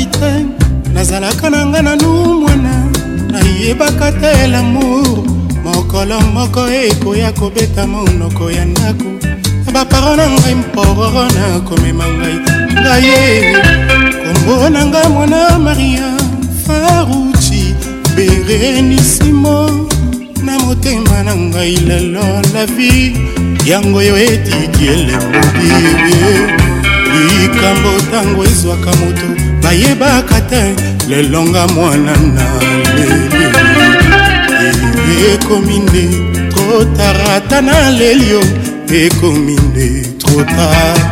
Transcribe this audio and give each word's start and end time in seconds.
ngai 0.00 0.08
te 0.20 0.34
nazalaka 0.94 1.46
na 1.52 1.60
ngai 1.70 1.82
nanu 1.86 2.10
mwana 2.42 2.74
nayebaka 3.32 4.08
te 4.20 4.32
lamour 4.52 5.08
mokolo 5.64 6.16
moko 6.34 6.62
ekoya 6.86 7.30
kobeta 7.38 7.82
monoko 7.92 8.44
ya 8.56 8.64
ndako 8.70 9.10
na 9.66 9.70
baparo 9.74 10.12
na 10.18 10.26
ngai 10.34 10.54
mpororo 10.60 11.24
na 11.36 11.44
komema 11.66 12.04
ngai 12.18 12.36
ngaye 12.82 13.18
kombo 14.24 14.68
na 14.74 14.80
ngai 14.90 15.08
mwana 15.14 15.40
maria 15.64 16.08
faruci 16.66 17.62
berenisimo 18.16 19.56
na 20.44 20.52
motema 20.64 21.16
na 21.26 21.32
ngai 21.50 21.76
lelo 21.88 22.24
la 22.54 22.64
vie 22.76 23.12
yango 23.68 23.98
oyo 24.00 24.14
etiki 24.32 24.84
elemodi 24.94 25.68
likambo 27.20 27.90
ntango 28.04 28.40
ezwaka 28.50 28.90
moto 29.02 29.28
bayebaka 29.70 30.38
te 30.50 30.74
lelonga 31.08 31.66
mwana 31.68 32.12
na 32.34 32.44
leli 32.96 33.18
ekomi 35.32 35.76
nde 35.78 36.04
kotarata 36.54 37.58
na 37.60 37.90
lelio 37.90 38.40
ekomi 39.04 39.54
nde 39.66 39.88
trotard 40.20 41.09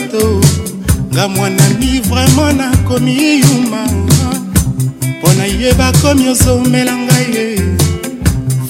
nga 1.21 1.27
mwanami 1.27 2.01
vraimen 2.09 2.57
nakomi 2.57 3.13
yuma 3.41 3.81
mpo 5.09 5.27
nayeba 5.37 5.89
komi 6.01 6.23
ozomela 6.33 6.93
ngai 7.05 7.27
ye 7.35 7.45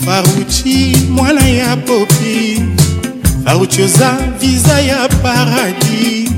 faruci 0.05 0.77
mwana 1.15 1.43
ya 1.59 1.71
popi 1.87 2.35
faruci 3.45 3.81
oza 3.87 4.11
viza 4.39 4.75
ya 4.89 4.99
paradis 5.23 6.29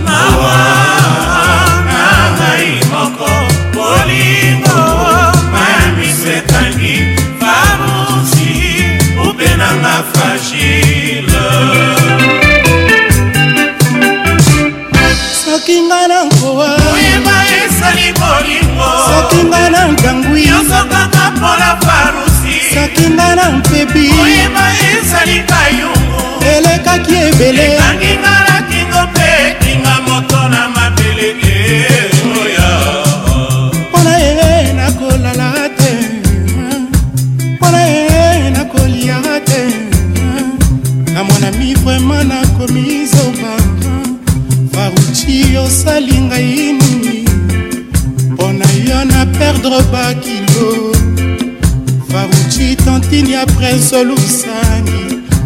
mawa 0.07 0.63
na 1.93 2.07
ngai 2.37 2.71
moko 2.93 3.31
bolingo 3.77 4.81
mamisekangi 5.53 6.97
farusi 7.41 8.51
upenanga 9.29 9.95
fragile 10.13 11.47
soki 15.45 15.77
nga 15.87 16.01
na 16.11 16.19
nkowa 16.29 16.69
oyeba 16.95 17.35
esali 17.61 18.09
bolingo 18.21 18.89
soki 19.09 19.39
nga 19.49 19.63
na 19.73 19.83
ngangwi 19.93 20.41
yosokaka 20.51 21.25
mpola 21.37 21.71
farusi 21.87 22.36
opesaki 22.77 23.11
nga 23.15 23.35
na 23.35 23.51
mpebi 23.51 24.11
elekaki 26.55 27.15
ebele 27.17 27.79
mpona 33.33 34.17
ye 34.19 34.73
nakolala 34.73 35.71
te 35.77 35.91
mpona 37.55 37.81
ye 37.87 38.51
nakolia 38.51 39.19
te 39.49 39.61
na 41.15 41.25
mwanami 41.25 41.75
vraimen 41.75 42.27
nakomizoba 42.29 43.53
faruci 44.73 45.57
osali 45.57 46.17
ngai 46.25 46.55
nini 46.79 47.25
mpona 48.33 48.67
yo 48.89 48.99
na 49.05 49.25
perdre 49.39 49.81
baki 49.93 50.36
santini 52.87 53.33
ya 53.33 53.47
prince 53.47 54.05
lusani 54.05 55.01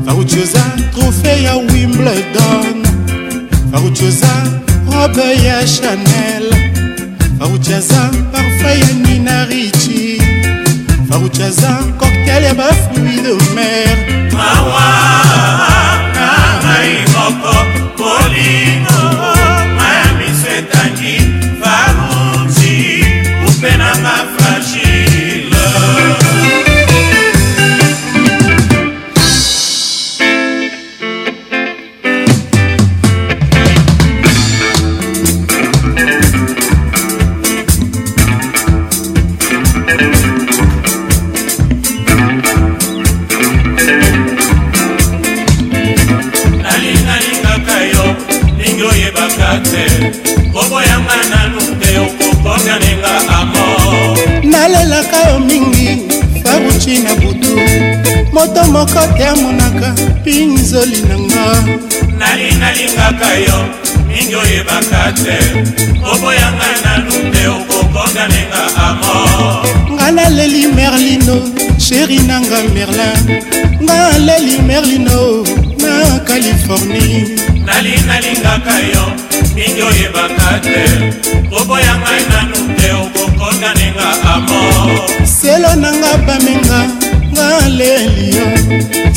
fauchoza 0.06 0.62
trophée 0.92 1.42
ya 1.44 1.56
wimbledon 1.56 2.84
fauchoza 3.72 4.28
robe 4.92 5.28
ya 5.46 5.64
chanel 5.66 6.44
fauchaza 7.38 8.10
parfum 8.32 8.80
ya 8.80 8.92
nina 9.08 9.44
richi 9.44 10.22
fauchaza 11.10 11.72
cocktail 11.98 12.44
ya 12.44 12.54
bafruit 12.54 13.22
de 13.22 13.32
mer 13.54 13.96
mawa 14.32 14.90
na 16.14 16.28
ngai 16.60 16.92
moko 17.14 17.54
moko 58.70 59.00
te 59.16 59.24
amonaka 59.26 59.90
pinzoli 60.24 61.02
na 61.10 61.16
nga 61.18 61.44
nalingalingaka 62.18 63.30
yo 63.46 63.58
mingi 64.06 64.34
oyebaka 64.34 65.10
te 65.22 65.36
oboyanga 66.06 66.68
nanu 66.84 67.10
te 67.34 67.42
okokonda 67.50 68.24
nenga 68.30 68.62
amor 68.86 69.66
nga 69.96 70.06
naleli 70.16 70.66
merlino 70.78 71.36
sheri 71.84 72.18
nanga 72.30 72.62
merlin 72.70 73.42
nga 73.82 73.94
naleli 74.06 74.62
merlino 74.62 75.42
na 75.82 76.22
californie 76.26 77.26
nalingalingaka 77.66 78.76
yo 78.94 79.04
mingi 79.58 79.82
oyebaka 79.82 80.50
te 80.62 80.78
oboyanga 81.58 82.14
nanu 82.30 82.58
te 82.78 82.88
okokonda 83.02 83.70
nenga 83.78 84.08
amor 84.34 84.94
selo 85.26 85.74
nanga 85.74 86.12
bamenga 86.26 87.09
baleli 87.40 88.30
yo 88.36 88.46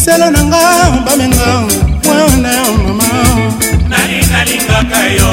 selo 0.03 0.31
na 0.31 0.41
nga 0.49 0.63
bamenga 1.05 1.49
mwana 2.03 2.51
yo 2.61 2.71
mama 2.87 3.09
nani 3.91 4.17
nalingaka 4.31 5.01
yo 5.17 5.29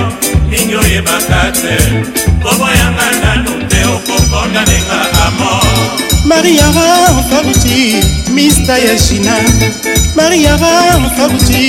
lingi 0.50 0.74
oyebaka 0.82 1.40
te 1.60 1.76
koboyanga 2.42 3.06
nanu 3.22 3.52
te 3.70 3.80
okokonda 3.94 4.62
nenga 4.70 4.98
amo 5.24 5.52
mariara 6.30 6.90
faruti 7.30 7.78
mista 8.34 8.74
ya 8.86 8.94
china 9.04 9.34
mariara 10.18 10.74
faruti 11.16 11.62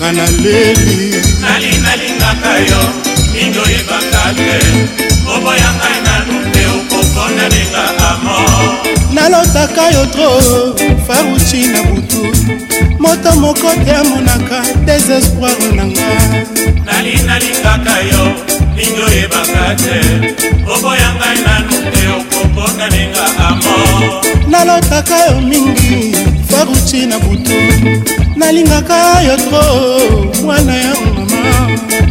nga 0.00 0.08
naleli 0.16 0.96
nali 1.44 1.70
nalingaka 1.84 2.52
yo 2.70 2.82
mingi 3.34 3.58
oyebaka 3.66 4.22
te 4.40 4.52
koboyanga 5.26 5.90
nanu 6.06 6.34
te 6.52 6.62
okokonda 6.76 7.44
nenga 7.52 7.82
amo 8.10 8.40
nalotaka 9.12 9.90
yo 9.90 10.06
tro 10.06 10.30
faruci 11.06 11.66
na 11.72 11.82
butu 11.82 12.22
moto 12.98 13.32
moko 13.36 13.70
te 13.84 13.92
amonaka 13.94 14.62
desespoire 14.86 15.72
na 15.76 15.84
nga 15.86 16.08
nalinalingaka 16.86 17.94
yo 18.08 18.22
mingi 18.76 19.02
oyebaka 19.08 19.64
te 19.84 19.98
oboya 20.74 21.08
ngai 21.18 21.38
nanu 21.46 21.74
te 21.94 22.02
okokota 22.18 22.86
ninga 22.94 23.26
amo 23.46 23.76
nalotaka 24.50 25.16
yo 25.28 25.40
mingi 25.40 26.16
faruci 26.48 27.00
na 27.10 27.16
butu 27.22 27.60
nalingaka 28.40 28.98
yo 29.28 29.36
tro 29.46 29.62
mwana 30.44 30.74
ya 30.84 30.92
mama 31.00 31.42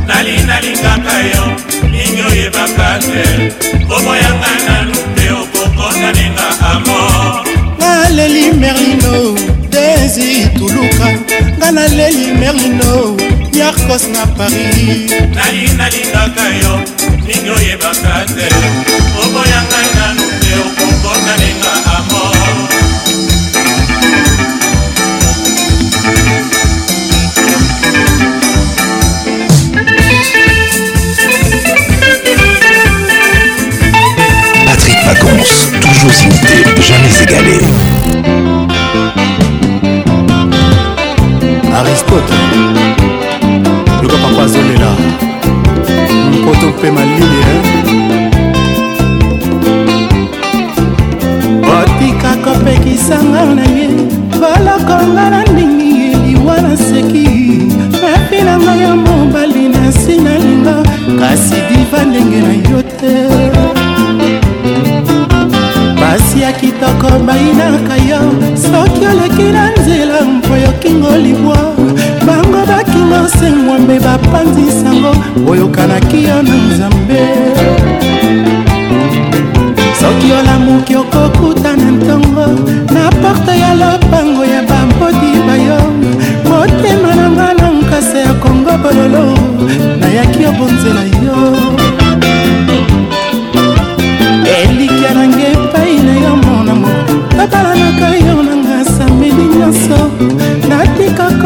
nalinalingaka 0.08 1.14
yo 1.34 1.44
mingi 1.92 2.22
oyebaka 2.30 2.90
te 3.10 3.24
oboya 3.96 4.30
ngai 4.42 4.60
nanu 4.70 4.91
osalinga 6.02 6.48
amor 6.72 7.46
naleli 7.80 8.52
merlino 8.52 9.36
desi 9.72 10.50
tuluka 10.58 11.10
nga 11.58 11.70
naleli 11.78 12.28
merlino 12.42 12.94
yarkos 13.60 14.04
na 14.14 14.26
paris 14.38 15.12
nali 15.38 15.64
nalingaka 15.78 16.46
yo 16.62 16.74
mingi 17.28 17.50
oyebaka 17.58 18.16
te 18.36 18.48
oboyanga 19.24 19.82
nanu 19.96 20.26
te 20.42 20.52
okokosalinga 20.66 21.72
amor 21.98 22.36
Patrick 34.66 35.00
Pacons. 35.06 35.81
toujours 36.02 36.26
imité, 36.26 36.82
jamais 36.82 37.16
égalé. 37.22 37.60
aristote 41.80 42.34
luka 44.02 44.18
papa 44.24 44.44
azolela 44.44 44.92
mpoto 46.40 46.68
mpe 46.74 46.92
malili 46.92 47.42
otikaka 51.74 52.52
opekisanga 52.52 53.44
na 53.58 53.64
ye 53.78 53.88
balokonga 54.42 55.26
na 55.30 55.42
ndingi 55.52 55.92
eliwa 56.14 56.56
na 56.62 56.78
seki 56.78 57.28
napinanga 58.02 58.74
yo 58.84 58.96
mobali 58.96 59.70
na 59.70 59.80
nsi 59.90 60.16
na 60.18 60.34
linga 60.44 60.76
kasi 61.20 61.58
diva 61.70 62.00
ndenge 62.06 62.40
na 62.46 62.54
yo 62.70 62.82
te 63.00 63.81
mwasi 66.32 66.42
ya 66.42 66.52
kitoko 66.54 67.20
bayinaka 67.26 67.96
yo 68.10 68.20
soki 68.56 69.06
oleki 69.06 69.44
na 69.52 69.72
nzela 69.76 70.22
mpo 70.22 70.56
yokinga 70.56 71.08
olibwa 71.08 71.58
bango 72.28 72.66
bakinga 72.68 73.18
osengwambe 73.26 74.00
bapanzisango 74.00 75.12
oyokanaki 75.52 76.24
yo 76.28 76.42
na 76.44 76.56
nzambe 76.68 77.22
soki 80.00 80.30
olamuki 80.40 80.96
okokuta 80.96 81.70
na 81.78 81.92
ntongo 81.92 82.46
na 82.94 83.04
porte 83.22 83.60
ya 83.60 83.74
lopango 83.76 84.46
ya 84.46 84.62
bambodi 84.70 85.32
bayo 85.48 85.82
motema 86.50 87.16
na 87.16 87.30
nga 87.32 87.54
na 87.54 87.68
nkasa 87.80 88.18
ya 88.20 88.34
kongo 88.34 88.72
bololo 88.84 89.24
nayaki 90.00 90.46
obonzela 90.46 91.02
yo 91.26 92.01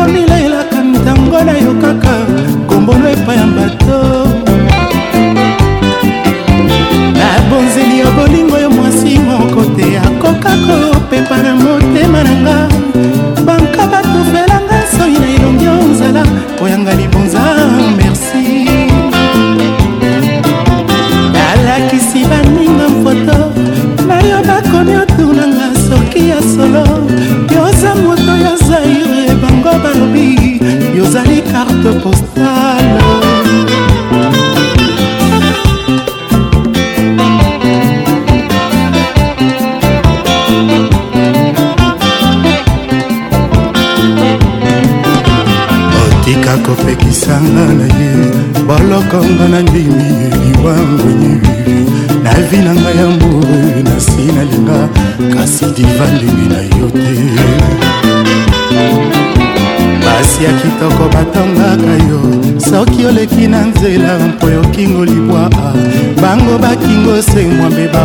okomilelaka 0.05 0.77
ntango 0.91 1.37
nayoka 1.47 1.87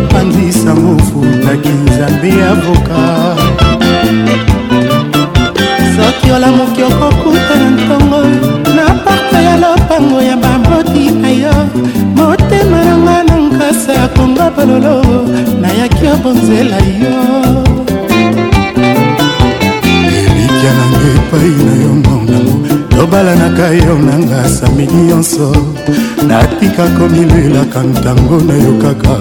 bapandisa 0.01 0.75
mofutaki 0.85 1.69
nzambe 1.85 2.31
avoka 2.53 3.01
soki 5.95 6.27
olamuki 6.37 6.81
okokuta 6.91 7.55
na 7.61 7.67
ntongo 7.77 8.21
na 8.77 8.85
porte 9.05 9.39
ya 9.47 9.55
lopango 9.63 10.19
ya 10.29 10.37
bamoti 10.45 11.05
na 11.23 11.31
yo 11.43 11.57
motema 12.17 12.79
nanga 12.87 13.17
na 13.29 13.37
nkasa 13.47 13.97
konga 14.17 14.47
bololo 14.57 14.97
nayaki 15.63 16.05
obonzela 16.15 16.79
balanaka 23.11 23.75
yo 23.75 23.99
nanga 23.99 24.41
samidi 24.49 24.95
nyonso 25.11 25.51
natika 26.27 26.87
komilelaka 26.99 27.83
ntango 27.91 28.37
nayokaka 28.49 29.15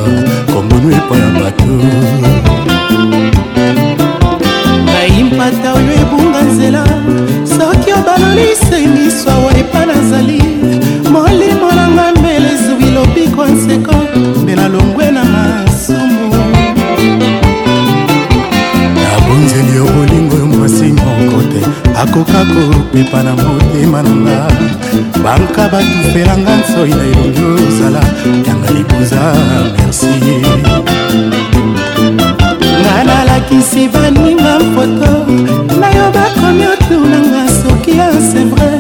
komono 0.54 0.90
epo 1.00 1.14
ya 1.22 1.30
bato 1.40 1.70
bayimpata 4.88 5.68
oyo 5.78 5.92
ebunga 6.04 6.42
nzela 6.52 6.82
soki 7.56 7.90
obalolisengiso 8.00 9.30
awa 9.36 9.50
epa 9.62 9.82
nazali 9.90 10.40
molimo 11.14 11.59
nakoka 22.10 22.46
kopepa 22.46 23.24
na 23.24 23.36
motema 23.36 24.02
na 24.04 24.10
nga 24.10 24.48
banka 25.24 25.70
batufelanga 25.72 26.52
nsoi 26.58 26.90
na 26.90 27.04
elongi 27.12 27.44
ozala 27.64 28.02
yanga 28.48 28.70
libuza 28.72 29.22
merci 29.78 30.10
nga 32.82 33.04
nalakisi 33.08 33.88
baninga 33.94 34.54
foto 34.76 35.12
nayo 35.80 36.06
bakomi 36.16 36.66
otunanga 36.74 37.42
soki 37.62 37.98
ya 37.98 38.08
sevre 38.32 38.72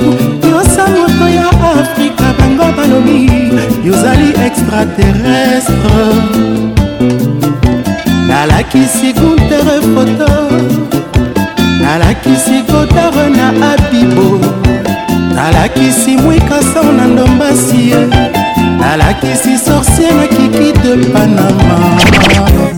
yosa 0.49 0.83
moto 0.95 1.25
ya 1.39 1.47
afrika 1.81 2.25
bango 2.39 2.65
balobi 2.77 3.19
yozali 3.87 4.27
extraterrestre 4.45 6.05
nalakisi 8.27 9.13
guntere 9.19 9.77
foto 9.93 10.29
nalakisi 11.81 12.68
godare 12.79 13.29
na 13.29 13.71
abibo 13.71 14.39
nalakisi 15.35 16.17
mwikasao 16.17 16.91
na 16.97 17.05
ndombasi 17.07 17.91
nalakisi 18.79 19.57
sorcier 19.57 20.13
na 20.13 20.27
kiki 20.27 20.71
de 20.71 21.05
panama 21.11 21.97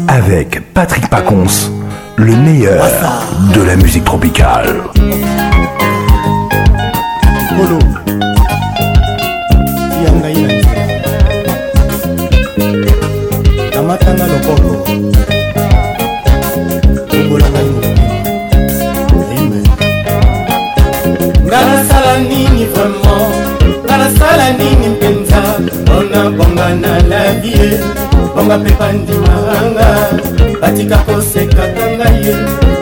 avec 0.07 0.59
patrick 0.73 1.07
pacons 1.09 1.71
le 2.17 2.35
meilleur 2.35 2.83
de 3.55 3.61
la 3.61 3.75
musique 3.75 4.03
tropicale 4.05 4.73
ye 27.69 27.77
bonga 28.35 28.55
mpe 28.61 28.71
bandimakanga 28.79 29.87
batika 30.61 30.97
kosekaka 31.05 31.83
ngai 31.97 32.17
ye 32.25 32.33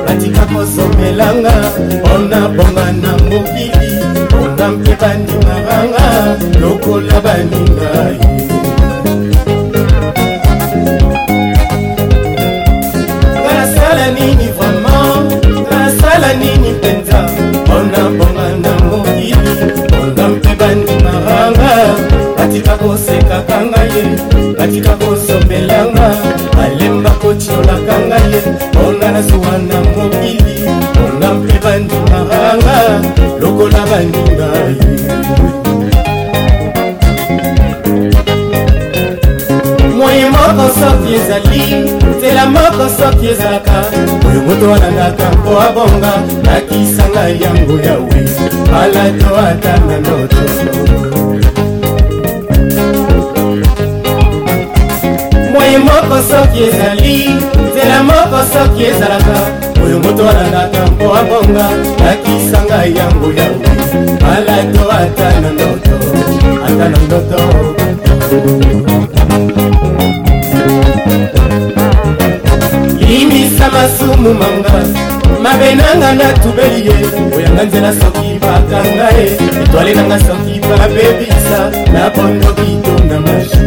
batika 0.06 0.44
kosomelanga 0.52 1.54
mpona 1.92 2.40
bonga 2.56 2.86
na 3.02 3.12
mokili 3.30 3.92
bonga 4.32 4.66
mpe 4.78 4.92
bandimakanga 5.02 6.06
lokola 6.62 7.16
baninga 7.26 7.92
ye 8.18 8.28
osekaka 22.94 23.58
ngai 23.72 24.08
natika 24.58 24.94
kosombelanga 25.02 26.08
alemba 26.64 27.10
kotiolaka 27.22 27.96
ngai 28.10 28.38
mponga 28.56 29.08
nazuwa 29.16 29.54
na 29.70 29.78
mokili 29.96 30.56
mponga 30.82 31.30
mpe 31.40 31.54
bandimaka 31.64 32.40
lokola 33.42 33.82
bandinga 33.92 34.50
ye 39.86 39.90
moye 39.98 40.26
moko 40.36 40.66
soki 40.80 41.12
ezali 41.18 41.62
nzela 42.18 42.44
moko 42.56 42.84
soki 43.00 43.26
ezalaka 43.34 43.78
oyo 44.30 44.40
moto 44.46 44.66
alandaka 44.76 45.26
mpo 45.36 45.52
abonga 45.68 46.12
nakisanga 46.46 47.24
yango 47.44 47.76
yawe 47.86 48.20
malato 48.72 49.30
atanga 49.50 49.96
ndoto 50.02 50.40
moko 55.80 56.18
soki 56.32 56.60
ezali 56.64 57.18
nzela 57.72 58.04
moko 58.04 58.38
soki 58.54 58.84
ezalaka 58.92 59.36
oyo 59.84 59.98
moto 60.04 60.24
alandaka 60.30 60.80
mpo 60.92 61.08
abonga 61.20 61.66
lakisa 62.06 62.60
ngai 62.66 62.92
yango 62.98 63.28
yango 63.40 63.72
alato 64.32 64.84
ata 65.00 65.28
na 65.42 65.50
ndoto 65.52 65.94
ata 66.66 66.86
na 66.92 66.98
ndoto 67.06 67.40
limisa 73.00 73.66
masumu 73.72 74.34
manga 74.34 74.76
mabe 75.44 75.76
nanga 75.76 76.10
natubeli 76.14 76.88
ye 76.90 76.96
oyanga 77.38 77.64
nzela 77.64 77.92
soki 78.00 78.32
bakanga 78.42 79.08
ye 79.18 79.26
etwale 79.64 79.94
nanga 79.96 80.20
soki 80.20 80.59
ozala 80.70 80.88
bebisa 80.88 81.62
na 81.94 82.10
bondo 82.10 82.54
kitonga 82.56 83.20
mashi 83.20 83.60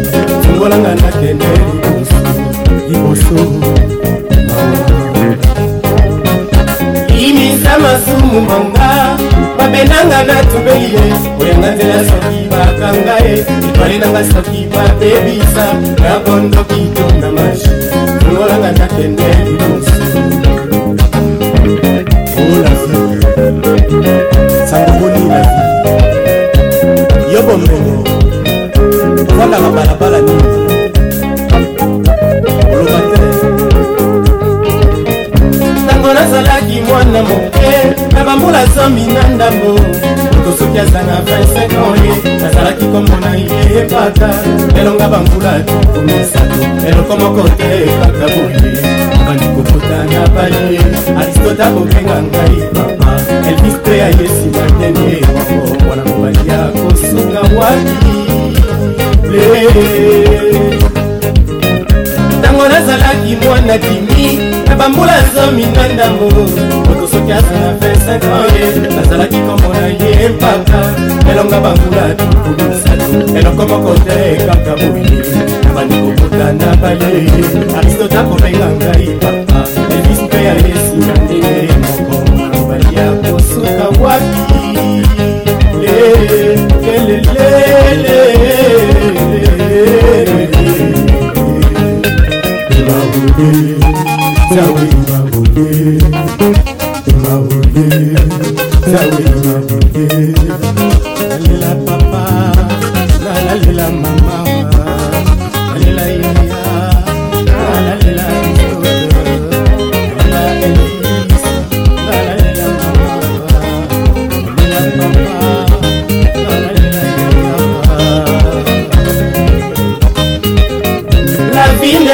sungolanga 0.45 0.95
nakende 0.95 1.45
liboso 1.45 2.17
liboso 2.89 3.45
imisa 7.27 7.79
masumu 7.79 8.41
manga 8.41 9.17
babenanga 9.57 10.23
na 10.23 10.43
tubeye 10.51 11.01
oyanga 11.41 11.71
nzela 11.71 11.99
soki 12.09 12.39
bakanga 12.51 13.15
ye 13.25 13.39
etwale 13.67 13.97
nanga 13.97 14.23
soki 14.31 14.67
babebisa 14.75 15.65
na 16.01 16.11
bondo 16.25 16.63
kitonga 16.69 17.29
mashi 17.37 17.69
sungolanga 18.21 18.71
nakende 18.79 19.27
liboso 19.45 20.02
bomene 27.47 27.93
ofandaka 29.31 29.67
balabala 29.75 30.19
nini 30.25 30.47
oloba 32.73 32.99
te 33.09 33.19
ntango 35.85 36.13
nazalaki 36.13 36.81
mwana 36.87 37.21
moke 37.23 37.69
na 38.13 38.23
bambula 38.25 38.65
zomi 38.65 39.05
na 39.13 39.27
ndambo 39.29 39.71
moto 39.71 40.57
soki 40.59 40.79
aza 40.79 41.01
na 41.03 41.15
25 41.19 41.83
ans 41.83 41.99
ye 42.03 42.39
nazalaki 42.39 42.85
komona 42.85 43.31
ye 43.35 43.79
epata 43.81 44.29
elonga 44.79 45.07
bambula 45.07 45.53
tuku 45.67 45.99
misato 46.05 46.59
eloko 46.89 47.13
moko 47.17 47.49
te 47.57 47.69
kaka 48.01 48.25
boye 48.33 49.12
kobala 49.93 50.03
na 50.11 50.27
baye 50.35 50.77
aristota 51.21 51.65
kobenga 51.71 52.17
ngai 52.29 52.59
mama 52.75 53.11
elvis 53.49 53.77
te 53.83 53.93
ayesi 54.05 54.47
matenge 54.55 55.15
wana 55.89 56.03
mobali 56.09 56.43
ya 56.51 56.61
kosunga 56.77 57.39
waki 57.39 58.17
ntango 62.39 62.63
nazalaki 62.73 63.31
mwana 63.45 63.77
kimi 63.77 64.25
na 64.67 64.75
bambula 64.75 65.15
zomi 65.35 65.65
na 65.75 65.87
ndambo 65.93 66.25
moto 66.87 67.07
soki 67.11 67.31
azala 67.31 67.71
25 67.79 68.13
ans 68.13 68.95
nazalaki 68.95 69.35
komona 69.47 69.81
ye 70.01 70.29
mpaka 70.29 70.79
elonga 71.31 71.59
bambula 71.61 72.03
tukulusato 72.19 73.37
eloko 73.39 73.67
moko 73.67 73.93
te 73.95 74.37
kaka 74.47 74.73
boye 74.75 75.23
na 75.65 75.73
bandikokota 75.75 76.45
na 76.59 76.75
baye 76.75 77.13
aristota 77.77 78.23
kobenga 78.23 78.67
ngai 78.79 79.07
papa 79.21 79.52
nandele 80.99 81.67
moko 81.81 82.31
maloba 82.37 82.75
ya 82.95 83.07
kosuka 83.33 83.89
wapi 84.01 84.53
Lalela 98.93 101.79
papa, 101.85 102.23
lalela 103.25 103.87
mama 103.91 104.22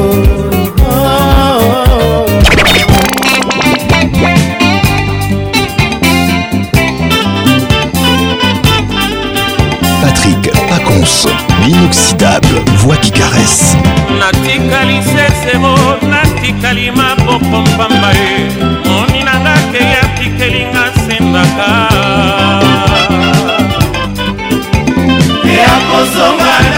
patrik 10.03 10.45
pacons 10.69 11.27
l'inoxydable 11.65 12.63
voix 12.83 12.99
qui 13.03 13.11
caresse 13.21 13.75
natikali 14.21 14.97
sesero 15.13 15.75
natikali 16.15 16.87
maboko 17.01 17.57
mpamba 17.71 18.11
ye 18.21 18.36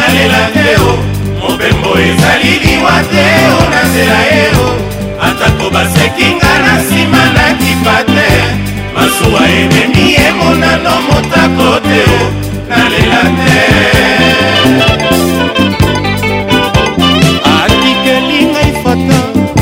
nalela 0.09 0.45
te 0.55 0.75
o 0.89 0.91
mobembo 1.41 1.91
ezali 2.09 2.53
liwa 2.65 2.97
te 3.13 3.27
o 3.55 3.59
na 3.73 3.81
nzela 3.89 4.21
ye 4.31 4.47
o 4.65 4.69
atako 5.27 5.67
basekinga 5.75 6.53
na 6.65 6.73
nsima 6.83 7.23
nakipa 7.37 7.97
te 8.13 8.29
masuwa 8.95 9.43
ememi 9.63 10.07
emonano 10.29 10.95
motako 11.07 11.69
te 11.89 12.01
o 12.21 12.23
nalela 12.71 13.23
te 13.39 13.61
atikeli 17.59 18.39
ngai 18.53 18.73
foto 18.83 19.19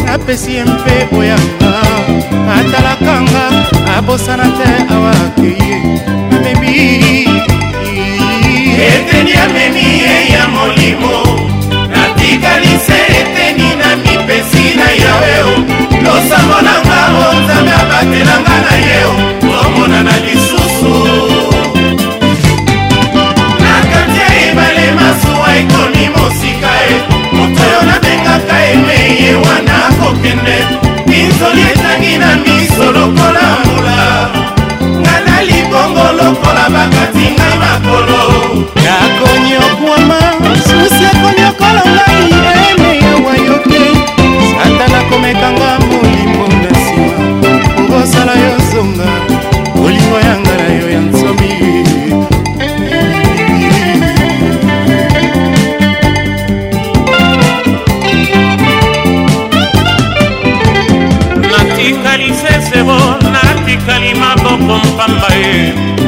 napesi 0.06 0.50
ye 0.56 0.64
mpe 0.72 0.96
oyaka 1.18 1.72
atalakanga 2.56 3.44
abosana 3.98 4.48
te 4.58 4.70
awa 4.94 5.12
akeye 5.26 5.76
amemi 6.34 7.45
eteni 8.84 9.32
amemi 9.44 9.84
ye 10.04 10.16
ya 10.32 10.42
molimo 10.54 11.16
natikali 11.92 12.74
se 12.86 12.98
eteni 13.20 13.68
na 13.80 13.90
mipesi 14.02 14.64
na 14.78 14.88
yaweo 15.04 15.50
losambo 16.04 16.58
nanga 16.66 16.98
o 17.22 17.26
nzambe 17.40 17.72
abatelanga 17.82 18.56
na 18.64 18.74
ye 18.86 18.98
omonana 19.60 20.14
lisusu 20.24 20.94
na 23.64 23.72
kati 23.90 24.18
ya 24.24 24.28
ebale 24.46 24.86
masuwa 24.98 25.48
ekomi 25.62 26.04
mosika 26.16 26.70
e 26.88 26.92
moto 27.36 27.62
oyo 27.68 27.80
nabengaka 27.90 28.56
eme 28.72 28.98
ye 29.22 29.32
wana 29.44 29.76
kokende 29.98 30.56
minzoli 31.06 31.62
etangi 31.72 32.14
na 32.22 32.30
miso 32.44 32.86
lokola 32.92 33.46
mbula 33.60 34.02
nga 35.00 35.14
na 35.26 35.36
libongo 35.48 36.06
lokola 36.18 36.64
bakati 36.74 37.24
ngai 37.34 37.56
makolo 37.64 38.15
pamba 64.96 65.28
ye 65.36 65.52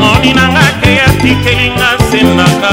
moni 0.00 0.30
nanga 0.38 0.66
ke 0.80 0.90
atikelinga 1.06 1.90
sembaka 2.08 2.72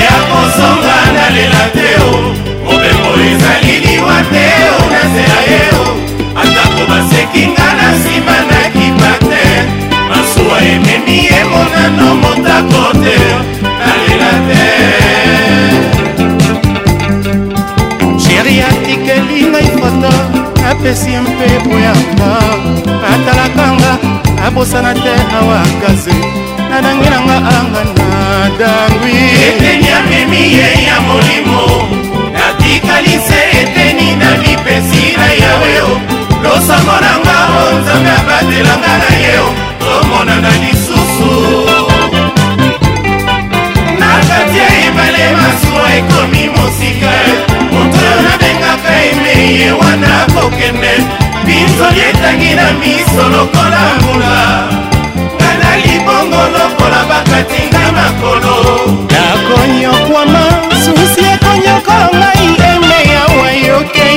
ya 0.00 0.16
kosonga 0.32 0.96
nalela 1.16 1.62
te 1.76 1.88
o 2.08 2.14
mobembo 2.66 3.10
ezali 3.28 3.74
liwa 3.84 4.18
te 4.32 4.46
o 4.76 4.78
nasela 4.92 5.38
ye 5.50 5.62
o 5.82 5.84
atako 6.42 6.82
basekinga 6.90 7.68
na 7.78 7.86
nsima 7.96 8.36
nakipa 8.50 9.12
te 9.28 9.44
masuwa 10.10 10.58
ememi 10.72 11.18
emonano 11.40 12.08
motako 12.22 12.82
te 13.04 13.18
apesi 20.82 21.10
mpe 21.14 21.46
boyanga 21.64 22.34
atalaka 23.14 23.66
nga 23.78 23.92
abosana 24.46 24.90
te 25.02 25.14
awakaze 25.38 26.16
nadangi 26.70 27.06
nanga 27.12 27.38
anga 27.54 27.82
nadangwi 27.94 29.14
eteni 29.46 29.88
amemi 29.98 30.42
ye 30.58 30.68
ya 30.86 30.96
molimo 31.06 31.62
natikalise 32.34 33.40
eteni 33.62 34.08
na 34.22 34.30
lipesi 34.42 35.02
na 35.20 35.26
yaweo 35.42 35.88
losango 36.44 36.96
nanga 37.04 37.36
o 37.62 37.64
nzambe 37.78 38.10
abatelanga 38.20 38.92
na 39.02 39.10
yeo 39.22 39.48
tomonana 39.82 40.52
lisusu 40.62 41.32
na 44.00 44.10
kati 44.28 44.56
ya 44.62 44.68
ebale 44.86 45.24
masuwa 45.38 45.86
ekomi 45.98 46.42
mosika 46.56 47.12
ye 49.60 49.70
wana 49.72 50.26
kokende 50.34 50.92
biso 51.46 51.86
lietangi 51.94 52.54
na 52.54 52.66
miso 52.80 53.24
lokola 53.32 53.82
mbula 54.00 54.40
ngana 55.34 55.76
libongo 55.86 56.40
lokola 56.58 57.00
bakatinga 57.10 57.84
makolo 57.98 58.52
nakonyokwama 59.12 60.44
susi 60.84 61.22
ekonyoko 61.34 61.96
ngai 62.18 62.46
eme 62.70 62.98
yawa 63.14 63.48
yoke 63.68 64.08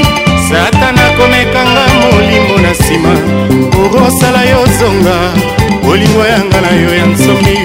satana 0.49 1.05
komekanga 1.17 1.83
molimo 1.99 2.53
na 2.63 2.69
nsima 2.75 3.11
orosala 3.83 4.41
yo 4.51 4.61
zonga 4.79 5.17
bolingo 5.83 6.21
yanga 6.31 6.59
na 6.65 6.71
yo 6.81 6.89
ya 6.99 7.05
nsomi 7.11 7.55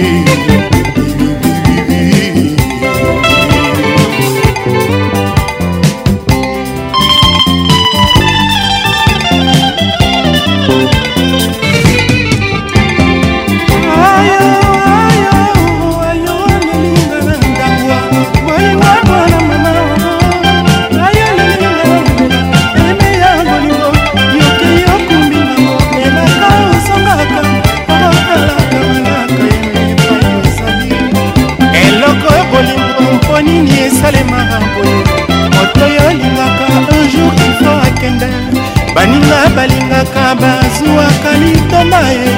litoma 41.45 42.01
ye 42.19 42.33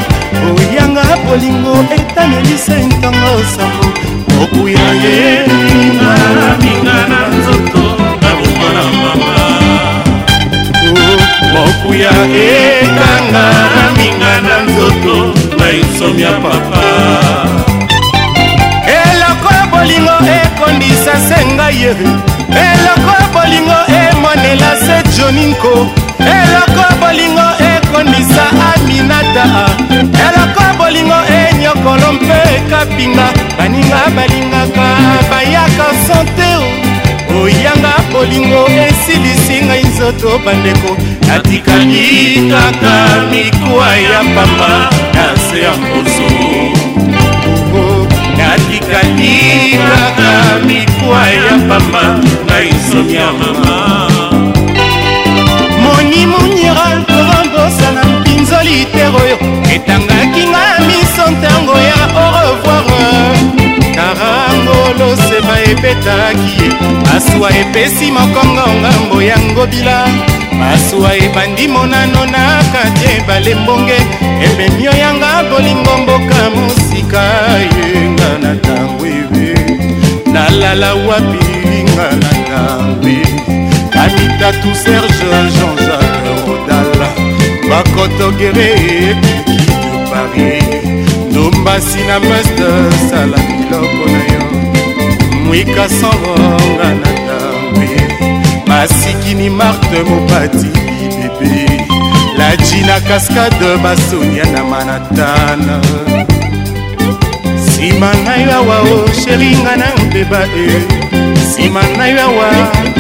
oyanga 0.59 1.05
bolingo 1.27 1.75
etanelisa 1.97 2.75
ntango 2.88 3.33
sango 3.55 3.87
okuya 4.43 4.88
ye 5.05 5.19
minga 6.62 6.97
na 7.11 7.21
nzoto 7.37 7.85
naboma 8.23 8.69
na 8.77 8.85
mama 9.03 9.31
mokuya 11.53 12.12
oh, 12.23 12.37
ekanga 12.49 13.47
na 13.73 13.83
minga 13.99 14.35
na 14.47 14.55
nzoto 14.67 15.17
na 15.59 15.67
insomia 15.81 16.33
papa 16.45 16.85
eloko 18.99 19.49
ya 19.59 19.62
bolingo 19.73 20.17
ekondisa 20.41 21.15
se 21.29 21.38
ngai 21.55 21.77
ye 21.83 21.91
eloko 22.67 23.11
ya 23.19 23.27
bolingo 23.35 23.79
emonela 24.05 24.71
se 24.87 24.97
joninko 25.17 25.75
eloko 26.38 26.81
ya 26.88 26.93
bolingo 27.03 27.49
e 27.71 27.82
ekondisa 27.92 28.44
aminata 28.76 29.44
eloko 30.24 30.64
bolingo 30.78 31.16
enyokolo 31.37 32.12
eh, 32.12 32.14
mpe 32.14 32.35
ekapinga 32.57 33.26
baninga 33.59 34.00
balingaka 34.16 34.87
bayaka 35.31 35.87
sante 36.07 36.48
oyanga 37.40 37.92
bolingo 38.12 38.62
esilisi 38.87 39.57
ngai 39.66 39.83
nzoto 39.88 40.31
bandeko 40.44 40.90
natikali 41.28 42.07
kaka 42.50 42.96
mikwa 43.31 43.88
ya 44.07 44.20
pamba 44.35 44.72
na 45.14 45.26
se 45.50 45.57
ya 45.64 45.72
mposo 45.81 46.31
oh, 47.81 48.02
natikali 48.38 49.37
kaka 49.88 50.33
mikwa 50.66 51.22
ya 51.37 51.52
pamba 51.68 52.05
ngai 52.48 52.68
nzomi 52.78 53.14
ya 53.14 53.28
mama 53.38 54.22
joni 56.12 56.27
muniral 56.27 57.05
korombosa 57.07 57.92
na 57.92 58.05
mpinzoli 58.05 58.85
tero 58.92 59.18
oyo 59.18 59.37
etangaki 59.75 60.44
nga 60.48 60.62
miso 60.87 61.31
ntango 61.31 61.72
ya 61.72 62.01
orevoir 62.25 63.37
karangolo 63.96 65.16
sema 65.16 65.59
ebetaki 65.61 66.64
ye 66.64 66.72
masuwa 67.05 67.51
epesi 67.51 68.11
mokongo 68.12 68.68
ngambo 68.81 69.22
ya 69.22 69.38
ngobila 69.38 70.07
masuwa 70.61 71.14
ebandi 71.16 71.68
monano 71.68 72.27
na 72.27 72.62
kati 72.72 73.05
ebale 73.18 73.55
mbonge 73.55 73.98
ebemio 74.46 74.92
yanga 74.92 75.42
bolingo 75.51 75.96
mboka 76.03 76.40
mosika 76.55 77.22
yenga 77.94 78.31
na 78.42 78.55
ntango 78.55 79.07
ebe 79.07 79.55
nalala 80.33 80.94
wapi 80.94 81.85
nga 81.90 82.07
na 82.22 82.31
ntango 82.40 83.09
ebe 83.09 83.62
anita 84.05 84.51
tout 84.61 84.75
serge 84.75 85.23
jean-jacques 85.57 86.19
rodala 86.47 87.09
bakotogere 87.71 88.71
ekiki 89.11 89.59
de 89.62 90.01
paris 90.11 90.71
dombasi 91.35 92.01
na 92.09 92.17
meste 92.29 92.71
sala 93.09 93.38
biloko 93.49 94.05
na 94.15 94.23
yo 94.35 94.41
mwika 95.45 95.85
sangonga 96.01 96.88
na 97.01 97.11
ntambe 97.19 97.91
masikini 98.69 99.49
marte 99.61 99.99
mopati 100.11 100.69
bibebe 100.79 101.55
lajina 102.38 102.97
kaskade 103.09 103.71
basonia 103.85 104.45
na 104.55 104.62
manatana 104.71 105.77
nsima 107.61 108.11
ngai 108.25 108.45
awa 108.59 108.77
o 108.91 108.95
oh, 108.97 109.07
sheringa 109.23 109.73
na 109.83 109.88
mbeba 110.05 110.43
e 110.47 110.65
eh. 110.77 110.83
nsima 111.43 111.83
ngai 111.97 112.15
awa 112.27 112.49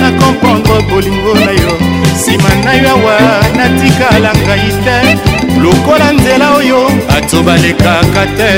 na 0.00 0.08
kompo 0.20 0.51
bolingo 0.92 1.34
na 1.34 1.50
yo 1.52 1.70
nsima 2.14 2.50
na 2.64 2.72
yo 2.82 2.90
awa 2.96 3.14
natikala 3.58 4.30
ngai 4.46 4.68
te 4.84 4.98
lokola 5.62 6.08
nzela 6.16 6.46
oyo 6.58 6.80
bato 7.08 7.38
balekaka 7.46 8.22
te 8.38 8.52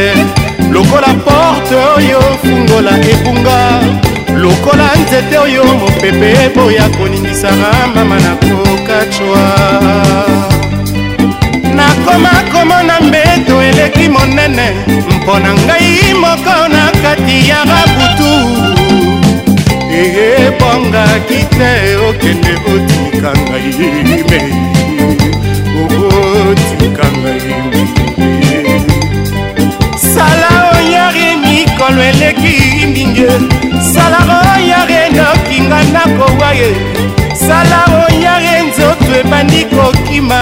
lokola 0.75 1.11
porte 1.25 1.77
oyo 1.97 2.21
fungola 2.43 2.93
ebunga 3.13 3.61
lokola 4.43 4.87
nzete 5.01 5.37
oyo 5.45 5.63
mopepe 5.81 6.29
eboya 6.45 6.85
koningisaka 6.97 7.71
mama 7.95 8.17
na 8.25 8.33
kokacwa 8.47 9.43
nakoma 11.79 12.33
komona 12.53 12.95
mbeto 13.07 13.55
eleki 13.71 14.07
monene 14.15 14.67
mpo 15.13 15.35
na 15.45 15.51
ngai 15.63 15.93
moko 16.23 16.57
na 16.75 16.83
kati 17.03 17.37
ya 17.51 17.59
rabutu 17.71 18.31
ehe 20.03 20.34
okangaki 20.75 21.41
te 21.57 21.71
okende 22.09 22.53
otika 22.75 23.31
ngai 23.43 23.67
me 24.09 24.19
okotika 25.83 27.07
ngai 27.19 27.55
sala 30.15 30.51
oyari 30.77 31.29
mikolo 31.45 32.03
eleki 32.13 32.57
minge 32.95 33.33
sala 33.93 34.19
oyari 34.39 34.99
nokinga 35.17 35.79
nakowa 35.95 36.49
ye 36.61 36.71
sala 37.47 37.81
oyari 38.03 38.53
nzoto 38.67 39.11
ebandi 39.21 39.61
kokima 39.75 40.41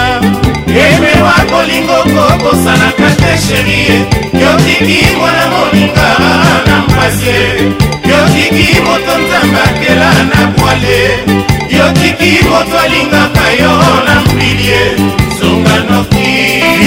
bolingo 1.63 1.97
kokosanaka 2.15 3.07
te 3.19 3.31
sherie 3.45 3.97
yotiki 4.43 5.07
mwana 5.17 5.43
moninga 5.51 6.09
na 6.67 6.79
mpasi 6.79 7.35
yotiki 8.11 8.81
moto 8.81 9.13
nzambakela 9.23 10.09
na 10.23 10.47
bwale 10.57 11.01
yotiki 11.77 12.45
moto 12.49 12.77
alingaka 12.83 13.47
yo 13.59 13.75
na 14.07 14.15
mbilie 14.21 14.81
zonganoki 15.41 16.31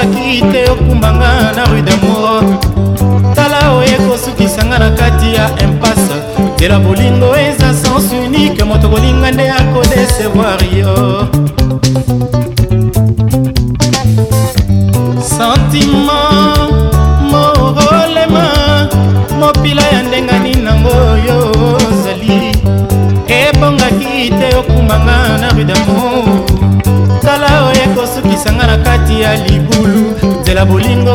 okokaki 0.00 0.40
te 0.52 0.70
okumbanga 0.70 1.52
na 1.56 1.64
rue 1.70 1.82
damour 1.82 2.60
tala 3.34 3.72
oyo 3.74 3.88
ekosukisanga 3.92 4.78
na 4.78 4.90
kati 4.90 5.34
ya 5.34 5.44
impasse 5.64 6.14
nzela 6.56 6.78
bolingo 6.78 7.36
eza 7.36 7.74
sens 7.74 8.12
unique 8.24 8.64
moto 8.64 8.88
kolinga 8.88 9.30
nde 9.32 9.50
akodesevoir 9.50 10.60
yo 10.78 11.00
bolingo 30.64 31.14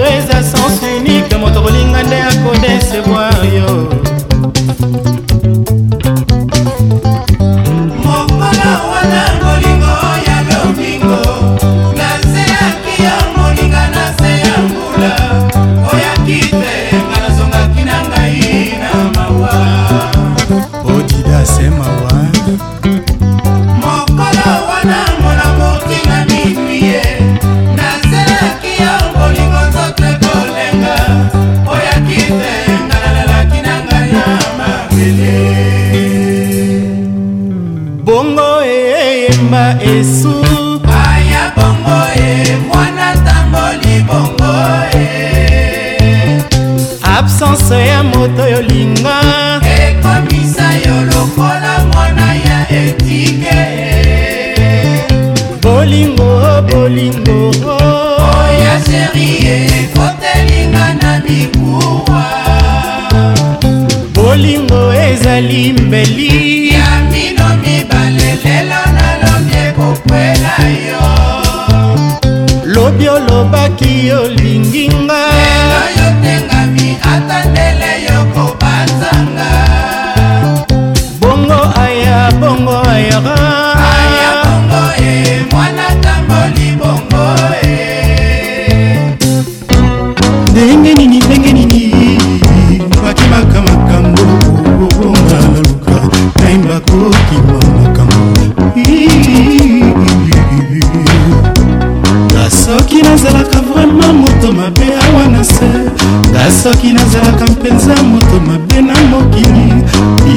soki 106.66 106.94
nazalaka 106.94 107.46
mpenza 107.46 107.94
moto 108.04 108.36
mabe 108.48 108.78
na 108.88 108.94
mokili 109.10 109.66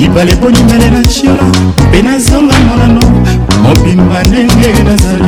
libala 0.00 0.30
ebonimale 0.36 0.88
na 0.94 1.02
shiola 1.12 1.44
mpe 1.88 1.98
nazonga 2.06 2.54
molano 2.66 3.04
mobimba 3.62 4.18
ndenge 4.28 4.70
nazali 4.86 5.27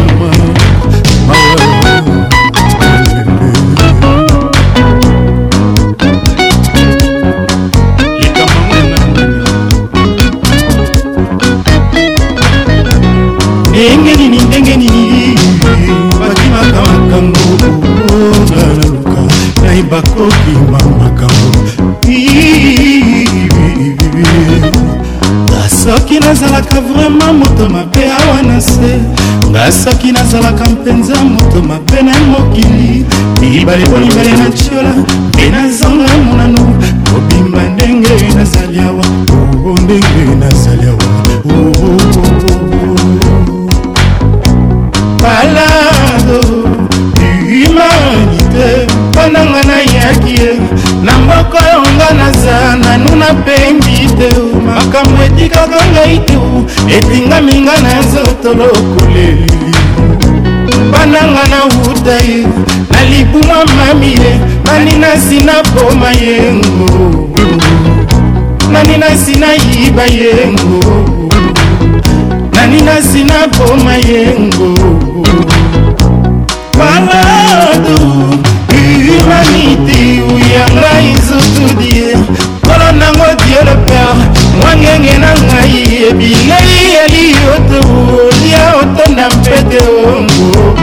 nazalaka 26.62 26.82
vraimen 26.82 27.38
moto 27.38 27.70
mabe 27.70 28.04
awa 28.06 28.42
na 28.44 28.62
se 28.62 29.00
nga 29.50 29.72
soki 29.72 30.12
nazalaka 30.12 30.66
mpenza 30.70 31.14
moto 31.24 31.62
mabe 31.62 32.02
na 32.02 32.20
mokili 32.20 33.06
mibale 33.42 33.84
polibale 33.88 34.32
na 34.32 34.50
tiola 34.50 34.90
mpe 35.32 35.50
nazanga 35.50 36.12
monano 36.26 36.78
kobima 37.12 37.64
ndenge 37.64 38.34
nazali 38.36 38.80
awa 38.80 39.06
o 39.68 39.70
oh, 39.70 39.78
ndenge 39.84 40.36
nazali 40.40 40.91
makambo 54.92 55.24
etikaka 55.24 55.82
ngai 55.94 56.18
tu 56.28 56.40
etingaminga 56.96 57.72
na 57.84 57.94
nzoto 58.00 58.50
lokuleli 58.54 59.54
bananga 60.92 61.44
nauta 61.52 62.12
ye 62.30 62.40
na 62.92 63.00
libumwa 63.10 63.60
mami 63.78 64.08
ye 64.22 64.32
nani 64.66 64.94
nasi 65.04 65.38
na 65.48 65.54
boma 65.72 66.10
yengo 66.24 66.88
nani 68.72 68.96
nasi 69.02 69.34
nayiba 69.42 70.04
yengo 70.22 70.82
nani 72.54 72.80
nasi 72.88 73.22
na 73.24 73.40
boma 73.56 73.94
yengo 74.10 74.72
baladu 76.78 77.98
humanité 79.08 80.02
uyanga 80.34 80.92
izutudie 81.14 82.08
kolo 82.66 82.88
nango 83.00 83.28
dieu 83.40 83.62
le 83.68 83.76
père 83.86 84.41
wangenge 84.64 85.18
na 85.18 85.32
ngai 85.34 86.08
ebingai 86.08 86.80
eliyotu 87.04 87.82
lia 88.44 88.64
otonda 88.82 89.30
mpe 89.30 89.58
te 89.70 89.80
ongoku 90.08 90.74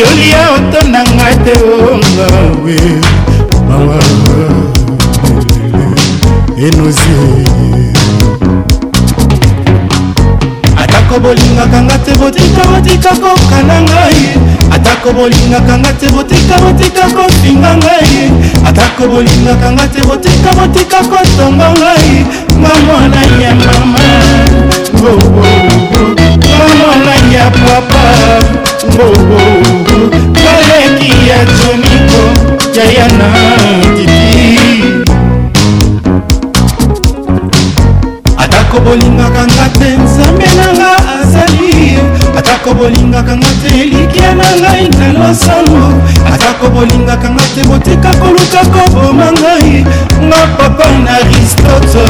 yolia 0.00 0.42
otonda 0.56 1.00
ngai 1.14 1.36
te 1.44 1.52
ongawe 1.64 2.80
mawa 3.68 3.98
enozi 6.66 7.12
atako 10.82 11.14
bolingaka 11.24 11.78
nga 11.84 11.96
te 12.04 12.12
botika 12.20 12.62
botika 12.72 13.10
kokana 13.22 13.76
ngai 13.88 14.51
atako 14.74 15.12
bolingaka 15.12 15.74
nga 15.78 15.92
te 16.00 16.06
botika 16.14 16.54
botika 16.64 17.04
kofinga 17.16 17.72
ngai 17.82 18.12
atako 18.68 19.02
bolingaka 19.12 19.68
nga 19.76 19.84
te 19.92 20.00
botika 20.08 20.50
botika 20.58 20.98
kotonga 21.10 21.68
ngai 21.80 22.08
nga 22.60 22.72
mwana 22.86 23.20
ya 23.42 23.52
mama 23.64 24.10
nga 26.58 26.70
mwana 26.80 27.14
ya 27.34 27.46
papa 27.60 28.04
baleki 30.34 31.10
ya 31.28 31.38
joniko 31.56 32.22
yayana 32.76 33.28
titi 33.94 34.44
atako 38.42 38.76
bolingaka 38.84 39.42
nga 39.54 39.61
atako 42.72 42.74
bolingaka 42.78 43.34
nga 43.34 43.48
te 43.62 43.74
elikya 43.82 44.34
na 44.34 44.44
ngai 44.62 44.88
nzela 44.90 45.28
sango 45.44 45.84
atako 46.34 46.66
bolingaka 46.74 47.28
nga 47.34 47.44
te 47.54 47.62
botika 47.68 48.10
koluka 48.20 48.60
koboma 48.72 49.28
ngai 49.40 49.70
nga 50.28 50.40
papa 50.56 50.86
na 51.04 51.10
aristote 51.20 52.04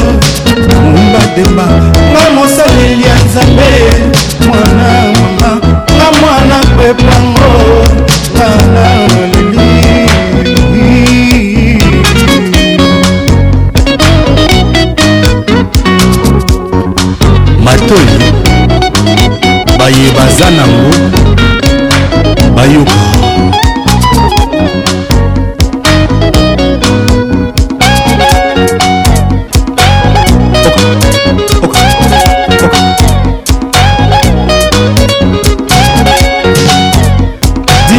mumba 0.70 1.22
demba 1.34 1.66
nga 2.14 2.24
mosaleli 2.34 3.02
ya 3.08 3.14
nzambe 3.26 3.70
mwana 4.46 4.88
mama 5.40 5.52
nga 5.94 6.06
mwana 6.20 6.56
pepango 6.76 7.52
ngana 8.36 9.41
baza 20.38 20.50
nango 20.50 20.96
bayoka 22.56 23.02
di 23.88 23.98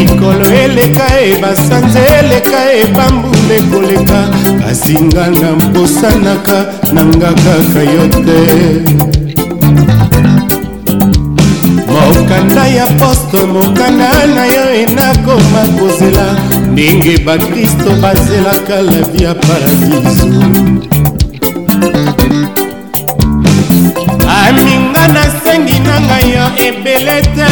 mikolo 0.04 0.46
eleka 0.64 1.06
e 1.20 1.36
basanza 1.42 2.00
eleka 2.20 2.58
e 2.80 2.84
bambunda 2.96 3.54
ekoleka 3.60 4.20
kasi 4.62 4.94
nga 5.06 5.24
na 5.40 5.50
mposanaka 5.62 6.58
nanga 6.94 7.30
kaka 7.44 7.82
yo 7.94 8.04
te 8.26 8.40
mokanda 11.92 12.64
ya 12.76 12.86
posto 13.00 13.38
mokanda 13.52 14.08
na 14.34 14.44
yo 14.54 14.64
enakoma 14.82 15.62
kozela 15.78 16.26
ndenge 16.72 17.14
bakristo 17.26 17.88
bazelaka 18.02 18.76
la 18.90 19.00
via 19.12 19.34
paradiso 19.34 20.26
nga 25.00 25.08
nasengi 25.16 25.76
na 25.86 25.96
ngai 26.06 26.26
yo 26.34 26.44
ebele 26.68 27.18
te 27.36 27.50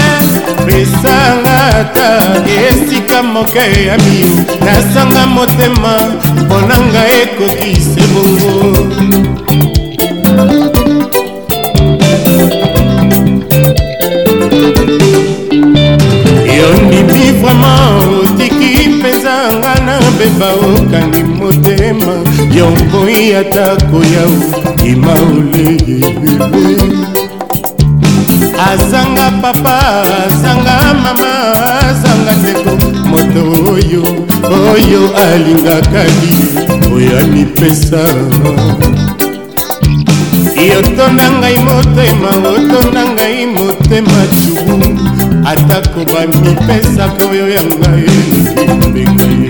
pesanga 0.66 1.56
ata 1.80 2.08
esika 2.64 3.22
moke 3.34 3.64
ya 3.86 3.94
miu 4.04 4.30
nasanga 4.64 5.22
motema 5.34 5.92
mpona 6.40 6.76
ngai 6.90 7.14
ekoki 7.22 7.72
se 7.90 8.02
bongo 8.12 8.84
yondimi 16.58 17.26
vraimen 17.40 17.98
otiki 18.18 18.72
mpenzanga 18.94 19.72
na 19.86 19.96
beba 20.18 20.50
okangi 20.72 21.22
motema 21.38 22.14
yomboi 22.56 23.20
atako 23.40 23.98
yau 24.16 24.32
ima 24.92 25.14
oleyebele 25.30 27.17
azanga 28.66 29.26
papa 29.42 29.76
azanga 30.26 30.74
mama 31.04 31.30
azanga 31.88 32.32
ndeko 32.40 32.70
moto 33.10 33.42
oyo 33.74 34.04
oyo 34.74 35.00
alingaka 35.26 36.02
ye 36.18 36.32
oyo 36.94 37.12
amipesa 37.24 38.02
yotonda 40.72 41.26
ngai 41.38 41.58
motema 41.66 42.28
otonda 42.54 43.02
ngai 43.14 43.42
motema 43.54 44.18
cubu 44.38 44.78
atako 45.52 46.00
bamipesaka 46.12 47.22
oyo 47.32 47.44
yanga 47.54 47.88
elingi 48.04 48.42
kobenga 48.54 49.26
ye 49.42 49.47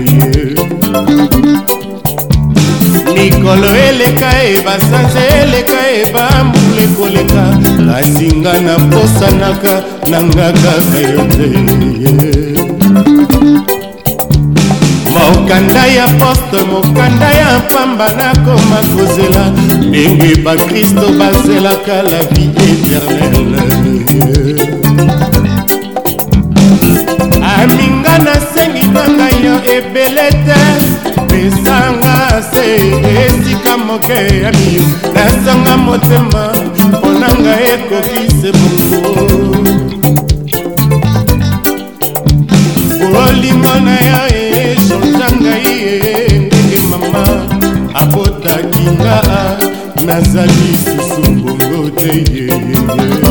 likolo 3.15 3.67
eleka 3.89 4.29
ebasanza 4.55 5.21
eleka 5.41 5.79
ebambula 6.01 6.81
ekoleka 6.85 7.43
kasi 7.87 8.27
nga 8.41 8.53
naposanaka 8.65 9.75
nanga 10.11 10.49
kaka 10.63 10.99
yo 11.13 11.21
te 11.33 11.49
mokanda 15.13 15.83
ya 15.97 16.05
poste 16.21 16.59
mokanda 16.71 17.29
ya 17.41 17.51
pamba 17.71 18.07
nakoma 18.19 18.79
kozela 18.93 19.43
ndenge 19.87 20.31
bakristo 20.45 21.05
bazelaka 21.19 21.97
la 22.11 22.21
vie 22.29 22.49
éternele 22.69 23.61
aminga 27.57 28.13
nasengi 28.27 28.85
na 28.93 29.03
ngai 29.15 29.35
yo 29.45 29.55
ebele 29.75 30.27
te 30.45 30.59
esanga 31.47 32.41
se 32.51 32.65
esika 33.27 33.77
moke 33.77 34.13
ya 34.43 34.51
mio 34.57 34.85
nazanga 35.15 35.77
motema 35.85 36.43
mpona 36.91 37.27
ngai 37.41 37.65
ekoki 37.75 38.21
se 38.39 38.49
bongo 38.57 39.11
bolingo 43.13 43.73
na 43.85 43.95
yo 44.09 44.21
echanga 44.67 45.27
ngai 45.41 45.73
ndenge 46.47 46.77
mama 46.91 47.23
abotakinga 48.01 49.17
nazali 50.07 50.69
susu 50.83 51.23
bongo 51.43 51.79
te 51.99 52.11
yeyeye 52.33 53.28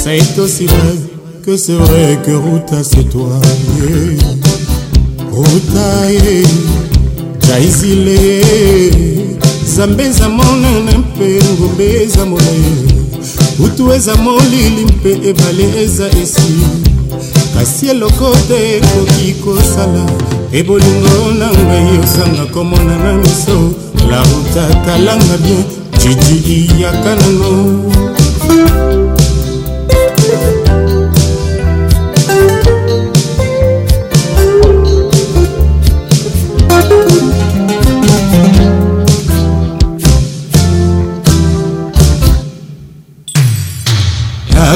c'est 0.03 0.39
aussi 0.41 0.65
vrai 0.65 0.97
que 1.45 1.57
c'est 1.59 1.75
vrai 1.83 2.19
que 2.25 2.31
ruta 2.45 2.81
c'est 2.83 3.05
toi 3.11 3.37
yeah. 3.77 4.33
ruta 5.37 5.89
yeah. 6.11 6.49
jaizile 7.47 8.45
nzambe 9.67 10.03
eza 10.05 10.29
monene 10.29 10.99
mpe 11.05 11.27
ngombe 11.53 11.85
eza 12.05 12.25
molai 12.25 12.75
utu 13.65 13.93
eza 13.93 14.15
molili 14.17 14.85
mpe 14.95 15.11
ebale 15.29 15.67
eza 15.83 16.07
esili 16.23 16.84
kasi 17.55 17.89
eloko 17.91 18.31
te 18.49 18.59
ekoki 18.79 19.35
kosala 19.43 20.05
e 20.53 20.63
bolingo 20.67 21.17
na 21.39 21.49
ngai 21.67 21.89
osanga 22.05 22.45
komona 22.55 22.95
na 23.05 23.13
miso 23.23 23.59
la 24.11 24.21
ruta 24.31 24.65
kalanga 24.87 25.37
bien 25.45 25.65
jijiliyaka 26.01 27.13
nango 27.21 28.04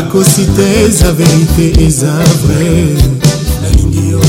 nakosi 0.08 0.46
te 0.56 0.84
eza 0.88 1.12
verite 1.12 1.84
eza 1.86 2.14
vrai 2.42 2.96
nalingi 3.62 4.10
yo 4.10 4.20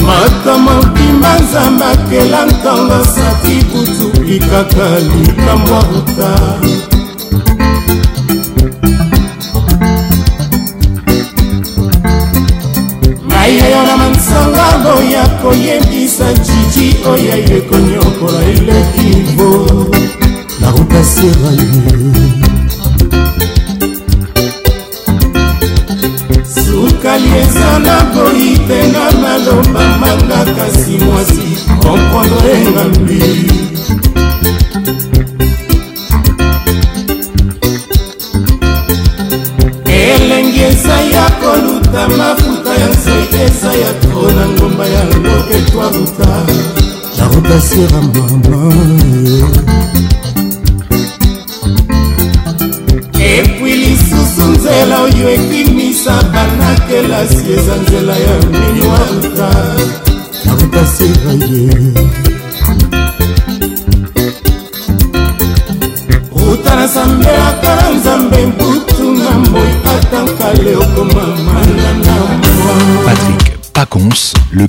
moto 0.05 0.53
mobimba 0.65 1.31
nzambe 1.43 1.85
akela 1.91 2.39
ntongo 2.51 2.97
sati 3.15 3.55
butu 3.71 4.07
likaka 4.25 4.85
likambo 5.19 5.77
ruta 5.91 6.46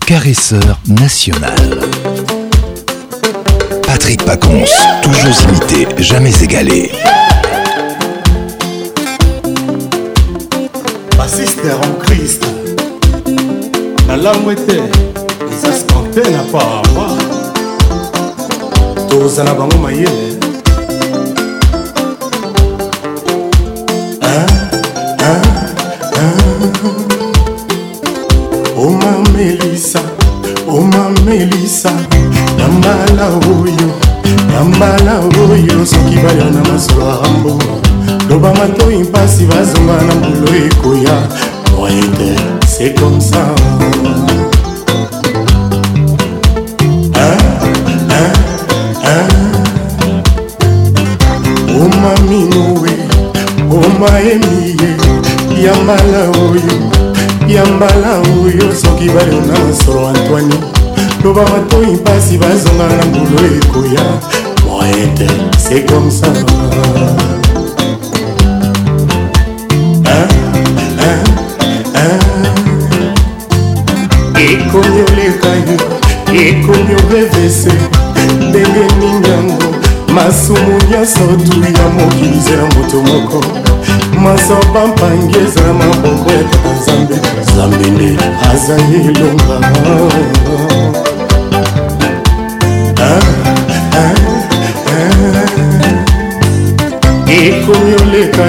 caresseur 0.09 0.79
national. 0.87 1.53
Patrick 3.87 4.25
Pacons, 4.25 4.65
toujours 5.03 5.37
imité, 5.51 5.87
jamais 6.03 6.33
égalé. 6.43 6.91
Bassiste 11.15 11.61
en 11.83 11.99
Christ, 12.05 12.43
la 14.09 14.17
langue 14.17 14.53
était, 14.53 14.81
ça 15.61 15.71
se 15.75 15.85
comptait 15.93 16.35
à 16.35 16.63
Tous 19.11 19.35
moi. 19.35 19.45
la 19.45 19.53
bango 19.53 19.77
melisa 31.29 31.93
na 32.59 32.67
mbala 32.81 33.27
oyo 33.61 33.89
na 34.49 34.65
mbala 34.65 35.13
oyo 35.53 35.85
soki 35.87 36.17
baya 36.25 36.45
na 36.49 36.65
maswambo 36.73 37.61
loba 38.33 38.49
matoi 38.57 38.97
mpasi 39.05 39.45
bazonga 39.45 39.93
na 40.09 40.15
mbulu 40.25 40.57
ekoya 40.67 41.17
moyete 41.77 42.33
se 42.69 42.87
komsa 42.97 43.43
omaminowe 51.85 52.91
omaemiye 53.85 54.89
ya 55.65 55.73
mbala 55.85 56.21
oyo 56.41 56.73
ya 57.53 57.63
mbala 57.69 58.11
oyo 58.41 58.67
soki 58.75 59.09
bayo 59.13 59.39
na 59.45 59.55
masolo 59.65 60.09
antoine 60.09 60.55
loba 61.25 61.43
matoi 61.43 61.87
mpasi 61.87 62.39
bazonga 62.39 62.87
na 62.97 63.05
mbulu 63.05 63.55
ekoya 63.57 64.05
moete 64.67 65.29
c'est 65.59 65.85
comme 65.91 66.11
ça 66.11 66.27
ekomi 74.49 75.01
oleka 75.13 75.49
yo 75.65 76.37
ekomi 76.41 76.95
orevese 77.05 77.73
ndenge 78.37 78.85
nini 78.99 79.29
yango 79.29 79.63
masumu 80.15 80.73
nyonso 80.91 81.21
tu 81.51 81.61
ya 81.61 81.89
mokili 81.95 82.41
zela 82.45 82.63
moto 82.63 82.97
moko 83.03 83.45
masaba 84.23 84.87
mpangi 84.87 85.37
ezala 85.39 85.73
maboko 85.73 86.31
ya 86.31 86.45
kaka 86.45 86.75
nzambe 86.81 87.17
nzambe 87.43 87.91
nde 87.91 88.09
aza 88.53 88.75
ye 88.77 88.99
elonga 89.01 89.69
koleka 98.19 98.47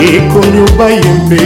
ye 0.00 0.16
ekomi 0.18 0.60
obayembe 0.68 1.40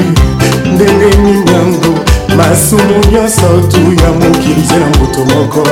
ndenge 0.72 1.06
nini 1.22 1.50
yango 1.52 1.92
masumu 2.36 2.94
nyonso 3.12 3.48
tu 3.70 3.80
ya 4.02 4.10
mokili 4.12 4.60
nze 4.60 4.74
na 4.76 4.86
moto 4.98 5.24
moko 5.34 5.62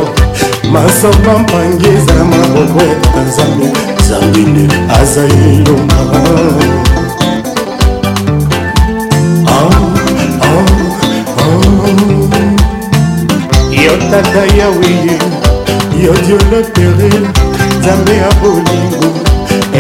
masamba 0.73 1.39
mpangi 1.39 1.87
ezala 1.97 2.25
maboko 2.25 2.81
ya 2.89 2.95
tata 2.95 3.21
nzambe 3.21 3.67
nzambe 4.01 4.39
nde 4.51 4.75
azali 5.01 5.59
lomba 5.59 6.21
yo 13.85 13.93
tata 14.11 14.43
yawe 14.59 14.89
ye 15.07 15.17
yo 16.07 16.13
dio 16.27 16.39
lotere 16.51 17.09
nzambe 17.79 18.13
ya 18.17 18.29
bolingo 18.41 19.28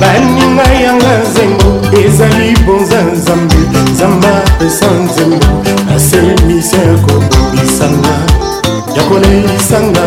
baninga 0.01 0.67
yanga 0.85 1.15
nzengo 1.29 1.75
ezali 2.07 2.57
bonza 2.67 3.01
nzambe 3.17 3.57
nzambe 3.93 4.29
apesa 4.37 4.87
nzembo 5.05 5.47
naselemisi 5.93 6.77
ya 6.77 6.95
kobongisanga 6.99 8.15
ya 8.97 9.03
koleisanga 9.09 10.07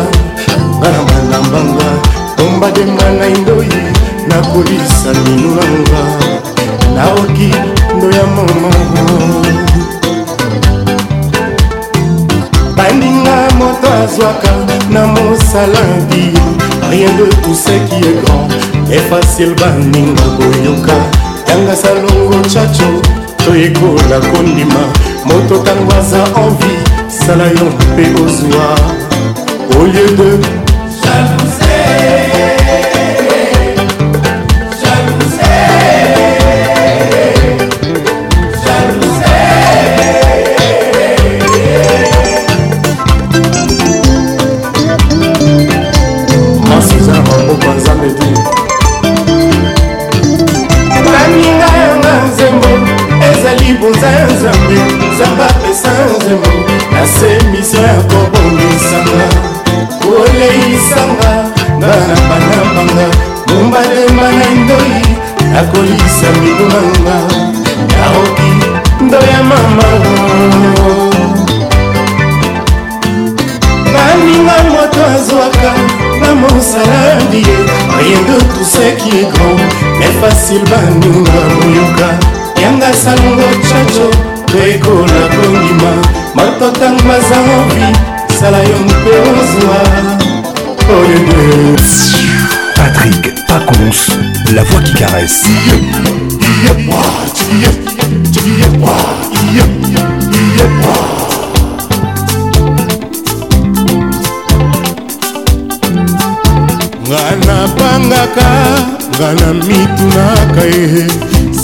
nga 0.78 0.88
na 0.88 1.02
malambanga 1.02 1.90
tombadema 2.36 3.10
na 3.18 3.26
indoi 3.26 3.68
nakolisami 4.28 5.45
salandi 15.56 16.26
rien 16.90 17.12
de 17.18 17.24
tout 17.42 17.54
ce 17.54 17.72
qui 17.88 17.96
est 18.06 18.16
grand 18.26 18.46
est 18.92 19.06
facile 19.12 19.54
baninga 19.60 20.26
koyoka 20.36 20.96
yanga 21.48 21.74
salongo 21.82 22.38
chacho 22.54 22.90
toyekola 23.44 24.18
kondima 24.30 24.82
moto 25.28 25.56
ntango 25.62 25.92
aza 26.00 26.20
envi 26.44 26.72
sala 27.20 27.46
yo 27.58 27.66
mpe 27.86 28.04
ozwa 28.24 28.66
au 29.76 29.84
lieu 29.92 30.08
de 30.18 30.28
jalouser 31.02 32.15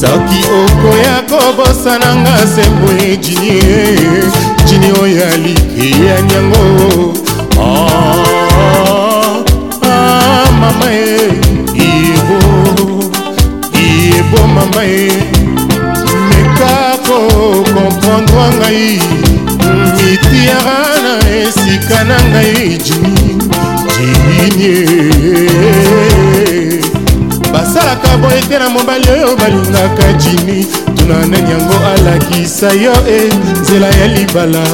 soki 0.03 0.41
okoya 0.59 1.17
kobosana 1.31 2.17
nga 2.21 2.35
sembwe 2.55 3.17
jini 3.17 3.61
jini 4.67 4.87
oyo 5.03 5.25
aliki 5.33 5.89
ya 6.07 6.17
nyango 6.23 7.15
ah, 7.63 8.25
ah, 9.83 10.51
mama 10.61 10.89
e 10.93 11.31
ibo 11.91 12.39
ibo 13.79 14.47
mama 14.55 14.83
e 14.85 15.07
meka 16.31 16.75
kokomprendre 17.07 18.47
ngai 18.59 18.91
mitiara 19.97 20.79
na 21.05 21.31
esika 21.43 21.99
na 22.09 22.17
ngai 22.31 22.65
jini 22.85 23.27
jini 24.59 25.12
boyete 28.19 28.59
na 28.59 28.69
mobali 28.71 29.09
oyo 29.09 29.37
balingaka 29.37 30.13
jini 30.13 30.67
tuna 30.99 31.19
nani 31.27 31.51
yango 31.51 31.75
alakisa 31.97 32.73
yo 32.73 32.93
e 33.09 33.31
nzela 33.61 33.87
ya 33.87 34.07
libala 34.09 34.65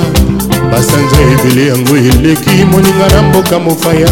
basanza 0.72 1.16
ebele 1.32 1.68
yango 1.68 1.96
eleki 1.96 2.50
moninga 2.70 3.08
na 3.14 3.22
mboka 3.22 3.58
mopaya 3.58 4.08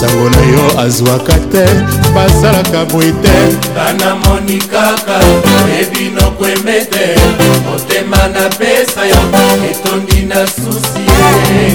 sango 0.00 0.30
na 0.30 0.36
yo 0.54 0.80
azwaka 0.80 1.32
te 1.52 1.66
basalaka 2.14 2.84
boye 2.84 3.12
te 3.12 3.36
banamoni 3.76 4.56
kaka 4.58 5.20
ebinoko 5.82 6.46
emete 6.46 7.06
motema 7.66 8.28
na 8.28 8.48
pesa 8.58 9.06
yo 9.06 9.22
etondi 9.70 10.22
na 10.22 10.46
susi 10.46 11.02
eh, 11.54 11.72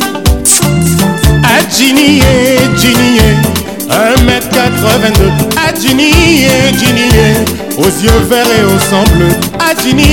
Adjini 1.55 2.21
Jini 2.81 3.21
1m82 3.89 5.29
Adjini 5.67 6.11
Jini 6.77 7.09
Aux 7.77 7.93
yeux 8.03 8.21
verts 8.29 8.45
et 8.45 8.63
au 8.63 8.79
sang 8.91 9.03
bleu 9.15 9.29
Adjini 9.59 10.03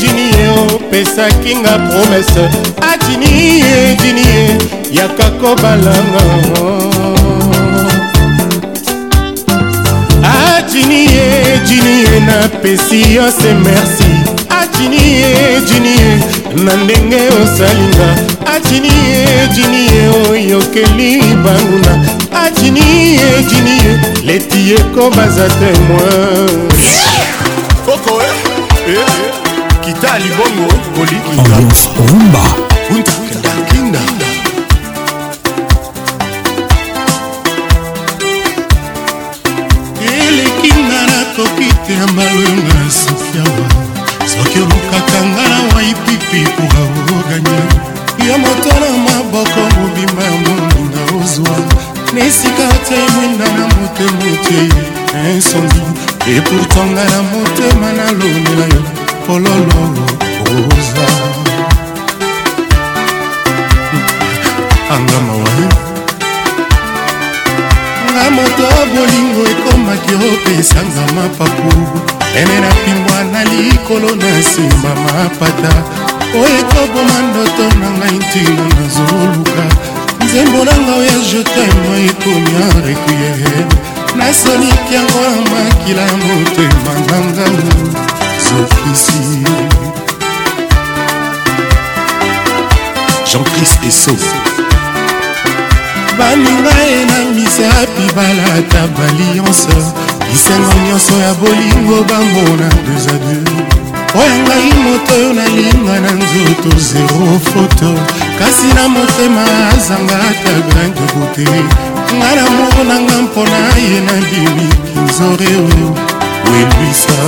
Jini 0.00 0.30
opesa 0.74 1.28
kinga 1.44 1.78
promesse 1.90 2.44
Adjini 2.94 3.62
Jini 4.00 4.22
yaka 4.96 5.30
kobalanga 5.38 6.22
Adjini 10.56 11.08
Jini 11.66 12.26
napesi 12.26 13.14
yo 13.16 13.30
se 13.30 13.52
merci 13.52 14.08
Adjini 14.48 15.24
Jini 15.66 16.64
na 16.64 16.72
ndenge 16.76 17.16
osalinga 17.42 18.31
atini 18.64 18.88
ejini 19.42 19.86
oyo 20.30 20.58
okeli 20.58 21.20
banguna 21.44 21.92
atini 22.44 23.14
ejini 23.14 23.76
leti 24.26 24.72
eko 24.74 25.10
baza 25.10 25.46
témoin 25.46 26.70
koko 27.86 28.20
eh, 28.22 28.36
eh, 28.86 28.94
eh. 28.94 29.04
kitali 29.84 30.28
bongo 30.38 30.72
koliki 30.94 31.40
ambiance 31.40 31.88
rumba 32.08 32.42
epurtanga 56.38 57.04
na 57.04 57.18
motema 57.30 57.92
nalobi 57.98 58.50
na 58.58 58.64
yo 58.74 58.80
pololo 59.26 59.80
oza 60.54 61.06
angamawa 64.94 65.50
eh? 65.64 65.74
nga 68.10 68.24
moto 68.36 68.64
bolingo 68.92 69.42
ekomaki 69.52 70.14
opesanga 70.30 71.02
mapapu 71.16 71.72
ene 72.40 72.56
na 72.64 72.70
pimbwa 72.84 73.18
na 73.32 73.40
likolo 73.52 74.08
na 74.20 74.30
nsima 74.40 74.90
mapata 75.04 75.72
oyo 76.42 76.56
ekoboma 76.64 77.16
ndoto 77.28 77.64
na 77.80 77.88
ngai 77.98 78.16
ntina 78.22 78.64
nazoluka 78.76 79.64
nzembo 80.24 80.60
na 80.66 80.74
ngai 80.84 80.98
oya 81.00 81.16
jetema 81.30 81.92
ekomi 82.08 82.52
a 82.64 82.68
requiere 82.86 83.91
nasoliki 84.16 84.94
yango 84.94 85.20
makila 85.40 86.06
motema 86.06 86.92
nganga 87.00 87.44
sofisi 88.46 89.18
jean-christ 93.32 93.80
eso 93.88 94.12
baninga 96.18 96.70
ye 96.88 97.04
na 97.04 97.18
misapi 97.34 98.04
balata 98.16 98.82
balianse 98.96 99.76
bisengo 100.30 100.74
nyonso 100.88 101.14
ya 101.16 101.34
bolingo 101.34 102.04
bambona 102.08 102.68
deux 102.84 103.02
a 103.08 103.18
deux 103.22 104.18
oyo 104.20 104.34
ngai 104.42 104.68
moto 104.84 105.12
oyo 105.18 105.30
nalinga 105.38 105.94
na 106.04 106.10
nzoto 106.18 106.70
zero 106.90 107.28
foto 107.54 107.90
kasi 108.38 108.66
na 108.76 108.88
motema 108.88 109.44
azanga 109.74 110.14
ata 110.30 110.52
grande 110.68 111.02
boterie 111.16 111.91
nga 112.18 112.30
na 112.36 112.44
moko 112.56 112.80
na 112.90 112.96
nga 113.06 113.16
mpona 113.26 113.60
ye 113.90 113.98
na 114.06 114.16
bimi 114.28 114.68
kinzoreo 114.92 115.86
welwisa 116.50 117.18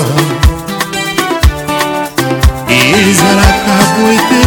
ezalaka 2.68 3.76
po 3.92 4.02
ete 4.16 4.42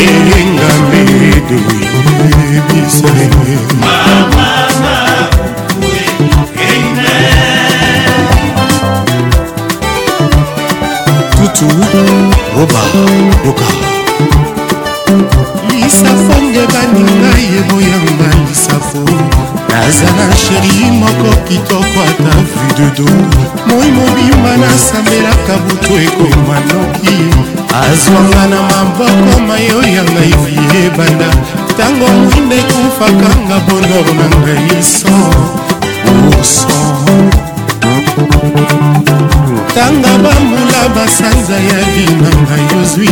elinga 0.06 0.68
mbedo 0.88 1.60
ebisae 2.58 3.30
tutu 11.32 11.66
roba 12.58 12.82
doka 13.46 13.66
lisafo 15.72 16.42
nge 16.42 16.64
baninga 16.74 17.30
yeboyanga 17.56 18.36
lisafo 18.50 18.98
nazala 19.74 20.26
sheri 20.44 20.78
moko 21.02 21.28
kitoko 21.48 22.00
ata 22.10 22.34
vu 22.50 22.66
de 22.78 22.88
do 22.98 23.08
moi 23.70 23.90
mobimba 23.98 24.52
nasambelaka 24.62 25.54
butu 25.66 25.94
ekoma 26.06 26.58
noki 26.70 27.18
azwanga 27.86 28.44
na 28.52 28.60
maboko 28.70 29.34
mayo 29.50 29.78
ya 29.96 30.04
ngai 30.12 30.34
vie 30.42 30.80
ebanda 30.90 31.30
ntango 31.72 32.08
mwinde 32.22 32.56
ekufakanga 32.64 33.58
bonor 33.68 34.08
na 34.20 34.26
ngai 34.38 34.84
so 34.98 35.16
urso 36.16 36.82
tanga 39.76 40.12
bambula 40.24 40.82
basanza 40.96 41.58
ya 41.70 41.80
vinanga 41.94 42.56
yozwi 42.70 43.12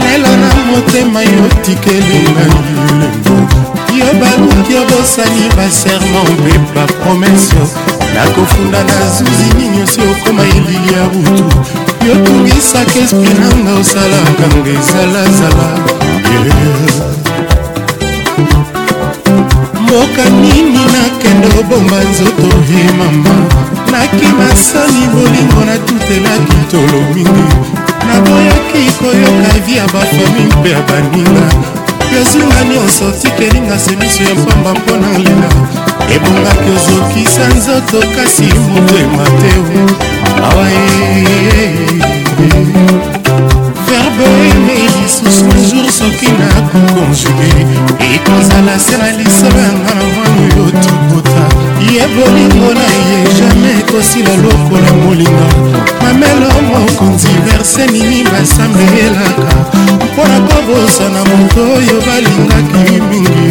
lelo 0.00 0.32
na 0.42 0.50
motema 0.68 1.20
yotikeli 1.32 2.18
na 2.36 2.42
yulembo 2.52 3.51
yo 3.98 4.04
baluki 4.20 4.74
obosani 4.82 5.46
baserma 5.56 6.20
mpe 6.24 6.58
bapromese 6.74 7.58
nakofunda 8.14 8.84
na 8.84 9.00
zuzi 9.16 9.48
nini 9.58 9.82
osi 9.82 10.00
okóma 10.00 10.42
elili 10.42 10.92
ya 10.94 11.02
butu 11.12 11.44
yotungisaka 12.08 12.94
esprit 13.04 13.38
nanga 13.40 13.72
osalaka 13.80 14.44
ngo 14.54 14.68
ezalazala 14.80 15.66
mboka 19.82 20.24
nini 20.40 20.78
nakende 20.94 21.46
obomba 21.60 21.96
nzoto 22.10 22.48
ye 22.76 22.84
mama 22.98 23.34
nakimasani 23.92 25.02
bolingo 25.14 25.60
natutelaki 25.66 26.56
tolo 26.70 26.98
mingi 27.14 27.50
naboyaki 28.08 28.82
koyoka 28.98 29.54
vi 29.66 29.72
ya 29.76 29.84
bafami 29.86 30.42
mpe 30.58 30.70
ya 30.70 30.80
baninga 30.88 31.81
yosinga 32.14 32.62
nyonso 32.64 33.04
tikelinga 33.10 33.78
semiso 33.78 34.22
ya 34.22 34.34
pamba 34.44 34.72
mpo 34.74 34.96
na 34.96 35.18
lela 35.18 35.48
ebongaki 36.16 36.68
ozokisa 36.76 37.42
nzoto 37.56 37.98
kasi 38.16 38.42
motema 38.72 39.24
te 39.40 39.52
awa 40.46 40.64
eh, 40.70 40.76
eh, 41.04 41.72
eh, 42.44 42.52
verbe 43.86 44.91
lisusu 45.20 45.74
jour 45.74 45.92
soki 45.92 46.26
nakokonjuge 46.38 47.66
ekozala 48.14 48.78
se 48.78 48.96
na 48.98 49.08
lisolo 49.18 49.60
yanga 49.66 49.92
na 49.98 50.04
mwana 50.14 50.38
oyo 50.42 50.72
tokota 50.84 51.44
ye 51.92 52.02
bolingo 52.14 52.74
na 52.74 52.86
ye 53.08 53.26
jamai 53.38 53.72
ekosila 53.80 54.34
lokola 54.36 54.90
molinga 55.04 55.48
mamelo 56.02 56.48
mokonzi 56.70 57.28
verse 57.46 57.86
nini 57.92 58.24
basambelelaka 58.24 59.54
mpo 59.94 60.22
na 60.28 60.38
kobosana 60.46 61.24
moto 61.24 61.62
oyo 61.76 61.98
balingaki 62.06 62.92
mingi 63.10 63.48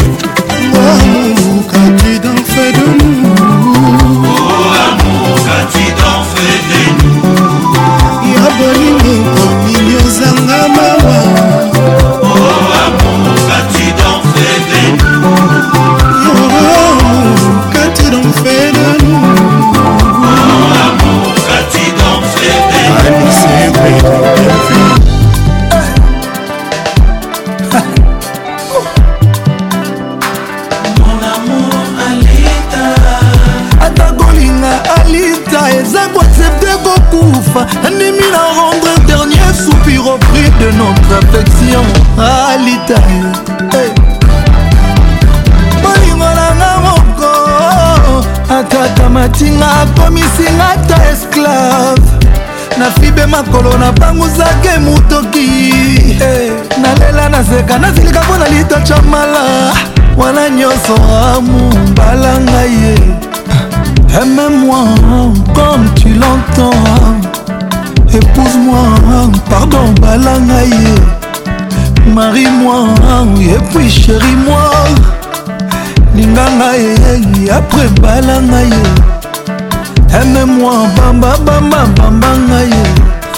amukati 0.91 2.13
danfe 2.23 2.65
de 2.75 2.87
nous 2.97 3.41
ya 8.33 8.49
bolingo 8.49 9.13
komini 9.35 9.95
ozanga 10.07 10.67
mawa 10.75 11.30
matinga 49.21 49.67
akomisinga 49.81 50.69
ta 50.87 50.97
esclave 51.13 52.01
nafibe 52.79 53.23
makolo 53.33 53.69
nabanguzaka 53.81 54.69
emutoki 54.77 55.47
hey, 56.19 56.47
eh, 56.47 56.51
nalela 56.81 57.29
nazeka 57.29 57.79
nazilika 57.79 58.21
mpo 58.23 58.37
na 58.37 58.47
litocha 58.49 59.01
mala 59.01 59.43
wana 60.17 60.49
nyonso 60.49 60.95
amu 60.95 61.73
mbala 61.91 62.31
ngai 62.45 62.73
ye 62.83 62.95
aime-moi 64.21 64.77
comme 65.55 65.87
tu 65.99 66.07
l'entends 66.07 66.89
épouse-moi 68.17 69.31
pardon 69.49 69.85
mbala 69.97 70.33
ngai 70.47 70.69
ye 70.81 70.95
marie-moi 72.15 72.85
et 73.53 73.61
puis 73.73 73.89
chérie-moi 73.89 74.71
linganga 76.15 76.73
ye 76.75 77.51
apre 77.51 77.87
mbala 77.97 78.41
nga 78.43 78.59
ye 78.59 78.83
ememoi 80.21 80.87
bambabamba 80.97 81.81
bamba 81.97 82.27
nga 82.37 82.59
ye 82.73 82.83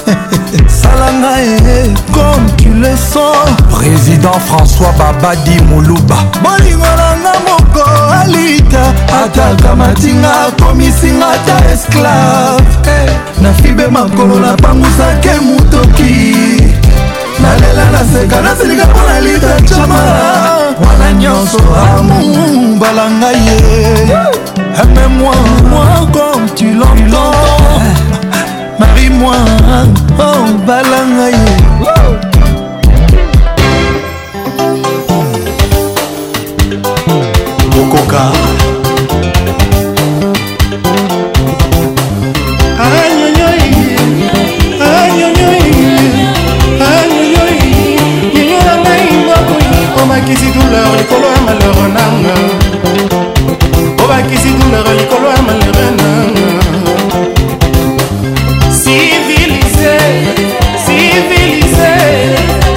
salanga 0.82 1.34
ye 1.42 1.94
comme 2.14 2.48
tu 2.58 2.70
le 2.82 2.96
sens 2.96 3.54
président 3.72 4.40
françois 4.48 4.94
babadi 4.98 5.62
moluba 5.70 6.18
bolingo 6.44 6.86
nanga 7.02 7.34
moko 7.46 7.84
alita 8.22 8.84
atakamatinga 9.24 10.30
akomisinga 10.48 11.28
ata 11.36 11.58
esclave 11.74 12.64
eh, 12.88 13.10
nafibe 13.42 13.88
makolo 13.88 14.40
napangusake 14.40 15.32
motoki 15.46 16.34
nalela 17.42 17.86
naseka 17.94 18.42
nasilika 18.42 18.86
mpo 18.86 19.02
na 19.10 19.20
lita 19.20 19.76
camara 19.76 20.53
wana 20.82 21.14
nyonso 21.14 21.58
amumbala 21.58 23.12
ngai 23.20 23.36
ye 23.48 23.60
ame 24.82 25.04
moi 25.20 25.36
moi 25.70 26.00
comme 26.14 26.50
tu 26.58 26.68
l'entends 26.74 27.38
marie 28.80 29.10
moi 29.20 29.36
ombala 30.20 31.00
ngai 31.16 31.34
ye 31.34 31.54
okoka 37.82 38.26
malheureux 54.74 54.94
likolo 55.00 55.28
ya 55.36 55.42
malheureux 55.50 55.92
nanga 56.00 56.14
civilise 58.84 59.94
civilise 60.86 61.92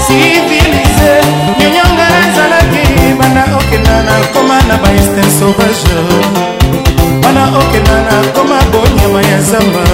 civilise 0.06 1.12
nyonyonga 1.60 2.06
azalaki 2.24 2.86
bana 3.20 3.42
okenda 3.60 3.96
na 4.08 4.14
koma 4.34 4.58
na 4.68 4.76
baestin 4.82 5.30
sauvage 5.38 5.94
bana 7.22 7.44
okenda 7.62 7.96
na 8.08 8.16
koma 8.34 8.58
bonyama 8.72 9.20
ya 9.32 9.38
zamba 9.50 9.84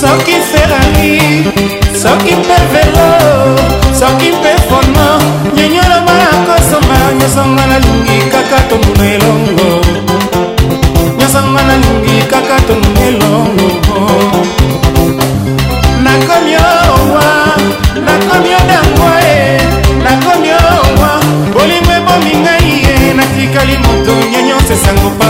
soki 0.00 0.36
ferrari 0.50 1.14
soki 2.02 2.32
mpe 2.40 2.58
velo 2.72 3.08
soki 4.08 4.32
mpe 4.38 4.52
fonmo 4.68 5.08
nyonyoloma 5.56 6.12
nakosomba 6.20 6.96
nyosonga 7.18 7.62
nalingi 7.70 8.16
kaka 8.34 8.58
tonduna 8.68 9.04
elongo 9.14 9.70
nyosonga 11.18 11.60
nalingi 11.68 12.16
kaka 12.32 12.56
tonduna 12.66 13.00
elongo 13.08 13.66
nakomi 16.04 16.52
owa 16.72 17.28
nakomi 18.06 18.50
odangwa 18.60 19.12
e 19.36 19.36
nakomi 20.04 20.48
owa 20.70 21.12
bolingo 21.54 21.90
ebomi 21.98 22.32
ngai 22.42 22.68
ye 22.84 23.14
natikali 23.18 23.74
moto 23.84 24.12
nyonyo 24.32 24.56
sesango 24.68 25.21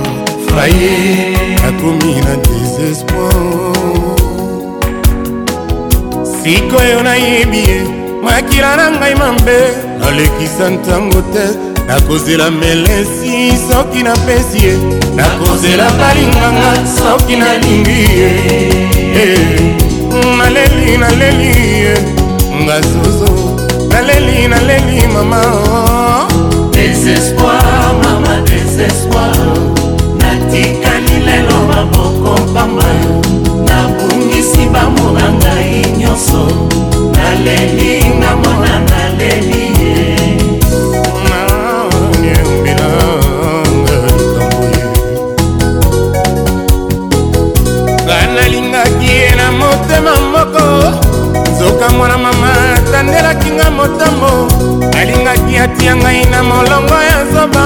faye 0.46 1.36
nakomi 1.62 2.14
na 2.14 2.36
désespoir 2.36 3.34
sikoyo 6.42 7.02
nayebi 7.02 7.58
ye 7.58 7.82
makila 8.22 8.76
na 8.76 8.90
ngai 8.90 9.14
mabe 9.14 9.58
nalekisa 10.00 10.70
ntango 10.70 11.22
te 11.34 11.69
nakozela 11.90 12.50
melesi 12.50 13.50
soki 13.70 14.02
napesi 14.02 14.58
ye 14.66 14.74
nakozela 15.18 15.86
balinganga 15.98 16.70
soki 16.98 17.34
nalingi 17.42 18.00
ye 18.18 18.28
eh, 19.22 19.74
naleli 20.38 20.92
naleli 21.02 21.52
ye 21.84 21.94
nga 22.62 22.76
zozo 22.90 23.30
naleli 23.92 24.40
naleli 24.52 25.00
mama 25.14 25.42
désespoir 26.74 27.82
mama 28.04 28.34
désespoir 28.50 29.50
natikali 30.20 31.16
lelo 31.26 31.58
maboko 31.70 32.30
pamba 32.54 32.90
nabungisi 33.68 34.62
bambo 34.74 35.06
na 35.18 35.26
ngai 35.38 35.74
nyonso 35.98 36.42
naleli 37.18 37.90
nga 38.18 38.30
mona 38.42 38.74
naleli 38.90 39.62
ye 39.80 39.94
motema 49.70 50.10
moko 50.32 50.84
nzoka 51.50 51.88
mwana 51.96 52.18
mama 52.18 52.50
atandelaki 52.76 53.50
nga 53.50 53.70
motambo 53.70 54.30
alingaki 55.00 55.58
atia 55.58 55.96
ngai 55.96 56.24
na 56.32 56.42
molongo 56.42 56.96
ya 57.10 57.18
zoba 57.32 57.64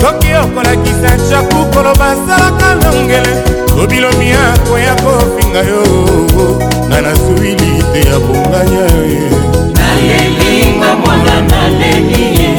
soki 0.00 0.28
okolakisa 0.42 1.10
jaku 1.30 1.58
koloba 1.72 2.06
asalaka 2.12 2.68
longele 2.82 3.32
lobilobi 3.76 4.30
akoya 4.50 4.94
kofinga 5.04 5.60
yo 5.70 5.82
nga 6.88 6.98
nasuwili 7.00 7.70
te 7.92 7.98
ya 8.10 8.16
bonganya 8.24 8.84
ye 9.12 9.20
nalelinga 9.76 10.90
mwana 11.04 11.34
naleli 11.50 12.22
ye 12.38 12.50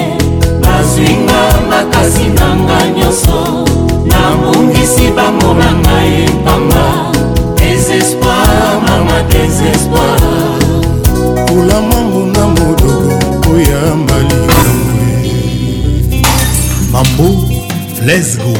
bazwinga 0.62 1.42
makasi 1.70 2.28
na 2.38 2.48
nga 2.64 2.78
nyonso 2.98 3.40
nabongisi 4.10 5.06
bamonanga 5.18 5.98
ye 6.14 6.26
pamba 6.46 6.86
desespoir 7.58 8.29
ma 9.06 9.22
désespoir 9.34 10.20
kula 11.48 11.78
mambu 11.90 12.22
na 12.34 12.44
modoko 12.48 13.26
koyamba 13.44 14.16
likambo 14.30 15.04
mambu 16.94 17.28
lesgo 18.06 18.56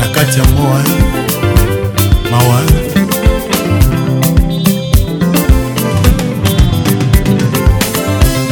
na 0.00 0.06
kati 0.14 0.38
ya 0.38 0.46
moa 0.56 0.82
mawa 2.30 2.60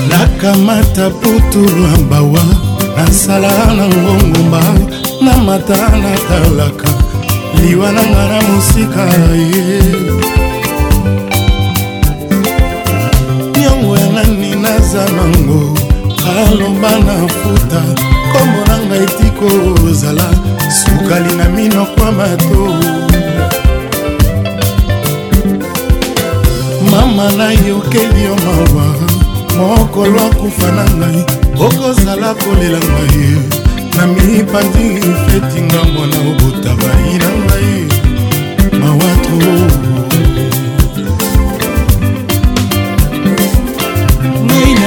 nakamata 0.09 1.11
putulu 1.11 1.83
ya 1.83 1.99
mbawa 2.05 2.43
nasala 2.97 3.51
na 3.77 3.85
ngongomba 3.89 4.63
na 5.21 5.37
mata 5.37 5.77
natalaka 6.03 6.89
liwa 7.61 7.93
na 7.93 8.03
nga 8.11 8.29
na 8.29 8.43
mosika 8.49 9.05
ye 9.05 9.41
yeah. 9.41 10.40
eza 14.91 15.05
nango 15.17 15.75
alomba 16.43 16.91
na 16.91 17.15
futa 17.39 17.83
kombo 18.33 18.61
na 18.69 18.77
ngai 18.87 19.07
tiko 19.17 19.47
ozala 19.89 20.25
sukali 20.81 21.33
na 21.39 21.47
minokwa 21.57 22.09
mato 22.19 22.65
mama 26.91 27.27
nayokeli 27.39 28.21
yo 28.27 28.35
mawa 28.45 28.89
mokolo 29.57 30.21
akufa 30.31 30.69
na 30.77 30.85
ngai 30.99 31.21
okozala 31.67 32.29
kolela 32.43 32.79
ngai 32.93 33.27
na 33.97 34.03
mipandi 34.15 34.87
fetinga 35.27 35.81
mwana 35.93 36.19
obota 36.31 36.73
bai 36.81 37.11
na 37.23 37.31
ngai 37.45 37.75
mawatro 38.81 39.51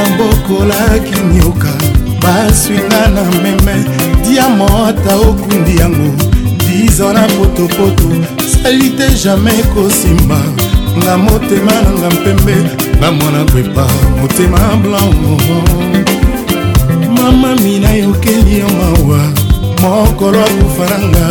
na 0.03 0.17
bokolaki 0.17 1.19
nioka 1.31 1.69
baswinga 2.21 3.07
na 3.15 3.23
meme 3.23 3.75
diamota 4.25 5.15
okundi 5.29 5.77
yango 5.79 6.11
diza 6.65 7.13
na 7.13 7.21
potopoto 7.35 8.09
sali 8.51 8.89
te 8.97 9.07
jamai 9.23 9.61
kosimba 9.73 10.39
na 11.05 11.17
motema 11.17 11.75
nanga 11.85 12.09
mpembe 12.15 12.55
na 13.01 13.11
mwana 13.11 13.45
kwepa 13.51 13.85
motema 14.21 14.57
blanc 14.75 15.41
mama 17.17 17.55
mina 17.55 17.89
yokeli 17.91 18.59
yo 18.59 18.67
mawa 18.79 19.23
mokolo 19.81 20.39
akufa 20.45 20.85
nanga 20.97 21.27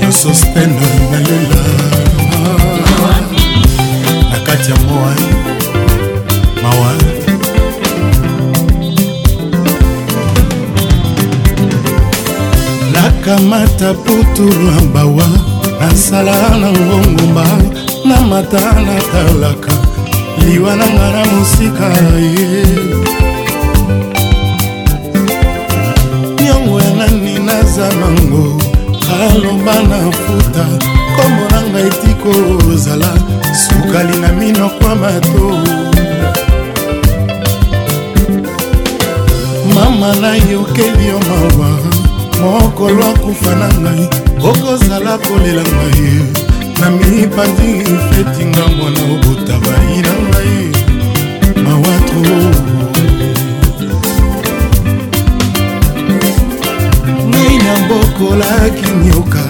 Ya 0.00 0.12
sostena 0.12 0.88
putu 14.04 14.44
lambawa 14.52 15.24
nasala 15.80 16.32
na 16.60 16.68
ngongomba 16.70 17.46
na 18.04 18.20
mata 18.20 18.60
na 18.86 18.98
liwa 20.48 20.76
na 20.76 20.84
nga 20.94 21.08
na 21.16 21.22
mosika 21.32 21.88
ye 21.94 22.62
nyongo 26.44 26.76
ya 26.84 26.92
nani 26.98 27.34
naza 27.48 27.88
nango 28.00 28.42
aloba 29.20 29.76
na 29.90 29.98
futa 30.22 30.64
kombo 31.16 31.44
na 31.52 31.60
ngai 31.70 31.90
tiko 32.00 32.32
ozala 32.72 33.10
sukali 33.64 34.16
na 34.24 34.28
minokwa 34.40 34.90
mato 35.02 35.44
mama 39.74 40.08
nayokeli 40.22 41.04
yo 41.10 41.18
mawa 41.28 41.70
mokolo 42.40 43.04
akufa 43.14 43.52
na 43.60 43.68
ngai 43.82 44.04
okozala 44.50 45.12
kolela 45.26 45.64
ngai 45.72 46.47
na 46.80 46.90
mipandi 46.90 47.84
fetinga 48.10 48.66
mwana 48.76 49.00
obotabai 49.14 49.96
na 50.06 50.12
ngai 50.22 50.70
mawatro 51.64 52.36
ngai 57.28 57.56
na 57.64 57.72
mbokola 57.82 58.50
kinioka 58.78 59.42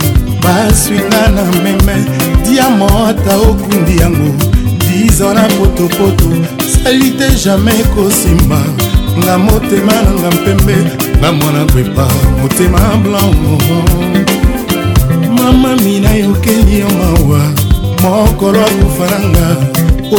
baswinga 0.43 1.23
na 1.35 1.43
meme 1.63 1.97
diamota 2.49 3.33
okundi 3.49 3.95
yango 4.03 4.31
dizo 4.87 5.29
na 5.37 5.43
potopoto 5.57 6.29
sali 6.85 7.09
te 7.19 7.29
jamai 7.45 7.83
kosimba 7.95 8.61
nga 9.21 9.35
motema 9.45 9.93
nanga 10.05 10.31
mpembe 10.37 10.77
na 11.21 11.29
mwana 11.37 11.63
kwepa 11.73 12.07
motema 12.43 12.81
blanc 13.03 14.38
mamami 15.43 16.01
nayokendi 16.01 16.79
yo 16.79 16.87
mawa 17.01 17.41
mokolo 18.03 18.61
akufa 18.61 19.07
nanga 19.11 19.49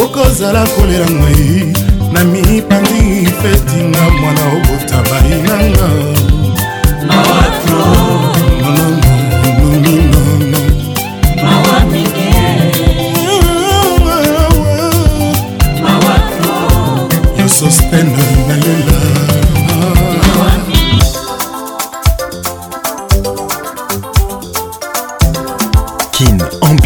okozala 0.03 0.65
kolela 0.75 1.07
ngai 1.11 1.73
na 2.13 2.19
mipandi 2.23 3.01
fetinga 3.39 4.01
mwana 4.19 4.43
obota 4.55 4.97
bainanga 5.09 5.89
Sostener 17.59 18.78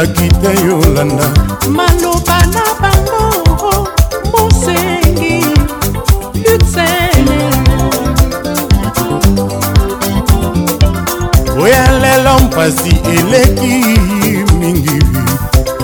ezalaki 0.00 0.28
te 0.42 0.50
yolanda 0.66 1.26
maloba 1.76 2.38
na 2.52 2.64
bango 2.80 3.88
mosengi 4.32 5.42
luxele 6.34 7.40
oya 11.62 11.90
lelo 12.00 12.40
mpasi 12.46 12.94
eleki 13.14 14.00
mingi 14.60 14.98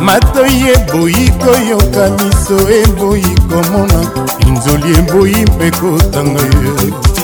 matoi 0.06 0.56
eboyi 0.74 1.24
koyoka 1.42 2.04
miso 2.18 2.56
eboyi 2.82 3.32
komona 3.50 4.00
inzoli 4.48 4.90
eboyi 5.00 5.40
mpe 5.52 5.66
kotanga 5.78 6.42
ye 6.42 7.16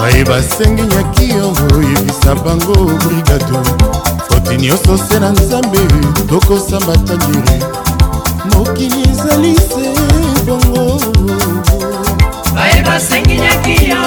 baye 0.00 0.24
basengi 0.24 0.82
nyaki 0.82 1.30
yo 1.34 1.52
oyebisa 1.74 2.34
bango 2.44 2.74
brigado 3.04 3.60
foti 4.28 4.56
nyonso 4.56 4.96
se 5.08 5.20
na 5.20 5.30
nzambe 5.30 5.78
tokosamba 6.28 6.96
tadiri 7.06 7.58
mokili 8.52 9.02
ezali 9.10 9.54
se 9.56 9.86
bongo 10.46 11.00
baye 12.54 12.82
basengi 12.86 13.34
nyaki 13.36 13.90
yo 13.90 14.02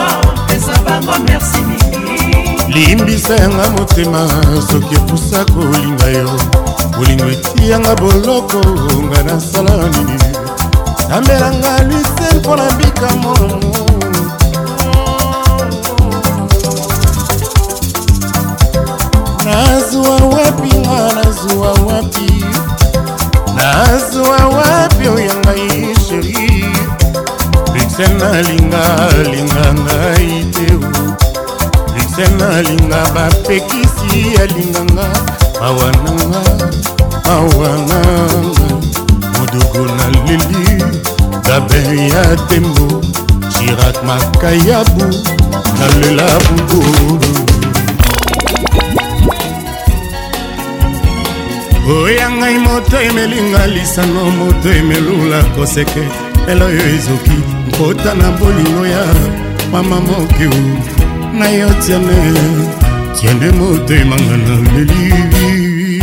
pesa 0.47 0.73
bango 0.85 1.13
merci 1.27 1.82
limbisa 2.73 3.35
yanga 3.35 3.69
motema 3.69 4.27
soki 4.71 4.95
epusa 4.95 5.45
kolinga 5.53 6.05
yo 6.17 6.29
bolingo 6.97 7.25
eti 7.33 7.69
yanga 7.71 7.95
boloko 7.95 8.59
nga 9.09 9.19
nasala 9.27 9.85
nini 9.89 10.19
sambelanga 11.09 11.73
lise 11.89 12.27
mpo 12.39 12.55
na 12.55 12.67
bikamo 12.77 13.33
nazwa 19.45 20.11
wapi 20.33 20.71
nga 20.79 20.99
nazwa 21.15 21.69
wapi 21.87 22.33
nazwa 23.55 24.35
wapi 24.57 25.07
oyangai 25.15 25.95
sheri 26.07 26.65
luxel 27.75 28.11
nalinga 28.19 28.83
linga 29.31 29.67
ngai 29.81 30.52
se 32.15 32.23
nalinga 32.37 33.03
bapekisi 33.15 34.37
alinganga 34.41 35.09
mawananga 35.61 36.41
mawananga 37.25 38.73
modugu 39.37 39.85
naleli 39.97 40.83
dabe 41.47 42.07
ya 42.09 42.35
tembo 42.35 43.01
jirak 43.49 44.03
makayabu 44.03 45.05
nalela 45.79 46.27
bugulu 46.37 47.33
oya 52.01 52.29
ngai 52.37 52.57
moto 52.65 52.97
emelinga 53.07 53.67
lisano 53.73 54.23
moto 54.39 54.69
emelula 54.79 55.39
koseke 55.57 56.03
elo 56.51 56.65
oyo 56.71 56.81
ezoki 56.95 57.37
nkota 57.67 58.11
na 58.19 58.27
bolingo 58.37 58.85
ya 58.95 59.03
mama 59.71 59.95
mokeu 60.07 60.92
na 61.39 61.49
yo 61.49 61.67
tiane 61.81 62.19
tie 63.17 63.33
nde 63.33 63.49
motemanga 63.59 64.35
na 64.45 64.55
leli 64.73 65.97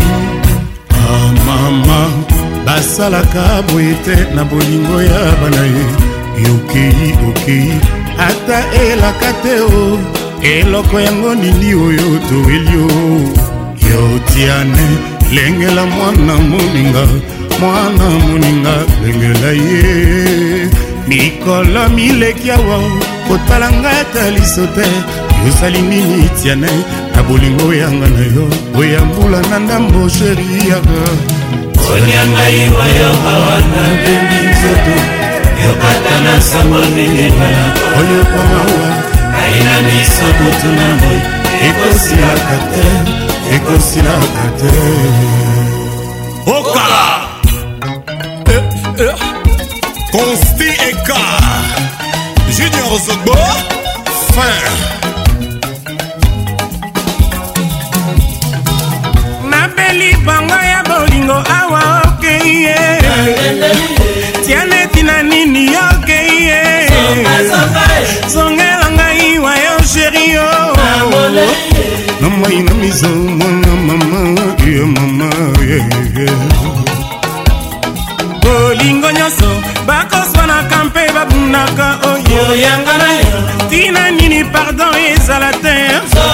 amama 1.17 2.01
ah, 2.07 2.11
basalaka 2.67 3.45
boye 3.69 3.95
te 4.05 4.17
na 4.35 4.43
bolingo 4.51 4.97
ya 5.11 5.21
bana 5.41 5.65
ye 5.75 5.85
yokei 6.45 7.11
okei 7.29 7.71
ata 8.29 8.59
elaka 8.85 9.31
te 9.43 9.55
o 9.71 9.85
eloko 10.55 10.97
yango 11.07 11.33
nini 11.43 11.71
oyo 11.87 12.09
toweli 12.29 12.75
o 12.87 12.91
yo 13.89 14.03
tiane 14.31 14.87
lengela 15.37 15.87
mwana 15.95 16.35
moninga 16.51 17.05
mwana 17.61 18.07
moninga 18.27 18.75
lengela 19.05 19.51
ye 19.63 19.95
mikolo 21.09 21.83
mileki 21.95 22.51
awa 22.57 22.79
kotala 23.29 23.69
ngai 23.79 23.99
ata 24.03 24.23
liso 24.35 24.65
te 24.75 24.87
osali 25.49 25.83
nini 25.83 26.29
tiane 26.43 26.69
na 27.15 27.23
bolingo 27.23 27.73
yanga 27.75 28.09
na 28.09 28.25
yo 28.35 28.45
oyambula 28.79 29.41
na 29.51 29.59
ndambo 29.59 30.09
sheri 30.09 30.47
yaka 30.71 31.01
konia 31.81 32.23
ngai 32.33 32.61
oyo 32.85 33.09
awa 33.35 33.57
na 33.73 33.83
bembi 34.03 34.39
nzoto 34.51 34.95
yokata 35.65 36.17
na 36.25 36.35
sango 36.49 36.79
ndenge 36.93 37.27
oyo 38.01 38.21
komawa 38.33 38.89
aina 39.41 39.75
miso 39.87 40.29
kotuna 40.39 40.87
moi 41.01 41.19
ekosilaka 41.69 42.57
te 42.73 42.87
ekosilaka 43.57 44.45
te 44.61 44.73
okala 46.57 47.05
consti 50.13 50.69
eh, 50.69 50.77
eh, 50.81 50.89
eka 50.89 51.21
junior 52.57 52.99
zogbo 53.07 53.37
fin 54.33 55.10
bolingo 61.01 61.33
awa 61.57 61.81
okei 62.09 62.55
ye 62.65 62.79
tiane 64.45 64.81
tina 64.93 65.17
nini 65.23 65.63
okei 65.93 66.33
ye 66.49 66.61
zongela 68.33 68.89
ngai 68.97 69.29
wa 69.45 69.53
yo 69.65 69.77
sheri 69.93 70.25
yo 70.37 70.49
na 72.21 72.29
mwai 72.37 72.59
na 72.67 72.73
mizo 72.81 73.09
mwana 73.39 73.73
mama 73.89 74.21
ye 74.73 74.83
mama 74.97 75.29
bolingo 78.43 79.09
nyonso 79.19 79.51
bakoswanaka 79.89 80.79
mpe 80.89 81.01
babunaka 81.15 81.87
oyoyanga 82.11 82.95
oh, 82.95 82.99
na 83.03 83.11
yo 83.21 83.35
tina 83.71 84.03
nini 84.17 84.41
pardon 84.55 84.95
ezala 85.13 85.51
te 85.65 85.75
oh. 85.99 86.33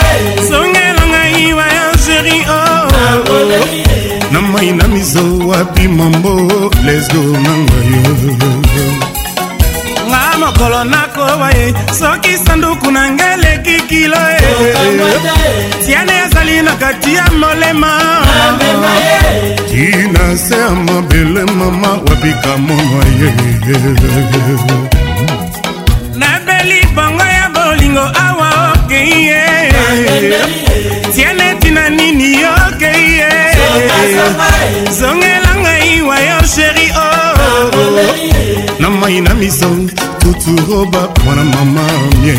eh. 0.00 0.16
zongelanga 0.48 1.20
iwa 1.44 1.64
ya 1.76 1.86
sheri 2.04 2.40
o 2.48 2.56
oh. 2.56 2.61
na 4.32 4.40
mai 4.40 4.72
na 4.72 4.88
mizo 4.88 5.22
wapi 5.48 5.88
mambo 5.88 6.30
lesgo 6.84 7.22
nanga 7.44 7.76
yo 7.90 8.86
nga 10.08 10.22
mokolo 10.40 10.80
nakoba 10.92 11.48
ye 11.58 11.66
soki 11.98 12.32
sanduku 12.44 12.88
na 12.94 13.02
ngai 13.14 13.36
leki 13.42 13.76
kilo 13.90 14.16
e 14.38 14.72
tiane 15.86 16.12
ezali 16.26 16.56
na 16.66 16.72
kati 16.82 17.10
ya 17.18 17.24
molema 17.40 17.90
tina 19.70 20.24
se 20.44 20.54
ya 20.62 20.70
mabele 20.86 21.42
mama 21.58 21.88
wapika 22.06 22.52
monwa 22.66 23.04
ye 23.20 23.30
nabeli 26.20 26.78
bongo 26.94 27.24
ya 27.36 27.46
bolingo 27.54 28.06
awa 28.26 28.50
okei 28.74 29.26
ye 29.28 31.01
na 31.74 31.88
nini 31.88 32.34
okeye 32.66 33.28
zongela 35.00 35.50
ngai 35.60 35.94
wayo 36.08 36.38
sheri 36.54 36.86
o 36.90 37.00
oh. 37.00 38.78
na 38.80 38.88
mai 38.90 39.20
na 39.24 39.32
miso 39.40 39.68
tuturoba 40.20 41.02
mwana 41.24 41.44
mama 41.52 41.82
mie 42.22 42.36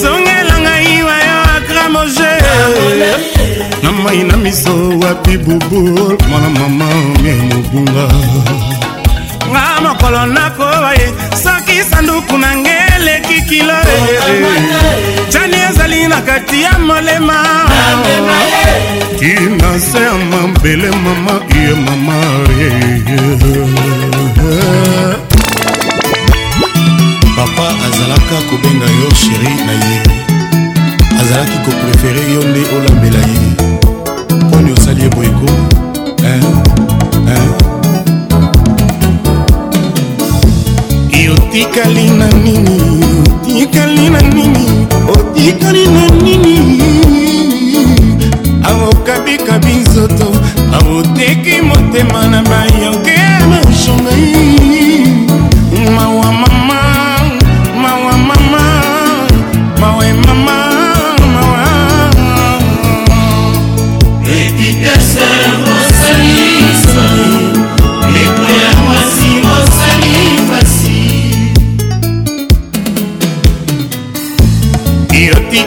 zongela 0.02 0.56
ngai 0.64 0.98
wayo 1.08 1.36
akramoje 1.58 2.34
mai 4.04 4.24
na 4.24 4.38
miso 4.38 4.90
wapi 5.02 5.38
bubul 5.38 6.18
mwana 6.30 6.50
mama 6.60 6.86
mie 7.22 7.34
mobunga 7.48 8.06
nga 9.50 9.66
mokolo 9.84 10.22
nakoba 10.36 10.90
ye 11.00 11.08
soki 11.44 11.76
sanduku 11.90 12.36
na 12.44 12.50
nge 12.60 12.76
eleki 12.96 13.38
kilo 13.50 13.78
cani 15.34 15.58
ezali 15.70 16.02
na 16.12 16.20
kati 16.28 16.58
ya 16.66 16.74
molema 16.88 17.40
tina 19.20 19.72
se 19.88 20.00
ya 20.08 20.14
mabele 20.32 20.90
mama 21.04 21.34
ye 21.58 21.74
mama 21.86 22.18
papa 27.36 27.68
azalaka 27.88 28.38
kobenga 28.50 28.88
yo 29.00 29.10
sheri 29.22 29.54
na 29.66 29.74
ye 29.86 29.98
azalaki 31.22 31.58
koprefere 31.66 32.22
yo 32.34 32.42
nde 32.50 32.62
olambela 32.76 33.22
ye 33.32 33.93
mponi 34.38 34.72
osali 34.72 35.02
ye 35.02 35.10
boyeko 35.10 35.46
otikali 41.34 42.10
na 42.20 42.28
nini 42.28 42.82
otikali 43.48 44.10
na 44.10 44.22
nini 44.22 44.88
otikali 45.18 45.88
na 45.88 46.06
nini 46.08 46.82
awokabikabi 48.64 49.74
nzoto 49.74 50.28
awoteki 50.74 51.62
motema 51.62 52.28
na 52.28 52.44
bayoke 52.44 53.12
ya 53.14 53.48
mashongai 53.48 54.83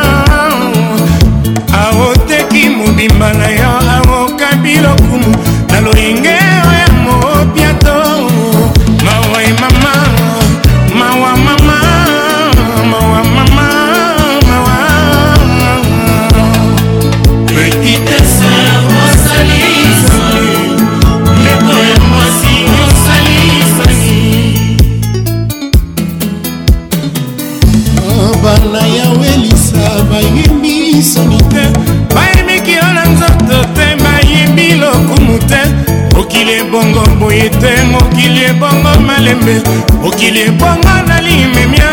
boye 37.15 37.51
te 37.51 37.71
mokili 37.91 38.45
ebongo 38.51 39.01
malembe 39.07 39.61
mokili 40.03 40.41
ebongo 40.41 40.93
nalimemia 41.07 41.91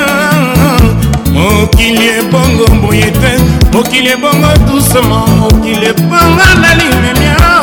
mokili 1.34 2.08
ebongo 2.20 2.66
boye 2.82 3.12
te 3.22 3.32
mokili 3.74 4.10
ebongo 4.10 4.50
dusema 4.68 5.26
mokili 5.28 5.86
ebongo 5.86 6.46
nalimemia 6.62 7.63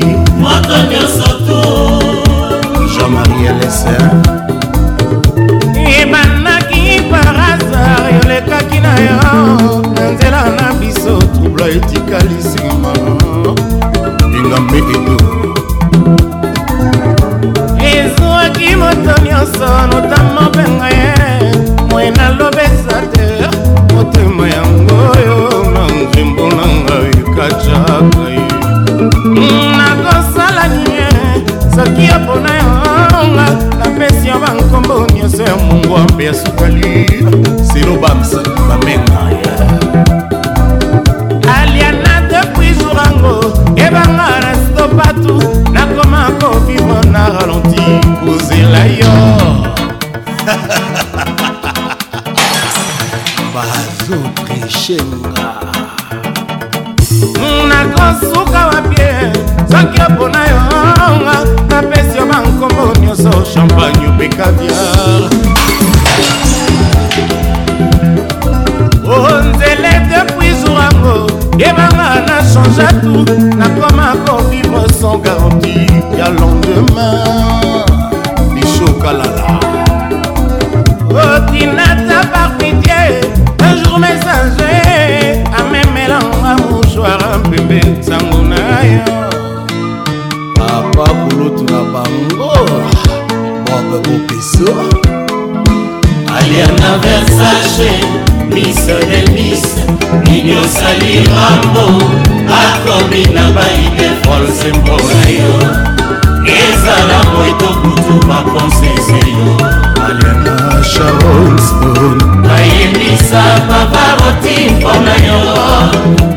soki 31.85 32.05
opona 32.11 32.49
yonga 32.63 33.45
napesi 33.79 34.27
yo 34.27 34.35
bankombo 34.39 35.07
nyonso 35.15 35.43
ya 35.43 35.55
mongwambe 35.55 36.25
ya 36.25 36.33
sukali 36.33 37.05
selo 37.73 37.95
bamsa 38.01 38.39
bamenga 38.69 39.17
aliana 41.59 42.21
depuis 42.29 42.77
jourango 42.77 43.35
ebanga 43.75 44.29
na 44.43 44.51
stopatu 44.65 45.35
nakoma 45.73 46.29
kovivre 46.41 47.01
na 47.11 47.21
ralenti 47.29 47.85
kozela 48.25 48.83
yo 48.85 49.15
bazoprishenga 53.53 55.47
nakosuka 57.69 58.61
wapie 58.67 59.11
soki 59.71 59.99
opona 60.01 60.41
yonga 60.51 61.37
na 62.31 62.39
nkombo 62.41 62.99
nyonso 63.01 63.29
champagne 63.53 64.07
obekaviar 64.07 65.29
onzele 69.05 69.91
oh, 69.97 70.07
depuis 70.09 70.55
zourango 70.65 71.15
yebanga 71.59 72.09
na 72.27 72.37
change 72.53 72.81
atu 72.89 73.15
nakoma 73.57 74.07
kovivre 74.25 74.87
sans 75.01 75.17
garanti 75.23 75.77
ya 76.19 76.27
lendemain 76.29 77.23
bishokalala 78.53 79.47
otinata 81.23 82.21
oh, 82.23 82.31
parpidie 82.33 83.21
un 83.59 83.75
jour 83.83 83.99
mesange 83.99 85.43
amemelanga 85.59 86.55
mouchoir 86.63 87.19
mpembe 87.47 87.79
nsango 87.99 88.30
bakutu 91.57 91.73
na 91.73 91.81
bango 91.93 92.53
bob 93.65 94.03
bopeso 94.03 94.73
aliana 96.35 96.97
versace 96.97 97.89
miso 98.49 98.97
de 98.99 99.25
mis 99.31 99.63
nini 100.29 100.53
osali 100.57 101.27
mambo 101.29 102.03
akomi 102.47 103.23
na 103.35 103.51
baide 103.51 104.09
folse 104.23 104.71
mpona 104.73 105.29
yo 105.29 105.55
ezala 106.55 107.23
moetokutu 107.33 108.27
makonsese 108.27 109.11
yo 109.11 109.90
aliana 110.11 110.81
charles 110.91 111.71
bon 111.73 112.41
nayebisa 112.45 113.41
paparoti 113.69 114.57
mpo 114.75 114.91
na 115.05 115.15
yo 115.27 115.39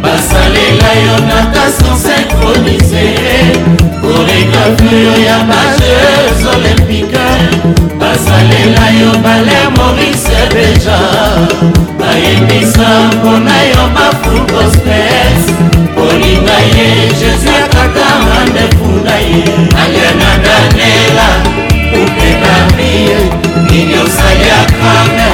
basalela 0.02 0.90
yo 1.06 1.16
na 1.28 1.40
tason 1.54 1.96
syncronise 2.04 3.06
koregrafio 4.00 5.12
ya 5.26 5.36
bajeuse 5.50 6.46
olympique 6.56 7.26
basalela 8.00 8.84
yo 9.00 9.10
bale 9.24 9.58
morise 9.76 10.40
deja 10.54 10.98
bayebisa 12.00 12.88
mpona 13.16 13.56
yo 13.70 13.82
bafulgostes 13.96 15.42
kolinga 15.94 16.58
ye 16.76 16.88
jésus 17.20 17.48
akaka 17.64 18.06
randevou 18.30 18.96
na 19.06 19.14
ye 19.28 19.42
aliana 19.84 20.30
danela 20.46 21.63
eliakrame 24.34 25.28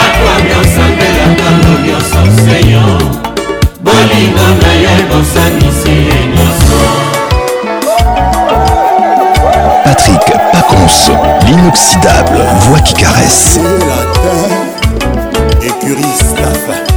akwami 0.00 0.52
osambelaka 0.62 1.48
ngo 1.58 1.72
nyonso 1.86 2.20
seyo 2.42 2.84
bolingo 3.84 4.46
na 4.62 4.72
ye 4.82 4.92
bosanisi 5.08 5.88
ye 6.06 6.18
nyonso 6.34 6.82
Patrick 9.84 10.24
Pacons, 10.52 11.10
l'inoxydable 11.46 12.40
voix 12.64 12.80
qui 12.84 12.94
caresse. 13.02 13.58
Écurie 15.62 16.04
Staff. 16.16 16.89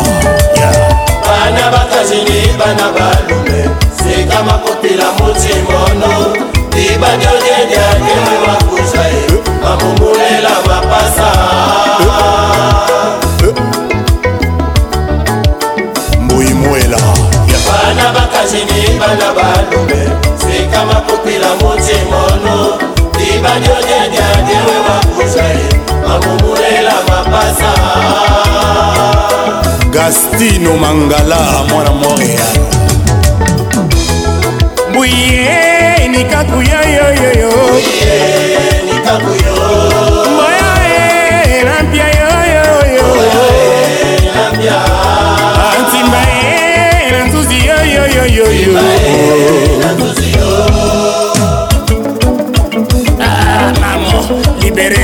bana 1.25 1.65
bakazini 1.73 2.53
bana 2.59 2.87
balume 2.95 3.59
seka 3.97 4.43
makotela 4.47 5.07
motimono 5.19 6.13
libadiodediakeme 6.75 8.35
wakuza 8.47 9.03
ye 9.07 9.23
bamumulela 9.63 10.53
mapasa 10.65 11.29
mbuimwela 16.21 16.97
bana 17.67 18.07
bakazini 18.15 18.99
bana 18.99 19.29
balume 19.37 20.01
seka 20.43 20.85
makotela 20.85 21.49
motimono 21.61 22.55
libadiodediakeme 23.19 24.75
wakuza 24.89 25.43
ye 25.43 25.96
akomolela 26.15 26.93
mapasa 27.07 27.73
gastino 29.89 30.77
mangala 30.77 31.37
mwana 31.73 31.91
montreal 31.91 32.57
mbuye 34.89 36.07
nikakuya 36.11 36.81
yoyoyo 36.97 37.51
mboya 40.27 40.71
elampia 41.59 42.07
yoyoyo 42.19 43.05
antimba 45.77 46.21
e 46.21 47.11
na 47.11 47.25
nzuzi 47.27 47.55
yoyoyoyoyo 47.67 48.77
mbere 54.77 55.03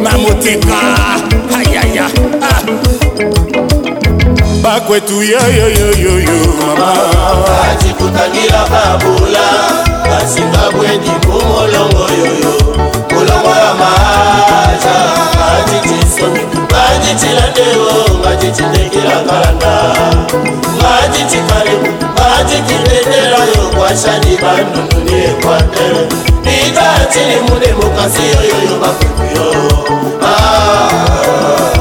mwamuteka 0.00 0.76
hayaya 1.52 2.06
ah. 2.50 2.93
kwetu 4.80 5.22
yoyoyoyoyo 5.22 6.54
mamaacikutangila 6.66 8.66
babula 8.70 9.46
asimbabweni 10.22 11.10
kumolongo 11.26 12.02
yoyo 12.18 12.52
kulongo 13.08 13.50
ya 13.64 13.74
maaca 13.80 14.94
aciciisoni 15.58 16.40
bacicilandeo 16.70 17.86
bacicindekila 18.24 19.10
kalanda 19.20 19.72
bacicikalemu 20.82 21.88
bacikindendelayo 22.16 23.62
kwashani 23.78 24.32
banununi 24.42 25.14
ekwatele 25.24 26.02
nitacili 26.44 27.36
mune 27.48 27.70
mukasi 27.72 28.22
yoyoyo 28.34 28.74
bakwetu 28.80 29.24
yo 29.36 29.48
ah, 30.22 30.24
ah, 30.26 30.28
ah. 31.72 31.73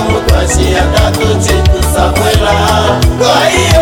mokwasi 0.00 0.72
ya 0.72 0.84
katoti 0.94 1.54
tusakwela 1.70 2.52
kwa 3.18 3.50
iyo 3.60 3.81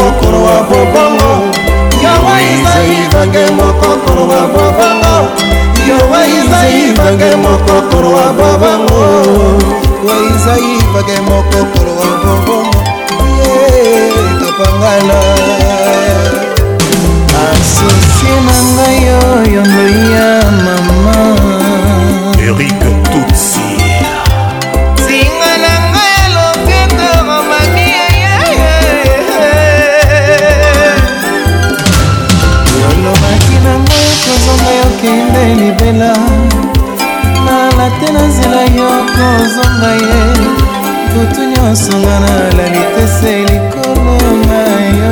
bobongo 0.59 1.31
yowa 2.03 2.35
ezai 2.51 3.07
bange 3.13 3.45
moko 3.57 3.89
kolowa 4.05 4.41
bobongo 4.55 5.13
yowa 5.87 6.19
ezai 6.37 6.91
bange 6.97 7.31
moko 7.43 7.75
kolowa 7.91 8.25
bobongo 8.37 9.03
wa 10.05 10.15
ezai 10.29 10.71
bange 10.93 11.17
moko 11.29 11.59
kolowa 11.73 12.09
bobongo 12.23 12.81
kapangana 14.41 15.19
asusi 17.51 18.29
na 18.47 18.57
ngai 18.75 19.01
oyo 19.29 19.61
ndoi 19.65 20.01
ya 20.15 20.29
mama 20.63 21.23
erik 22.45 23.00
na 38.61 38.67
yo 38.77 38.89
kozonga 39.15 39.91
ye 40.05 40.21
butu 41.13 41.41
nyonso 41.51 41.91
nga 42.01 42.15
nalali 42.23 42.83
te 42.93 43.03
se 43.17 43.33
likolo 43.49 44.15
na 44.49 44.63
yo 44.99 45.11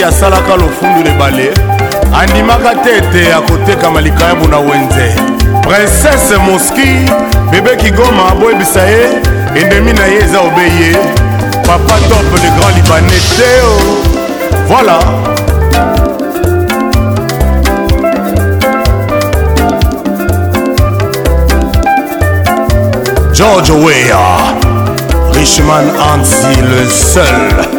mwasi 0.00 0.04
asalaka 0.16 0.56
lofundu 0.56 1.02
lebale 1.10 1.50
andimaka 2.20 2.74
te 2.74 2.96
ete 2.96 3.32
akotekama 3.34 4.00
likayabu 4.00 4.48
na 4.48 4.58
wenze 4.58 5.14
prinsese 5.62 6.36
moski 6.36 6.88
bebe 7.50 7.76
kigoma 7.76 8.34
boyebisa 8.40 8.82
ye 8.82 9.08
endemi 9.62 9.92
na 9.92 10.04
ye 10.06 10.18
eza 10.22 10.40
obeye 10.40 10.92
papa 11.66 12.00
top 12.08 12.32
le 12.42 12.50
grand 12.50 12.76
libanais 12.76 13.36
teo 13.36 13.78
voilà 14.68 15.00
george 23.38 23.72
weya 23.72 24.26
richman 25.34 25.90
ansi 26.12 26.60
le 26.62 26.90
seul 26.90 27.77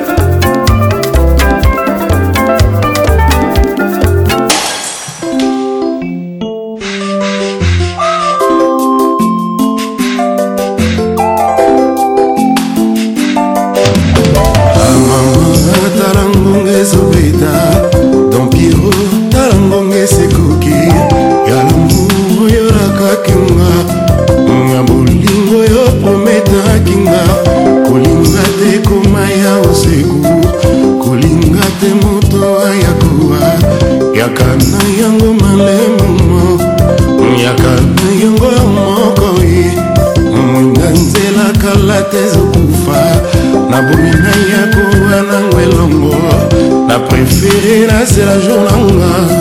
c'est 48.06 48.24
la 48.26 48.40
journée 48.40 49.39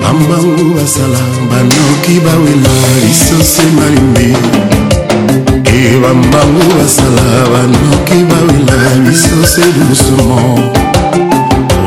bambangu 0.01 0.63
basala 0.75 1.19
banoki 1.49 2.15
bawela 2.25 2.75
lisosi 3.05 3.63
malimbi 3.75 4.27
e 5.77 5.99
bambangu 6.01 6.61
basala 6.77 7.25
banoki 7.53 8.19
bawela 8.29 8.79
lisosi 9.07 9.61
dusumo 9.77 10.37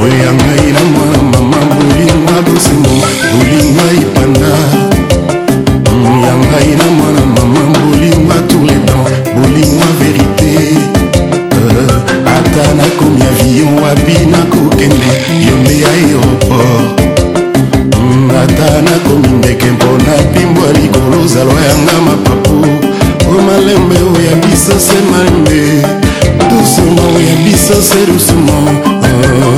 oya 0.04 0.30
ngai 0.38 0.68
na 0.74 0.82
mwana 0.92 1.18
mama 1.32 1.60
bolinga 1.70 2.36
bosimo 2.46 2.92
bolinga 3.34 3.86
ipanda 4.02 4.54
ya 6.24 6.32
ngai 6.44 6.70
na 6.78 6.84
mwana 6.96 7.22
mama 7.34 7.77
nakomi 12.74 13.22
avion 13.32 13.72
wapi 13.82 14.16
nakokende 14.32 15.12
yo 15.46 15.54
nde 15.60 15.74
aéroport 15.92 17.00
hmm, 17.96 18.30
ata 18.42 18.68
nakomi 18.82 19.28
ndeke 19.38 19.66
mpona 19.70 20.12
mpimbo 20.30 20.60
ya 20.66 20.72
likolo 20.72 21.22
ozalwa 21.24 21.60
yanga 21.68 21.96
mapapu 22.06 22.54
o 23.30 23.42
malembe 23.46 23.96
oya 24.12 24.36
biso 24.42 24.74
se 24.86 24.98
malembe 25.10 25.58
dusumo 26.50 27.02
oya 27.16 27.34
biso 27.44 27.76
se 27.88 28.06
dusumo 28.12 28.52
oh. 28.86 29.06
Eh, 29.08 29.10
eh, 29.24 29.48
eh. 29.54 29.57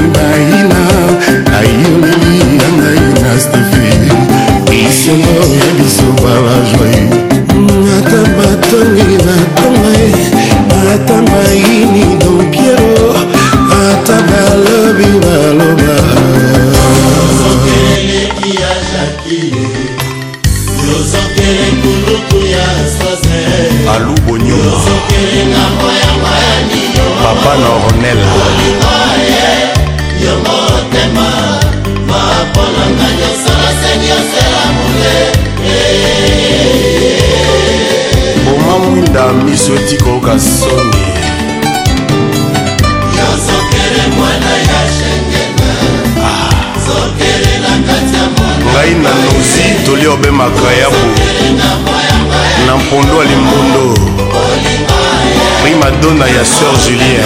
madona 56.11 56.25
ya 56.27 56.43
sœur 56.45 56.75
julien 56.87 57.25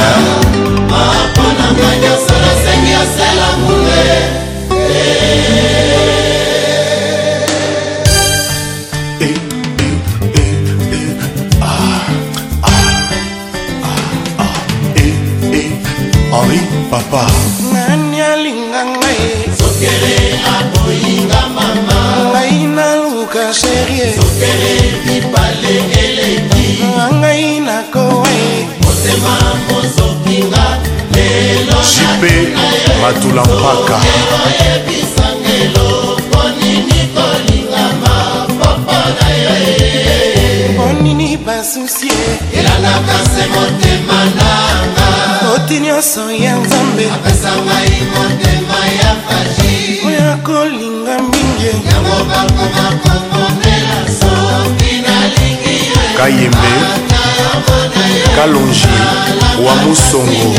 batula 33.14 33.42
mpaka 33.44 34.00
onini 40.84 41.38
basusie 41.38 42.28
elalaka 42.54 43.18
se 43.32 43.44
motema 43.54 44.20
nanga 44.38 45.08
oti 45.56 45.80
nyonso 45.80 46.32
ya 46.32 46.54
nzambe 46.58 47.06
apesa 47.16 47.52
ngai 47.66 47.98
motema 48.14 48.80
ya 49.02 49.12
fashi 49.26 49.74
oyo 50.08 50.34
akolinga 50.34 51.16
mingi 51.32 51.66
yango 51.90 52.18
bakoma 52.32 52.86
komonela 53.32 54.00
soki 54.20 54.92
nalingi 55.06 55.78
kayembe 56.18 56.72
kalongi 58.36 58.94
wa 59.66 59.76
musongo 59.76 60.54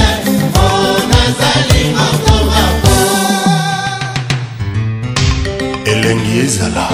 elengi 6.11 6.35
ezala 6.45 6.87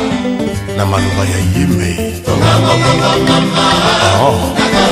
na 0.77 0.83
maloba 0.87 1.25
ya 1.25 1.39
yemei 1.59 1.97
pasi 2.21 4.83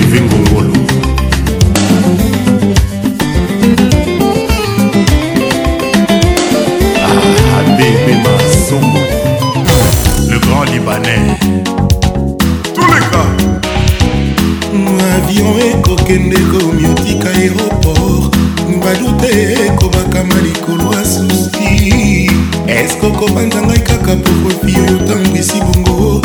evi 0.00 0.20
ngongolo 0.20 0.93
libanais 10.84 11.38
tuleka 12.74 13.22
avion 15.16 15.58
ekokende 15.70 16.36
komiotika 16.50 17.28
aéroport 17.30 18.36
badute 18.82 19.30
ekobakama 19.66 20.34
likolo 20.44 20.92
ya 20.94 21.04
susi 21.04 22.30
eske 22.66 23.06
okobanza 23.06 23.62
ngai 23.62 23.78
kaka 23.86 24.12
pokofi 24.22 24.72
oyo 24.80 24.96
tambwisi 25.08 25.56
bongo 25.66 26.22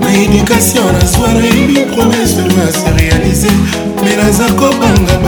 na 0.00 0.14
edikation 0.24 0.92
nazwa 1.00 1.32
nayebi 1.34 1.80
promese 1.94 2.40
oyo 2.40 2.68
aserealize 2.68 3.50
me 4.04 4.16
naza 4.16 4.52
kobanga 4.52 5.21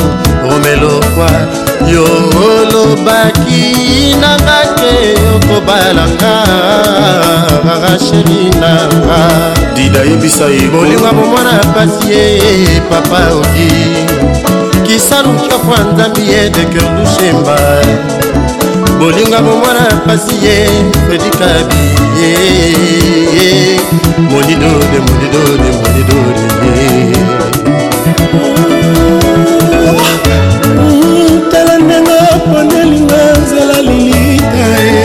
romelokwa 0.50 1.63
yo 1.86 2.04
olobaki 2.48 4.14
nanga 4.20 4.60
te 4.78 4.94
okobalanga 5.34 6.34
racheli 7.82 8.42
nanga 8.62 9.18
dida 9.74 10.00
yebisa 10.08 10.46
ye 10.56 10.68
bolingo 10.74 11.10
bomwana 11.16 11.54
pasi 11.74 12.06
ye 12.12 12.80
papa 12.90 13.20
oki 13.40 13.70
kisalukiokwa 14.86 15.78
nzambi 15.92 16.22
ye 16.32 16.40
de 16.54 16.62
cœur 16.72 16.88
dushemba 16.96 17.56
bolingo 18.98 19.38
bomwana 19.46 19.84
pasi 20.06 20.34
ye 20.44 20.56
fredikabi 21.06 21.82
ye 22.18 22.30
molidode 24.30 24.98
molidode 25.08 25.68
molidode 25.80 26.44
bonelinga 32.50 33.20
nzela 33.42 33.76
lilita 33.88 34.66
ye 34.84 35.02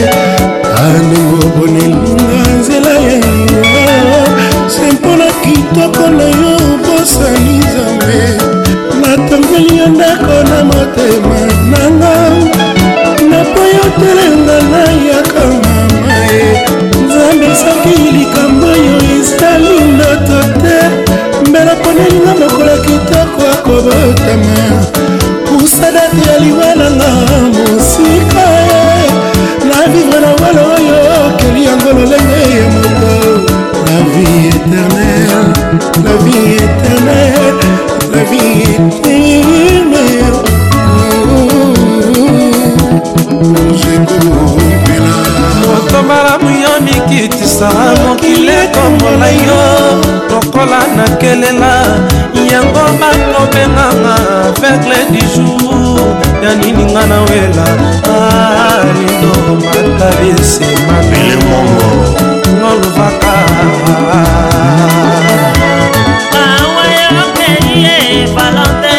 andengo 0.88 1.44
bonelinga 1.56 2.40
nzela 2.60 2.92
ye 3.04 3.18
se 4.74 4.86
mpona 4.94 5.26
kitoko 5.42 6.04
na 6.18 6.24
yo 6.40 6.54
bosani 6.84 7.54
nzambe 7.62 8.20
natongeli 9.06 9.78
yo 9.78 9.86
ndako 9.86 10.34
na 10.50 10.58
motema 10.70 11.40
nanga 11.70 12.14
napoyotelenga 13.30 14.56
na 14.72 14.82
yaka 15.08 15.44
mama 15.62 16.14
ye 16.30 16.44
nzambe 17.06 17.48
soki 17.62 17.98
likambo 18.16 18.66
oyo 18.74 18.96
ezali 19.20 19.80
ndoto 19.94 20.36
te 20.62 20.76
mbela 21.48 21.74
ponelinga 21.74 22.32
mokolo 22.40 22.74
kitoko 22.86 23.40
akobotama 23.52 24.60
usadati 25.64 26.20
aliwa 26.36 26.69
la 36.04 36.12
vie 36.24 36.52
éternelle, 36.54 37.60
la 38.14 38.22
vie 38.24 38.62
éternelle. 38.62 38.90
moto 45.66 45.98
malamu 46.02 46.50
yo 46.62 46.74
mikitisa 46.80 47.70
mokili 48.06 48.52
ekomola 48.64 49.28
yo 49.46 49.62
lokola 50.30 50.80
nakelela 50.96 51.72
yango 52.50 52.80
bakobenganga 53.02 54.14
vegle 54.60 55.00
du 55.12 55.22
jour 55.34 55.98
ya 56.42 56.50
nininga 56.54 57.02
na 57.06 57.18
wela 57.28 57.66
alindo 58.14 59.32
matabisemabilemongo 59.54 61.88
ngoluvaka 62.58 63.32
pa'lante 68.28 68.89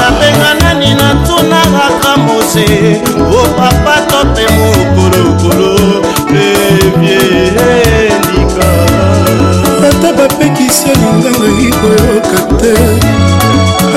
nabenga 0.00 0.50
nani 0.62 0.94
natuna 0.94 1.58
raka 1.76 2.16
mose 2.16 3.00
o 3.20 3.48
papa 3.56 3.94
tope 4.10 4.44
mokolokolo 4.56 5.77
bapekisi 10.18 10.84
elinga 10.94 11.30
ngai 11.38 11.68
koyoka 11.80 12.40
te 12.60 12.72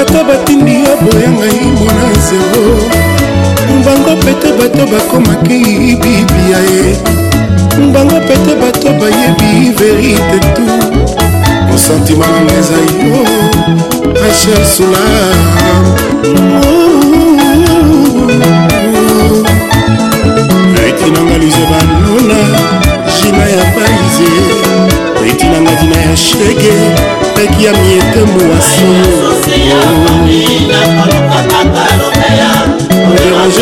ata 0.02 0.20
batindi 0.28 0.74
yo 0.86 0.94
boya 1.04 1.30
ngai 1.38 1.60
mwana 1.82 2.08
zero 2.28 2.66
bango 3.86 4.14
pete 4.24 4.50
bato 4.60 4.84
bakomaki 4.92 5.60
biblia 6.02 6.60
ye 6.72 6.84
bango 7.94 8.18
pete 8.30 8.54
bato 8.62 8.90
bayebi 9.02 9.50
verite 9.78 10.38
tu 10.56 10.66
mosantima 11.70 12.26
oh, 12.28 12.30
oh, 12.30 12.34
oh, 12.38 12.38
nanga 12.38 12.58
ezali 12.60 12.94
yo 13.02 13.20
asher 14.30 14.64
sula 14.74 15.06
reki 20.78 21.08
nanga 21.16 21.36
lize 21.42 21.64
banona 21.72 22.40
jina 23.18 23.46
ya 23.56 23.64
paize 23.76 24.70
etinangaki 25.28 25.86
na 25.86 25.98
ya 25.98 26.18
shege 26.18 26.74
peki 27.36 27.66
ya 27.66 27.72
miete 27.74 28.20
mwaso 28.20 28.88
oderange 29.28 30.56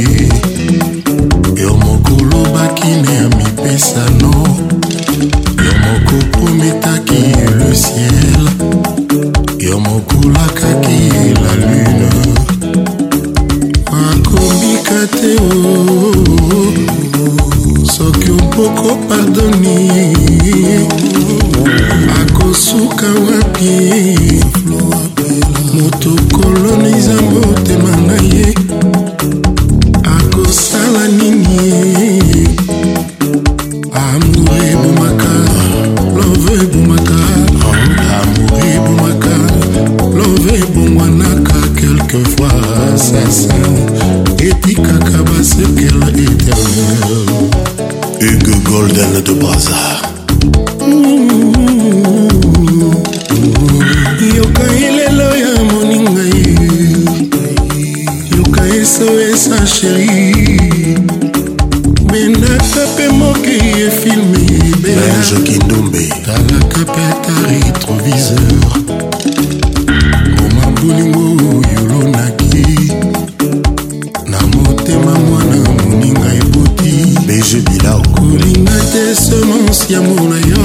yamour 79.90 80.22
na 80.30 80.38
yo 80.46 80.62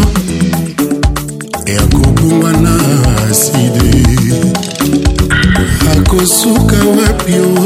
ekobungwa 1.73 2.53
na 2.61 2.75
aside 3.31 3.81
akosuka 5.97 6.77
wapi 6.85 7.33
yo 7.33 7.64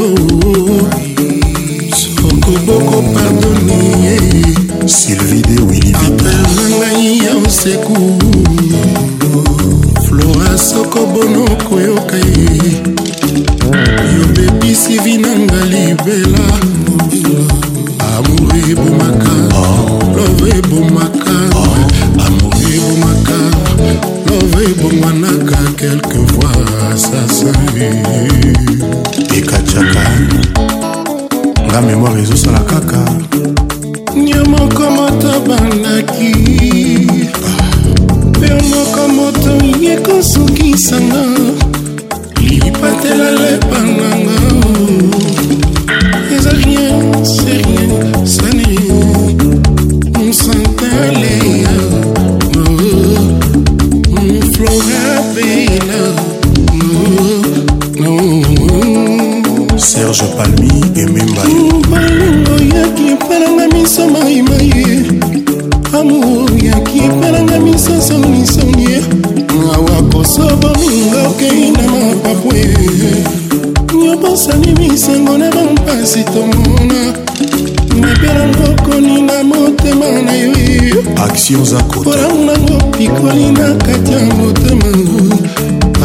action 81.19 81.63
zakotaolango 81.65 82.85
pikoli 82.97 83.51
na 83.51 83.73
kati 83.75 84.11
ya 84.11 84.19
motema 84.19 84.95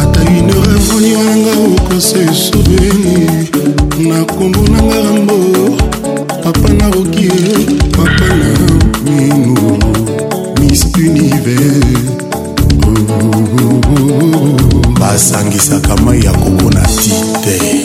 ata 0.02 0.30
ineur 0.36 0.68
avoni 0.76 1.14
wananga 1.14 1.50
okosa 1.82 2.18
esoveni 2.18 3.48
na 4.08 4.18
nkombo 4.20 4.60
nanga 4.62 5.02
rambo 5.02 5.34
papa 6.42 6.68
na 6.68 6.90
roki 6.90 7.28
papa 7.90 8.26
na 8.26 8.58
mino 9.12 9.78
miss 10.60 10.84
univers 10.98 11.98
basangisaka 15.00 15.96
mai 15.96 16.24
ya 16.24 16.32
koko 16.32 16.70
na 16.70 16.80
ti 16.82 17.12
te 17.44 17.84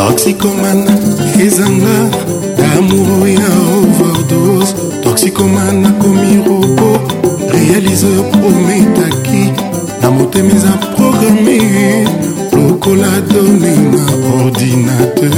toxicoman 0.07 0.81
ezanga 1.47 1.97
damour 2.59 3.23
ya 3.41 3.51
overdose 3.81 4.74
toxicoman 5.05 5.87
akomi 5.91 6.33
robo 6.47 6.89
réaliseur 7.55 8.23
prometaki 8.35 9.43
na 10.03 10.11
motema 10.11 10.53
eza 10.57 10.73
programe 10.97 11.57
lokola 12.55 13.11
done 13.31 13.70
na 13.93 14.05
ordinateur 14.43 15.32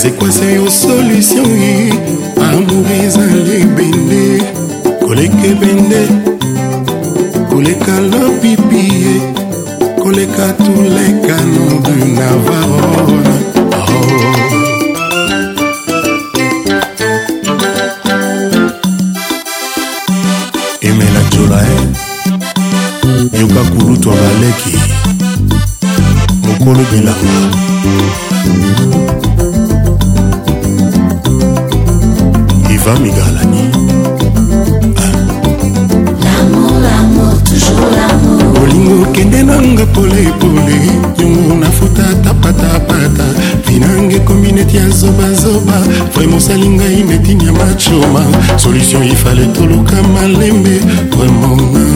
Quasi 0.00 0.08
é 0.08 0.10
quasi 0.12 0.58
o 0.58 0.70
solution 0.70 1.59
solution 48.70 49.02
ifale 49.04 49.44
toluka 49.54 49.96
malembe 50.14 50.76
vraiment 51.12 51.89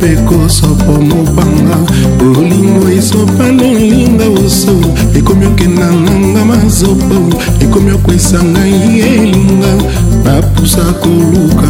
mpe 0.00 0.10
kosopo 0.28 0.92
mobanga 1.10 1.78
olingo 2.38 2.86
esopa 2.98 3.44
lolinga 3.58 4.24
oso 4.44 4.72
ekomi 5.18 5.44
okenda 5.50 5.86
nanga 6.04 6.42
mazopo 6.50 7.16
ekomi 7.64 7.90
okwesa 7.96 8.38
ngai 8.50 8.76
elinga 9.12 9.72
bapusa 10.24 10.84
koluka 11.02 11.66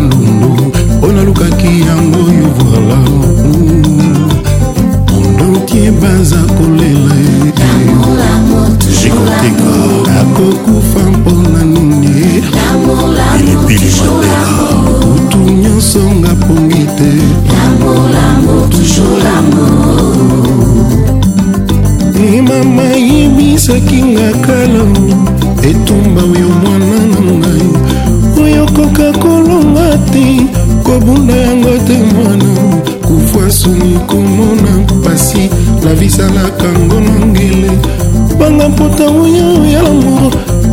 osaki 23.71 24.03
nga 24.03 24.31
kala 24.47 24.83
etumba 25.71 26.23
oyo 26.33 26.49
mwananga 26.63 27.21
ngai 27.41 27.69
oyo 28.43 28.63
koka 28.77 29.09
kolonga 29.23 29.89
te 30.11 30.27
kobunda 30.87 31.35
yango 31.47 31.73
te 31.87 31.97
mwana 32.13 32.45
kufa 33.07 33.51
soni 33.51 33.95
komona 34.07 34.73
mpasi 34.99 35.51
lavisalaka 35.85 36.69
ngo 36.85 36.97
na 37.07 37.27
ngele 37.27 37.71
banga 38.39 38.69
mpota 38.69 39.05
oyo 39.23 39.49
ya 39.75 39.83
lamour 39.83 40.33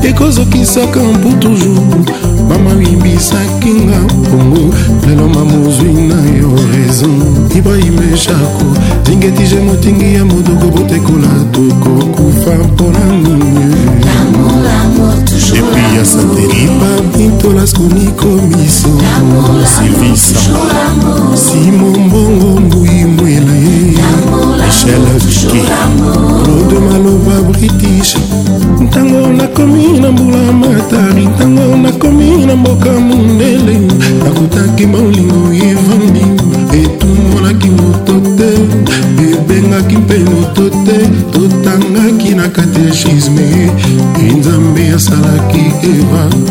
ekozokisaka 0.10 0.99
mpo 1.14 1.30
toujours 1.40 2.10
mama 2.49 2.69
oyibisaki 2.78 3.72
nga 3.86 3.98
mpongo 4.19 4.64
lelo 5.07 5.26
mamozwi 5.36 5.91
na 6.10 6.18
yo 6.40 6.49
raison 6.74 7.15
ibrahim 7.57 7.97
lushako 8.18 8.65
lingeti 9.10 9.44
je 9.56 9.61
motingi 9.61 10.14
ya 10.14 10.26
modoko 10.26 10.68
botekola 10.77 11.27
tokokufa 11.52 12.52
mpona 12.73 12.99
nini 13.23 13.76
epi 15.57 15.98
ya 15.98 16.06
santeri 16.06 16.69
babitolas 16.81 17.73
komikomiso 17.73 18.89
silvisa 19.77 20.39
simo 21.35 21.89
mbongo 22.06 22.60
mbui 22.60 23.06
mwela 23.06 23.52
ye 23.52 23.81
michel 24.57 25.02
aviki 25.15 25.64
rode 26.48 26.80
maloba 26.85 27.41
british 27.52 28.18
ntango 28.81 29.19
nakomi 29.27 29.99
na 30.02 30.11
mbula 30.11 30.53
matari 30.53 31.26
ntango 31.26 31.77
nakomi 31.77 32.45
na 32.45 32.56
mboka 32.56 32.91
mondele 32.91 33.77
nakutaki 34.26 34.85
molingi 34.85 35.27
you. 45.88 46.47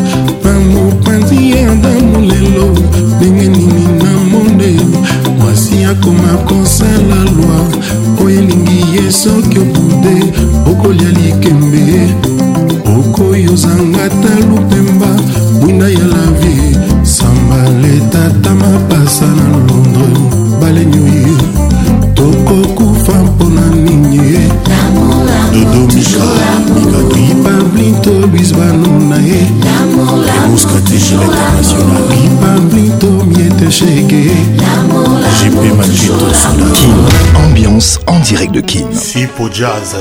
de 38.57 38.61
kin 38.63 38.93
sipo 38.95 39.49
jazz 39.49 39.93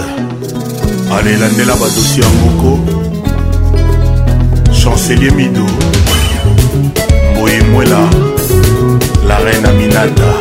alelandela 1.19 1.74
badosi 1.77 2.20
ya 2.20 2.28
moko 2.28 2.78
chancelier 4.83 5.33
mido 5.33 5.66
boyemwela 7.39 8.11
la 9.28 9.39
reine 9.45 9.69
aminata 9.69 10.33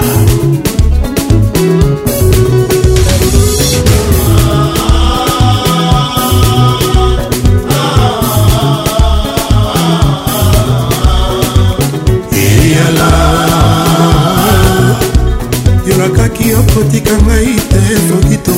okotika 16.59 17.11
ngai 17.25 17.53
te 17.69 17.77
florito 18.07 18.53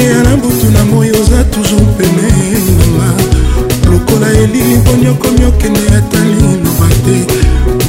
eya 0.00 0.18
na 0.26 0.32
butu 0.40 0.66
na 0.74 0.82
moi 0.90 1.10
oza 1.20 1.40
toujours 1.52 1.88
pene 1.96 2.30
nanga 2.78 3.10
lokola 3.90 4.26
elingo 4.42 4.92
nyokomi 5.04 5.44
okende 5.44 5.84
ata 5.98 6.20
liloba 6.28 6.86
te 7.04 7.14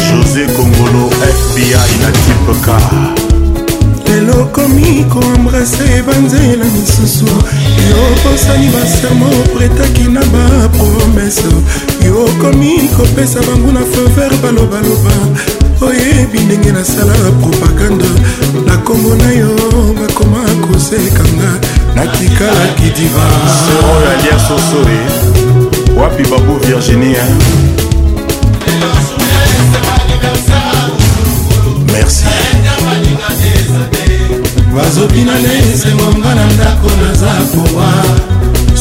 josé 0.07 0.45
kongolo 0.57 1.11
fbi 1.41 1.67
na 2.03 2.09
tipeka 2.23 2.77
lelo 4.07 4.45
komi 4.53 5.05
koambrase 5.13 6.03
banzela 6.07 6.65
misusu 6.65 7.27
osali 8.35 8.69
basermo 8.69 9.27
opretaki 9.27 10.03
na 10.09 10.21
bapromese 10.21 11.45
yo 12.07 12.25
okomi 12.25 12.89
kopesa 12.97 13.41
bango 13.41 13.73
na 13.73 13.81
fever 13.81 14.33
balobaloba 14.43 15.13
oyebi 15.81 16.39
ndenge 16.41 16.73
nasala 16.73 17.15
propagande 17.43 18.05
na 18.67 18.75
nkombo 18.75 19.15
na 19.15 19.31
yo 19.33 19.49
bakoma 20.01 20.39
kosekanga 20.67 21.51
nakikalaki 21.97 22.83
divaseroyalia 22.97 24.39
sosoe 24.49 24.95
eh. 24.95 25.97
wapi 25.97 26.23
babu 26.23 26.57
virginia 26.67 27.19
eh. 27.19 27.35
merci 31.93 32.25
bazobina 34.75 35.33
na 35.33 35.53
esengo 35.73 36.09
nga 36.19 36.35
na 36.35 36.45
ndako 36.53 36.89
naza 37.03 37.33
kowa 37.51 37.91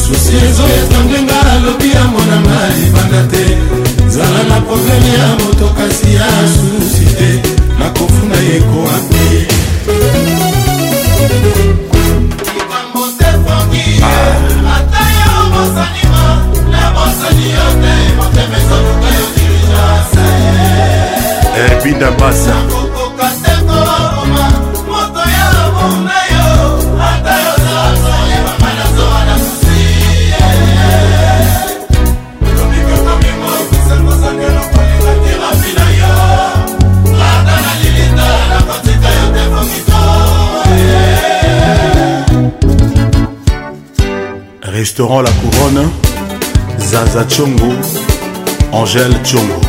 susi 0.02 0.34
ezoyeta 0.50 0.98
ngenga 1.06 1.38
alobi 1.52 1.90
ya 1.94 2.02
monanga 2.10 2.58
ebanda 2.86 3.22
te 3.30 3.44
zala 4.10 4.42
na 4.50 4.58
probleme 4.66 5.10
ya 5.18 5.28
moto 5.38 5.68
kasi 5.78 6.14
ya 6.18 6.26
susi 6.56 7.06
te 7.16 7.30
nakofunda 7.78 8.36
ye 8.36 8.60
kowapi 8.60 9.28
ata 14.74 15.04
yo 15.18 15.32
bosanima 15.52 16.26
na 16.74 16.82
bosani 16.94 17.46
yo 17.54 17.66
te 17.82 17.94
motema 18.18 18.56
ezotuka 18.58 19.10
yo 19.18 19.24
diligence 19.34 20.24
ebinda 21.54 22.06
eh, 22.06 22.14
basa 22.18 22.56
Restaurant 44.84 45.22
La 45.26 45.30
Couronne, 45.40 45.88
Zaza 46.78 47.24
Tchongo, 47.24 47.72
Angèle 48.70 49.16
Tchongo. 49.24 49.60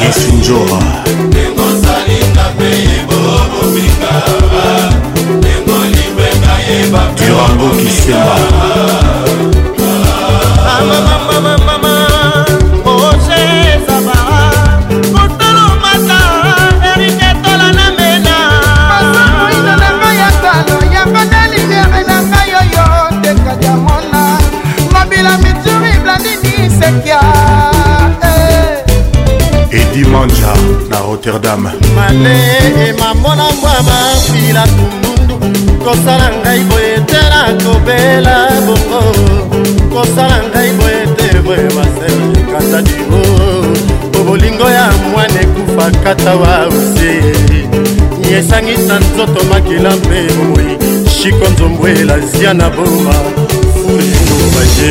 Kisinjora 0.00 1.11
mambo 7.62 7.76
kisemba 7.76 8.38
edi 29.70 30.04
manja 30.04 30.52
na 30.90 31.00
rotterdam 31.00 31.72
male 31.96 32.38
emamonangwa 32.88 33.72
mafila 33.86 34.66
tunu 34.68 35.11
kosala 35.84 36.28
ngai 36.42 36.60
boye 36.70 36.94
te 37.10 37.20
nakobela 37.32 38.34
bongo 38.64 39.02
kosala 39.94 40.36
ngai 40.50 40.70
boye 40.78 41.00
te 41.16 41.28
boye 41.46 41.66
maselkata 41.76 42.78
dibo 42.86 43.20
po 44.12 44.18
bolingo 44.28 44.68
ya 44.78 44.86
mwana 45.10 45.38
ekufaka 45.44 46.12
tawa 46.24 46.52
ose 46.70 47.10
yesangisa 48.30 48.94
nzoto 49.04 49.40
makila 49.50 49.90
mpe 50.00 50.18
bomoi 50.36 50.70
shiko 51.16 51.44
nzombwela 51.52 52.14
zia 52.30 52.52
na 52.60 52.66
boma 52.76 53.16
furingo 53.82 54.36
baje 54.54 54.90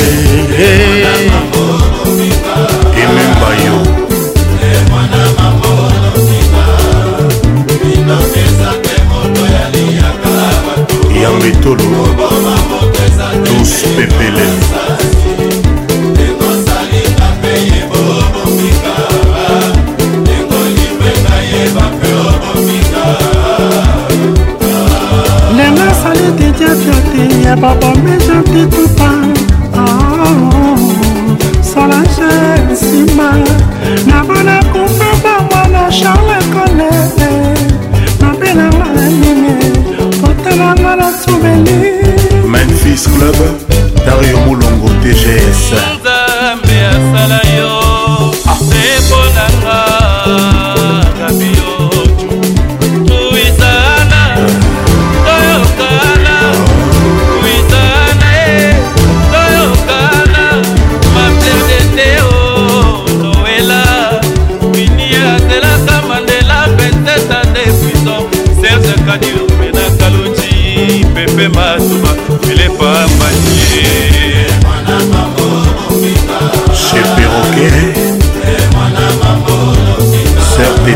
ememba 3.04 3.52
yo 3.66 3.78
yango 11.22 11.46
etolo 11.50 11.84
tous 13.48 13.74
pepele 13.96 14.46
nenga 25.58 25.90
sali 26.02 26.30
tetiafiate 26.40 27.30
ya 27.46 27.54
babomejantetu 27.62 28.91
mario 44.22 44.38
molongo 44.46 44.90
tgs 45.02 46.00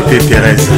te 0.08 0.18
terese 0.18 0.70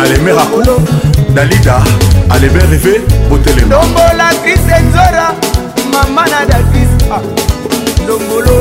alemer 0.02 0.34
aku 0.42 0.60
dalida 1.34 1.78
aleber 2.34 2.66
reve 2.74 2.94
botelemadombola 3.30 4.28
cris 4.42 4.64
enzora 4.78 5.28
mama 5.94 6.24
na 6.32 6.42
davis 6.50 6.90
dombolo 8.08 8.58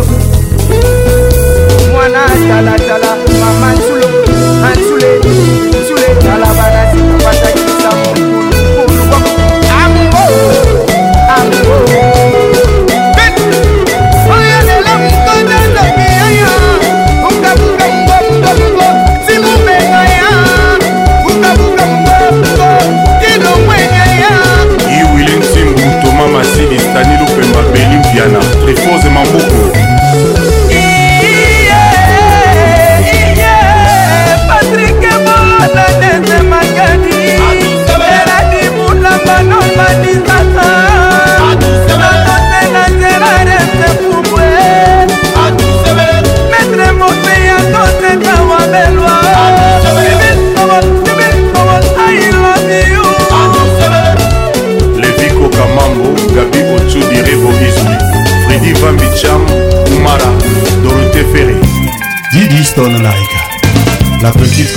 mwana 1.93 2.23
talatala 2.49 3.11
mama 3.43 3.69
nsule 3.77 4.07
ansule 4.69 5.12
nsule 5.81 6.09
talabana 6.25 6.83
sikapasakisa 6.93 7.91
moi 7.99 8.30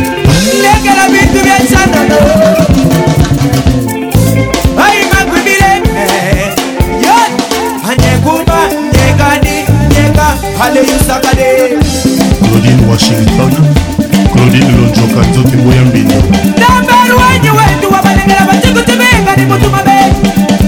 kaka 15.17 15.29
nzoto 15.29 15.53
eboya 15.59 15.83
mbindo 15.85 16.15
naberwanyi 16.61 17.49
wendu 17.57 17.87
wabalengela 17.93 18.43
batikuti 18.49 18.91
mibali 19.01 19.43
motu 19.49 19.69
mabe 19.75 19.97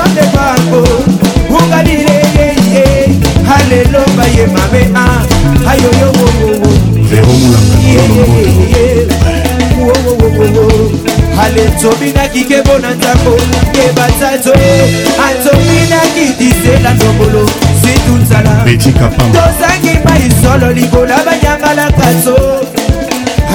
bango 0.33 0.83
ungalile 1.65 2.17
yeye 2.37 2.85
halelo 3.49 3.99
baye 4.17 4.45
mabe 4.55 4.81
a 5.03 5.05
ayoyo 5.71 6.09
ale 11.43 11.65
tobinaki 11.81 12.43
kebo 12.45 12.77
na 12.79 12.91
ntango 12.91 13.33
yebata 13.77 14.29
to 14.43 14.51
atobinaki 15.27 16.25
disela 16.39 16.93
ndombolo 16.93 17.43
situ 17.81 18.13
nzala 18.21 18.53
tozangi 19.35 19.93
mai 20.05 20.27
solo 20.41 20.71
libola 20.73 21.17
banyangalaka 21.25 22.07
so 22.23 22.35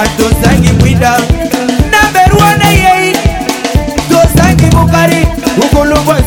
atozangi 0.03 0.71
mwinda 0.81 1.19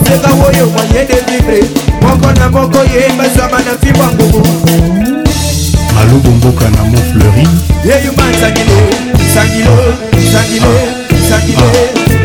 Nateka 0.09 0.33
woyo 0.33 0.65
kwa 0.67 0.83
yende 0.83 1.13
vibre 1.27 1.59
Moko 2.01 2.31
na 2.39 2.49
moko 2.49 2.77
yemba 2.79 3.25
sama 3.37 3.57
na 3.59 3.77
fibwa 3.81 4.07
nguvu 4.13 4.47
alobomboka 6.01 6.69
na 6.69 6.83
mont 6.83 7.03
fleuri 7.11 7.47
yeyuma 7.89 8.23
nsangilo 8.31 8.77
nsangilo 9.23 9.77
nsangilo 10.17 10.71
nsangilo 11.21 11.71
ah. 12.15 12.18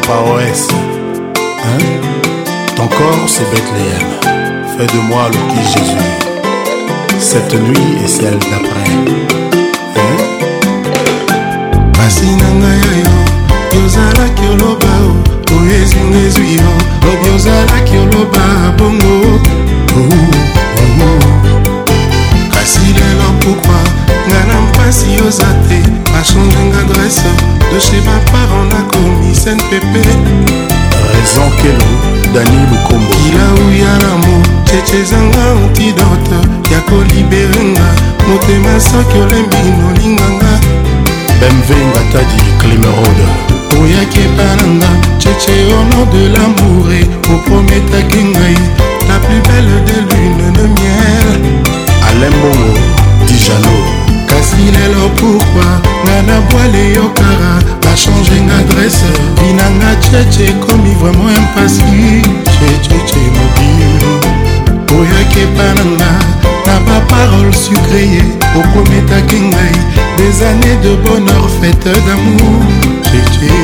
Pas 0.00 0.06
paroisse. 0.14 0.68
Hein 1.36 2.00
Ton 2.76 2.86
corps, 2.86 3.26
c'est 3.26 3.48
Bethléem. 3.50 4.36
Fais 4.76 4.86
de 4.86 5.00
moi 5.08 5.22
le 5.28 5.36
petit 5.48 5.66
Jésus. 5.66 6.08
Cette 7.18 7.54
nuit 7.54 7.96
et 8.04 8.06
celle 8.06 8.38
d'après. 8.38 8.90
Hein 9.96 10.16
Pasi 11.94 12.26
nanga 12.26 12.72
yo, 12.84 13.80
yozalaki 13.80 14.46
oloba 14.54 14.94
o, 15.08 15.56
oyo 15.56 15.74
ezungezwi 15.82 16.54
yo, 16.56 16.70
obi 17.10 17.30
ozalaki 17.34 17.96
oloba 18.04 18.44
bongo. 18.78 19.40
Kasi 22.54 22.86
lelo 22.96 23.28
pourquoi 23.40 23.82
nga 24.28 24.40
na 24.48 24.56
mpasi 24.60 25.20
oza 25.26 25.48
te, 25.68 25.80
bachange 26.12 26.60
nga 26.70 26.78
adresse, 26.86 27.26
de 27.72 27.78
chez 27.80 28.00
ma 28.06 28.16
parent 28.32 28.66
nako 28.72 28.99
arsène 29.50 29.58
pepe 29.68 30.02
raison 31.10 31.50
kelo 31.58 31.90
dani 32.34 32.66
lukombo 32.70 33.14
kilauya 33.22 33.92
lamo 34.02 34.36
cece 34.64 34.98
ezanga 35.02 35.42
antidote 35.58 36.38
ya 36.72 36.80
koliberenga 36.80 37.82
motema 38.28 38.80
soki 38.80 39.16
olembi 39.18 39.70
nolinganga 39.82 40.52
bmv 41.40 41.68
ngatadi 41.90 42.40
climerode 42.60 43.26
oyaki 43.82 44.20
epananga 44.20 44.88
cece 45.18 45.52
ono 45.78 46.00
de 46.12 46.28
lamour 46.34 46.92
e 46.94 47.02
oprometaki 47.34 48.22
ngai 48.32 48.56
la 49.08 49.16
plus 49.24 49.40
belle 49.48 49.76
de 49.86 49.96
lune 50.08 50.46
de 50.56 50.66
miel 50.76 51.28
alembongo 52.08 52.70
dijano 53.26 53.74
kasi 54.26 54.62
lelo 54.76 55.08
pourkua 55.16 55.68
nga 56.04 56.16
na 56.26 56.40
bwale 56.48 56.84
yokara 56.94 57.79
achangenga 57.92 58.54
adresse 58.64 59.04
binanga 59.40 59.90
cheche 60.04 60.44
ekomi 60.52 60.90
vraiment 61.00 61.32
impasi 61.38 62.22
checheche 62.54 63.22
mobile 63.36 64.14
oyaki 64.98 65.38
epa 65.46 65.66
na 65.76 65.84
nga 65.92 66.12
na 66.66 66.74
baparole 66.86 67.52
sucreye 67.64 68.22
okometaki 68.58 69.38
ngai 69.50 69.76
des 70.18 70.34
années 70.50 70.76
de 70.86 70.92
bonheur 71.04 71.46
fête 71.60 71.90
d'amour 72.06 72.62
cheche 73.08 73.54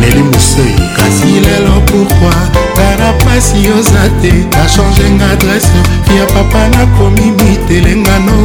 neli 0.00 0.22
mosei 0.30 0.76
kasi 0.96 1.30
lelo 1.44 1.74
pourkui 1.86 2.42
tala 2.76 3.08
mpasi 3.18 3.60
oza 3.78 4.04
te 4.22 4.32
achangenga 4.62 5.26
adresse 5.34 5.74
ya 6.16 6.24
papa 6.34 6.62
nakomi 6.74 7.26
mitelengano 7.42 8.36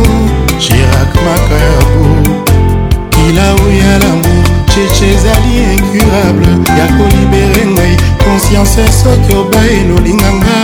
jirak 0.63 1.13
makayabo 1.25 2.11
kila 3.11 3.47
oyalamu 3.65 4.26
cheche 4.77 5.11
ezali 5.13 5.73
incurable 5.73 6.49
ya 6.77 6.85
kolibere 6.97 7.65
ngai 7.67 7.97
konsiance 8.23 8.85
soki 9.01 9.33
obayelolinga 9.35 10.29
nga 10.37 10.57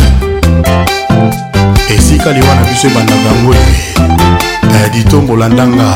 esika 1.95 2.31
liwa 2.31 2.55
na 2.55 2.61
biso 2.67 2.87
ebandaka 2.87 3.29
yango 3.29 3.53
e 4.85 4.89
ditombola 4.89 5.49
ndanga 5.49 5.87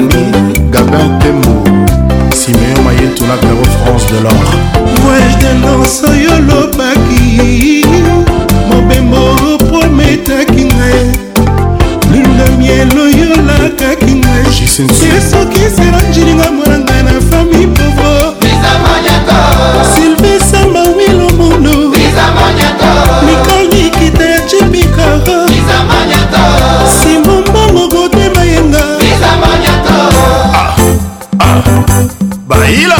¡Gracias! 0.00 0.27
hila 32.74 32.96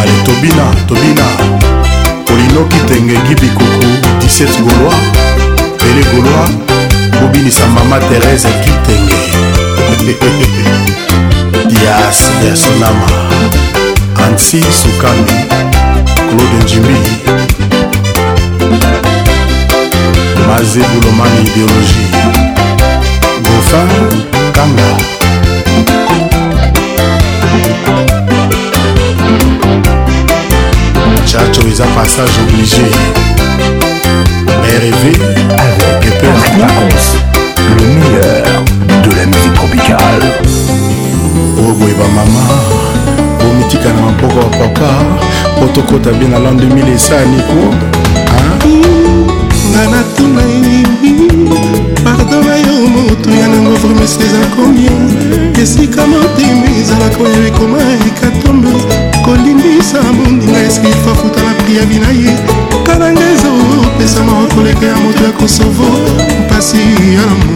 ale 0.00 0.12
tobina 0.24 0.64
tobina 0.88 1.24
polinoki 2.26 2.78
tengeki 2.88 3.34
bikuku 3.36 3.84
17 4.20 4.62
golois 4.64 4.96
pele 5.78 6.02
golois 6.12 6.50
kobinisa 7.18 7.66
mama 7.66 7.98
terese 8.08 8.48
kitenge 8.64 9.20
yas 11.84 12.20
yasnama 12.48 13.08
ansi 14.26 14.64
sukandi 14.82 15.32
claude 16.16 16.58
njimbi 16.64 17.00
mazebulomani 20.48 21.40
ideologie 21.46 22.10
gofin 23.40 24.22
kanga 24.52 25.21
chacho 31.32 31.66
eza 31.66 31.86
passage 31.96 32.30
obligé 32.44 32.82
rv 34.84 35.04
avec 35.66 36.06
eperconse 36.08 37.10
le 37.78 37.84
meilleur 37.96 38.52
de 39.04 39.10
la 39.16 39.24
musique 39.32 39.54
tropicale 39.54 40.28
oyo 41.58 41.72
boye 41.78 41.94
bamama 42.00 42.44
bomitika 43.40 43.88
na 43.94 44.00
maboko 44.02 44.36
ya 44.42 44.50
papa 44.58 44.90
po 45.58 45.66
tokɔta 45.74 46.10
bie 46.18 46.28
na 46.28 46.38
lan 46.38 46.54
2000 46.58 46.94
esaniko 46.96 47.60
nga 49.70 49.82
natuna 49.92 50.42
yebi 50.52 51.12
pardon 52.04 52.61
motu 52.88 53.30
ya 53.30 53.48
nango 53.48 53.72
vrmes 53.76 54.18
eza 54.18 54.42
combien 54.56 54.98
esika 55.62 56.06
motema 56.06 56.66
ezalaka 56.80 57.18
oyo 57.22 57.42
ekoma 57.46 57.78
ekatombe 58.08 58.72
kolimbisa 59.24 60.02
moninga 60.16 60.58
eske 60.66 60.88
fafuta 61.04 61.42
na 61.46 61.52
pri 61.62 61.72
ya 61.76 61.84
bina 61.86 62.10
ye 62.22 62.32
kala 62.86 63.12
nga 63.12 63.24
ezopesa 63.34 64.20
mawa 64.26 64.46
koleka 64.54 64.86
ya 64.86 64.96
moto 64.96 65.24
ya 65.24 65.32
kosovo 65.32 65.86
mpasi 66.44 66.78
ya 67.16 67.22
lamo 67.26 67.52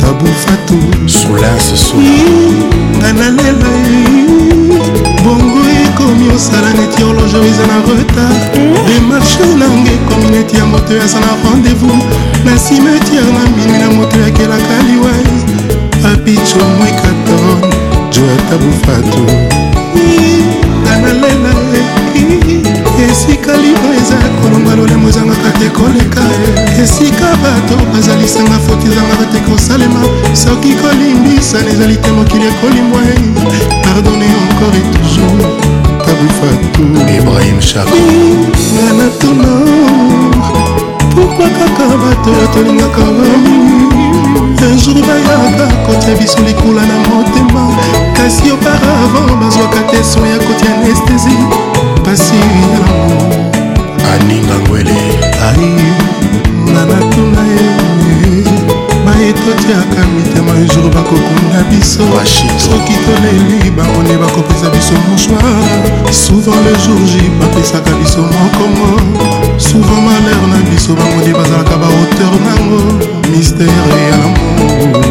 tabufatu 0.00 0.78
sulase 1.08 1.76
sula 1.76 2.24
nga 2.98 3.12
nalela 3.12 3.70
bongo 5.24 5.64
ekomi 5.86 6.30
osala 6.36 6.68
neti 6.72 7.02
horloge 7.02 7.38
eza 7.48 7.66
na 7.66 7.78
retard 7.98 8.42
demarche 8.88 9.46
nanga 9.58 9.90
ekomi 9.96 10.28
neti 10.36 10.56
ya 10.56 10.66
moto 10.66 10.92
aza 11.04 11.20
na 11.20 11.30
rendez-vous 11.42 12.02
na 12.44 12.52
cimetiere 12.64 13.30
na 13.36 13.42
minui 13.56 13.78
na 13.78 13.88
moto 13.98 14.16
yakelaka 14.20 14.76
liwes 14.88 15.34
papicho 16.02 16.60
mwekaton 16.78 17.60
joata 18.12 18.56
bufatu 18.62 19.24
nanalela 20.84 21.93
esika 23.14 23.56
libo 23.64 23.88
eza 24.00 24.18
kolonga 24.42 24.74
lolemo 24.76 25.08
ezangaka 25.10 25.50
te 25.58 25.68
koleka 25.76 26.22
esika 26.82 27.26
bato 27.44 27.74
bazalisanga 27.92 28.58
foti 28.66 28.86
ezanga 28.92 29.14
bate 29.20 29.38
kosalema 29.46 30.02
soki 30.42 30.72
kolimbisana 30.80 31.70
ezali 31.74 31.96
te 32.02 32.10
mokili 32.16 32.46
ekolimbwa 32.52 33.00
pardonne 33.84 34.26
encore 34.42 34.78
et 34.80 34.88
toujours 34.94 35.48
tabufatu 36.06 36.82
ibrahim 37.18 37.58
nga 38.66 38.90
na 38.98 39.08
tono 39.20 39.52
pourkui 41.14 41.50
kaka 41.58 41.86
bato 42.02 42.32
tolingaka 42.54 43.04
bamii 43.16 44.13
angeli 44.64 45.02
bayaka 45.02 45.66
kotia 45.86 46.16
biso 46.16 46.40
likula 46.40 46.82
na 46.86 46.98
motema 46.98 47.68
kasi 48.16 48.52
oparavan 48.52 49.38
bazwaka 49.40 49.80
te 49.90 50.04
so 50.04 50.20
ya 50.26 50.38
kotia 50.38 50.74
anestesi 50.74 51.36
pasi 52.04 52.34
yango 52.36 53.24
aninga 54.14 54.58
ngwele 54.58 54.96
ai 55.48 55.94
wana 56.76 56.86
natuna 57.00 57.42
ye 57.54 57.70
maetotiaka 59.04 60.00
mitema 60.16 60.52
jour 60.74 60.94
bakokunda 60.94 61.64
biso 61.70 62.02
soki 62.66 62.94
toleli 63.06 63.70
barone 63.70 64.16
bakopesa 64.18 64.70
biso 64.70 64.94
mochoir 65.08 66.12
souvent 66.12 66.56
le 66.66 66.74
jour 66.84 67.00
j 67.04 67.20
bapesaka 67.40 67.90
biso 67.98 68.18
mokongo 68.36 69.30
souvent 69.58 70.00
malheur 70.06 70.46
na 70.52 70.70
biso 70.70 70.94
bangoni 70.98 71.32
bazalaka 71.32 71.76
bahauteur 71.82 72.34
nango 72.46 72.80
mystère 73.36 73.68
ya 74.08 74.16
lamour 74.22 75.02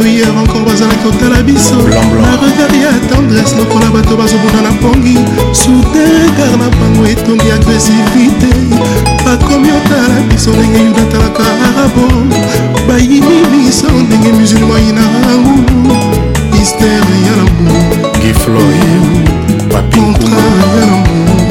oyo 0.00 0.08
hier 0.08 0.28
encore 0.28 0.62
bazalaki 0.64 0.96
kotala 1.02 1.42
biso 1.42 1.74
na 2.22 2.30
regard 2.40 2.74
ya 2.82 2.90
tendresse 3.10 3.56
lokola 3.56 3.86
bato 3.90 4.16
bazobunda 4.16 4.62
na 4.62 4.70
pongi 4.80 5.18
soudain 5.52 6.30
kar 6.38 6.50
na 6.56 6.68
bango 6.78 7.02
etondi 7.04 7.50
agresivité 7.50 8.48
bakomi 9.24 9.70
otala 9.78 10.20
biso 10.28 10.50
ndenge 10.54 10.78
yuda 10.86 11.02
atalaka 11.02 11.42
arabo 11.68 12.06
bayini 12.88 13.42
biso 13.52 13.90
ndenge 13.90 14.32
musulma 14.38 14.78
yina 14.80 15.02
rangu 15.26 15.62
mistere 16.54 17.14
ya 17.26 17.34
lamour 17.40 17.90
gifloy 18.20 18.78
contrat 19.72 20.38
ya 20.38 20.50
lamour 20.86 21.47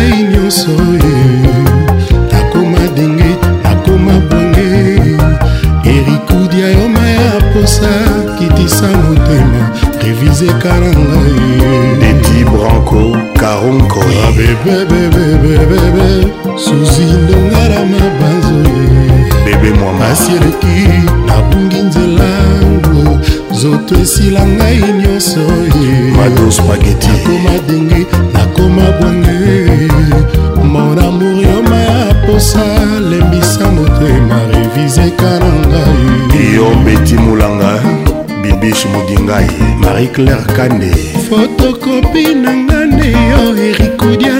ngai 0.00 0.22
nyonso 0.32 0.72
nakoma 2.32 2.80
eh. 2.84 2.90
denge 2.96 3.30
nakoma 3.62 4.14
bonge 4.30 4.68
erikudia 5.94 6.66
yoma 6.78 7.04
ya 7.08 7.32
posa 7.52 7.90
kitisa 8.38 8.88
motema 8.88 9.62
revize 10.04 10.46
kala 10.62 10.90
ngai 10.96 11.38
eh. 11.72 11.84
dedi 12.00 12.38
branco 12.50 13.00
karonkoabebebebebebe 13.40 16.08
suzi 16.64 17.04
ndongala 17.22 17.80
mabanzo 17.92 18.58
eh. 18.70 18.76
bebe 19.44 19.70
mwamasi 19.78 20.32
eleki 20.32 20.78
nabungi 21.28 21.80
nzelango 21.88 23.02
zoto 23.60 23.94
esila 24.02 24.42
ngai 24.56 24.78
nyonso 25.02 25.42
ye 25.82 25.94
madospagetikoma 26.18 27.54
denge 27.68 28.02
marius 38.70 38.86
modingai 38.94 39.46
marie 39.82 40.06
claire 40.14 40.46
kande 40.56 40.90
fotokopi 41.28 42.34
na 42.38 42.54
nga 42.56 42.78
nde 42.86 43.08
yo 43.30 43.40
erikodia 43.68 44.39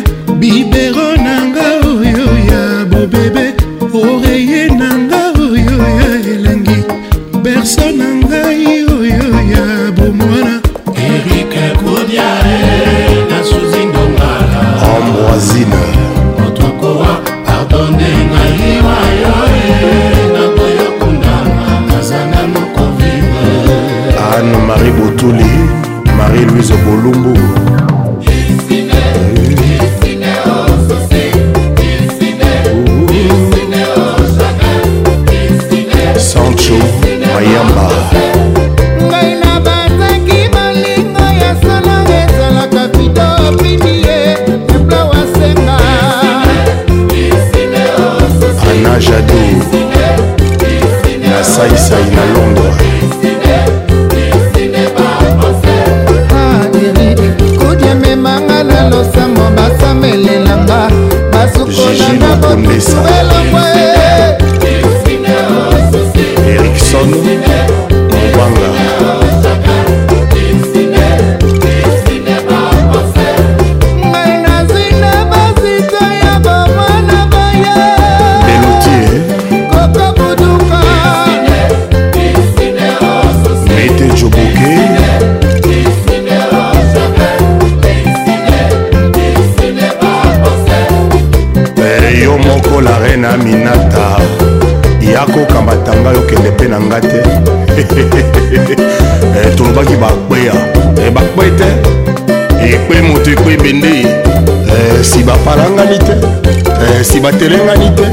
batelengani 107.23 107.89
te 107.97 108.07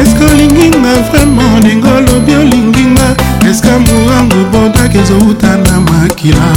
eske 0.00 0.24
olinginga 0.30 0.92
vraimen 1.10 1.48
ndenge 1.60 1.88
olobi 1.98 2.36
olinginga 2.42 3.08
eske 3.50 3.68
morangu 3.84 4.42
bodaki 4.52 4.98
ezowuta 5.04 5.46
na 5.64 5.80
makila 5.86 6.50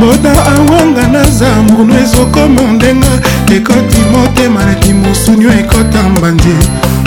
boda 0.00 0.30
awanga 0.54 1.06
naza 1.14 1.50
munu 1.70 1.94
ezokoma 2.02 2.62
ndenga 2.74 3.12
ekoti 3.56 4.00
motema 4.12 4.64
naki 4.64 4.92
mosunio 5.02 5.50
ekota 5.60 6.02
mbanje 6.16 6.56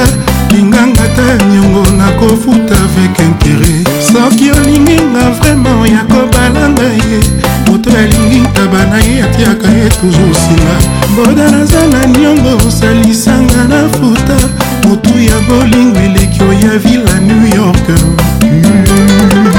linganga 0.51 1.03
ta 1.15 1.45
niongo 1.45 1.85
nakofuta 1.97 2.75
avec 2.75 3.19
intere 3.19 3.83
soki 4.11 4.51
olingi 4.51 5.01
nga 5.01 5.29
vraimen 5.39 5.85
ya 5.91 6.03
kobalanga 6.03 6.83
ye 6.83 7.19
moto 7.67 7.89
alingi 7.97 8.39
ntaba 8.39 8.85
na 8.91 8.97
ye 9.03 9.23
atiaka 9.23 9.67
ye 9.67 9.89
toujour 9.89 10.35
singa 10.35 10.75
boda 11.15 11.51
naza 11.51 11.79
na 11.87 12.05
niongo 12.05 12.67
osalisanga 12.67 13.63
na 13.69 13.87
futa 13.95 14.65
motu 14.87 15.19
ya 15.19 15.37
bolingo 15.49 15.99
eleki 15.99 16.43
oya 16.43 16.77
villa 16.79 17.15
new 17.19 17.45
york 17.57 17.87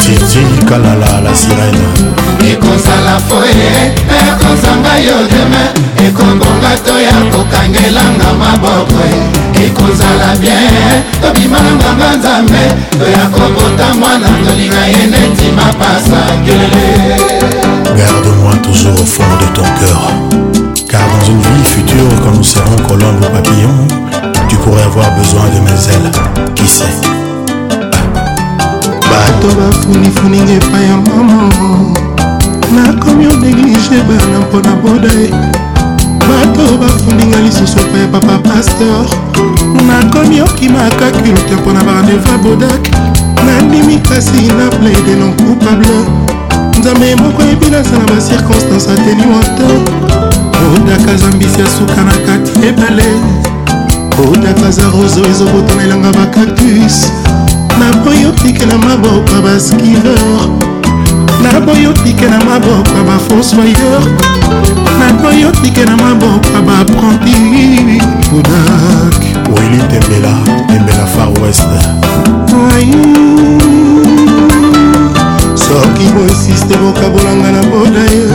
titi 0.05 0.43
kalala 0.69 1.21
la 1.25 1.33
sirena 1.35 1.89
ekozala 2.51 3.17
foye 3.29 3.71
ekozanga 4.29 4.95
yo 5.07 5.17
deme 5.31 5.63
ekobonga 6.09 6.71
to 6.85 6.95
ya 7.01 7.19
kokangelanga 7.33 8.29
maboko 8.39 9.03
ekozala 9.67 10.31
bien 10.41 11.03
tobima 11.23 11.59
na 11.65 11.73
nganga 11.79 12.11
nzambe 12.17 12.63
toya 12.99 13.25
kobota 13.35 13.87
mwana 13.99 14.29
tolinga 14.47 14.85
ye 14.87 15.07
neti 15.13 15.47
mapasa 15.59 16.21
kele 16.47 16.89
garde-moi 17.99 18.55
toujours 18.63 19.01
au 19.03 19.07
fond 19.15 19.35
de 19.43 19.49
ton 19.57 19.69
cœur 19.81 20.03
car 20.91 21.05
dans 21.15 21.27
une 21.33 21.41
vie 21.47 21.67
future 21.75 22.15
quand 22.23 22.35
nous 22.39 22.51
serons 22.55 22.81
colombes 22.89 23.27
papillons 23.35 24.06
tu 24.49 24.57
pourrais 24.59 24.83
avoir 24.83 25.07
besoin 25.17 25.45
de 25.55 25.61
mes 25.61 25.71
ailes 25.71 26.55
qui 26.55 26.67
sait 26.67 26.85
bato 29.03 29.49
bafunifuninga 29.57 30.53
epai 30.55 30.87
ya 30.89 30.97
mama 31.07 31.49
nakomi 32.73 33.27
odeglige 33.27 34.03
bana 34.09 34.39
mpona 34.47 34.73
boda 34.83 35.09
ye 35.15 35.31
bato 36.29 36.77
bafundinga 36.81 37.37
lisusu 37.45 37.79
epai 37.81 38.01
ya 38.03 38.07
papa 38.09 38.39
paster 38.49 39.01
nakomi 39.89 40.41
okimaka 40.41 41.11
culte 41.19 41.55
mpona 41.63 41.83
barandeva 41.85 42.39
bodak 42.43 42.83
nandimi 43.47 43.99
kasi 44.03 44.51
na 44.59 44.67
plaide 44.79 45.15
non 45.21 45.33
coupable 45.37 45.99
nzambe 46.79 47.17
moko 47.23 47.43
yebi 47.43 47.67
nasala 47.71 48.05
bacirconstance 48.13 48.89
ateli 48.95 49.23
wata 49.33 49.69
bodak 50.61 51.15
aza 51.15 51.27
mbisi 51.37 51.61
ya 51.61 51.67
suka 51.67 52.01
na 52.05 52.13
kati 52.13 52.67
ebale 52.69 53.36
otakaza 54.25 54.83
roso 54.91 55.21
ezokotonelanga 55.31 56.11
bakaktus 56.13 57.13
naboyi 57.79 58.27
otikela 58.27 58.79
maboko 58.79 59.35
ya 59.35 59.41
baskireur 59.43 60.49
naboyi 61.43 61.87
otikela 61.87 62.39
maboko 62.45 62.91
ya 62.97 63.05
bafonsoyeur 63.05 64.03
naboyi 64.99 65.45
otikela 65.45 65.97
maboko 65.97 66.49
ya 66.55 66.61
bapranti 66.61 68.03
podak 68.31 69.21
weli 69.57 69.79
tembela 69.83 70.35
tembela 70.69 71.07
far 71.15 71.31
west 71.43 71.69
soki 75.65 76.07
boinsiste 76.15 76.77
bokabolanga 76.77 77.53
na 77.53 77.63
boda 77.65 78.05
ye 78.15 78.29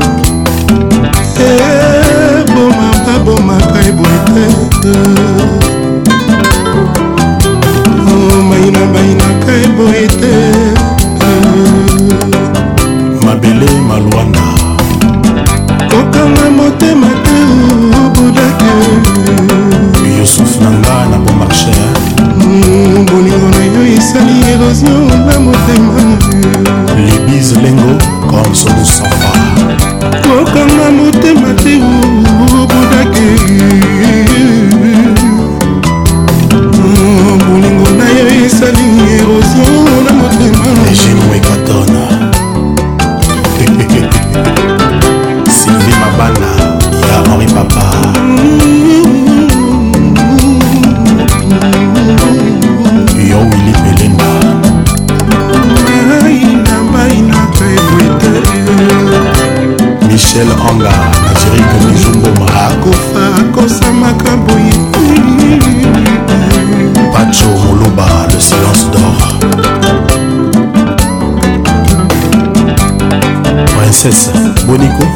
princesse 74.01 74.31
boniko 74.65 75.08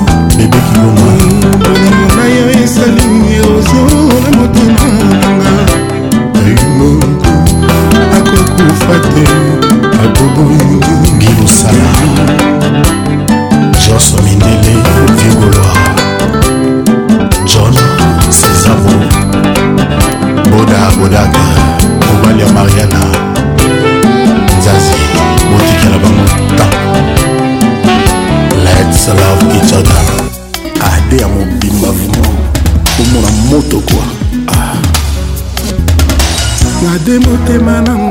motema 37.20 37.82
na 37.82 38.03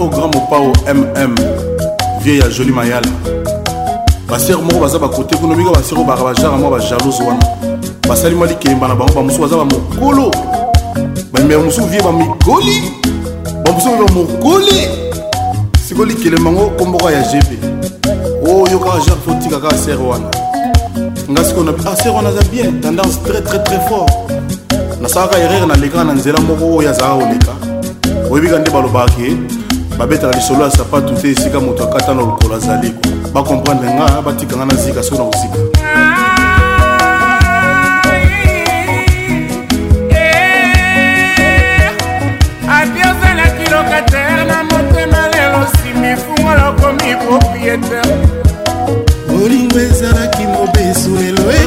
au 0.00 0.08
grand 0.08 0.26
mopao 0.28 0.72
mm 0.94 1.34
vieille 2.20 2.40
ya 2.42 2.48
joli 2.48 2.72
mayala 2.72 3.06
basere 4.28 4.62
moko 4.62 4.80
baza 4.80 4.98
bakote 4.98 5.36
kuna 5.36 5.56
mingi 5.56 5.70
basere 5.74 5.96
oyo 5.96 6.04
baka 6.06 6.24
bajara 6.24 6.50
mwa 6.56 6.70
bajalose 6.70 7.22
wana 7.22 7.46
basali 8.08 8.34
mwa 8.34 8.46
likemba 8.46 8.88
na 8.88 8.94
bango 8.94 9.12
bamosusu 9.12 9.42
baza 9.42 9.56
bamokolo 9.56 10.30
bamema 11.32 11.62
mosusu 11.64 11.84
vie 11.86 12.02
bamikoli 12.02 12.92
bamosusu 13.64 13.90
vie 13.96 14.04
bamokoli 14.08 14.88
sikoyo 15.88 16.06
likelemba 16.08 16.50
yango 16.50 16.70
komboko 16.70 17.10
ya 17.10 17.20
gb 17.20 17.64
oyo 18.48 18.62
oh, 18.62 18.78
kaka 18.78 18.98
jare 18.98 19.18
fotika 19.26 19.60
kaka 19.60 19.76
sere 19.78 19.96
wana 19.96 20.24
nga 21.30 21.44
sikoyo 21.44 21.64
na 21.72 21.90
ah 21.92 21.96
sere 21.96 22.10
wana 22.10 22.28
aza 22.28 22.42
bien 22.52 22.80
tendance 22.82 23.18
très 23.26 23.40
très 23.40 23.62
très 23.64 23.80
fort 23.88 24.10
nasalaka 25.02 25.38
erreur 25.38 25.66
nalekaka 25.66 26.04
na 26.04 26.12
nzela 26.12 26.40
moko 26.40 26.76
oyo 26.78 26.90
azalaka 26.90 27.16
koleka 27.16 27.54
oyebika 28.30 28.58
nde 28.58 28.70
balobaka 28.70 29.12
ke 29.12 29.36
babetaka 29.98 30.36
lisolo 30.36 30.64
ya 30.64 30.70
sapatu 30.70 31.14
te 31.14 31.30
esika 31.30 31.60
moto 31.60 31.84
akata 31.84 32.14
na 32.14 32.20
lokolo 32.20 32.54
azali 32.56 32.94
bakomprendre 33.32 33.90
nga 33.94 34.22
batikanga 34.22 34.64
na 34.64 34.74
zika 34.74 35.02
soki 35.02 35.18
na 35.18 35.24
kozika 35.24 35.58
ozalaki 43.10 43.70
lokatere 43.72 44.44
na 44.44 44.64
motema 44.64 45.20
lelo 45.34 45.60
simi 45.82 46.16
fungolo 46.16 46.72
komi 46.80 47.16
propriétaire 47.16 48.16
olingo 49.44 49.78
ezalaki 49.80 50.44
mobesu 50.46 51.10
lelo 51.16 51.65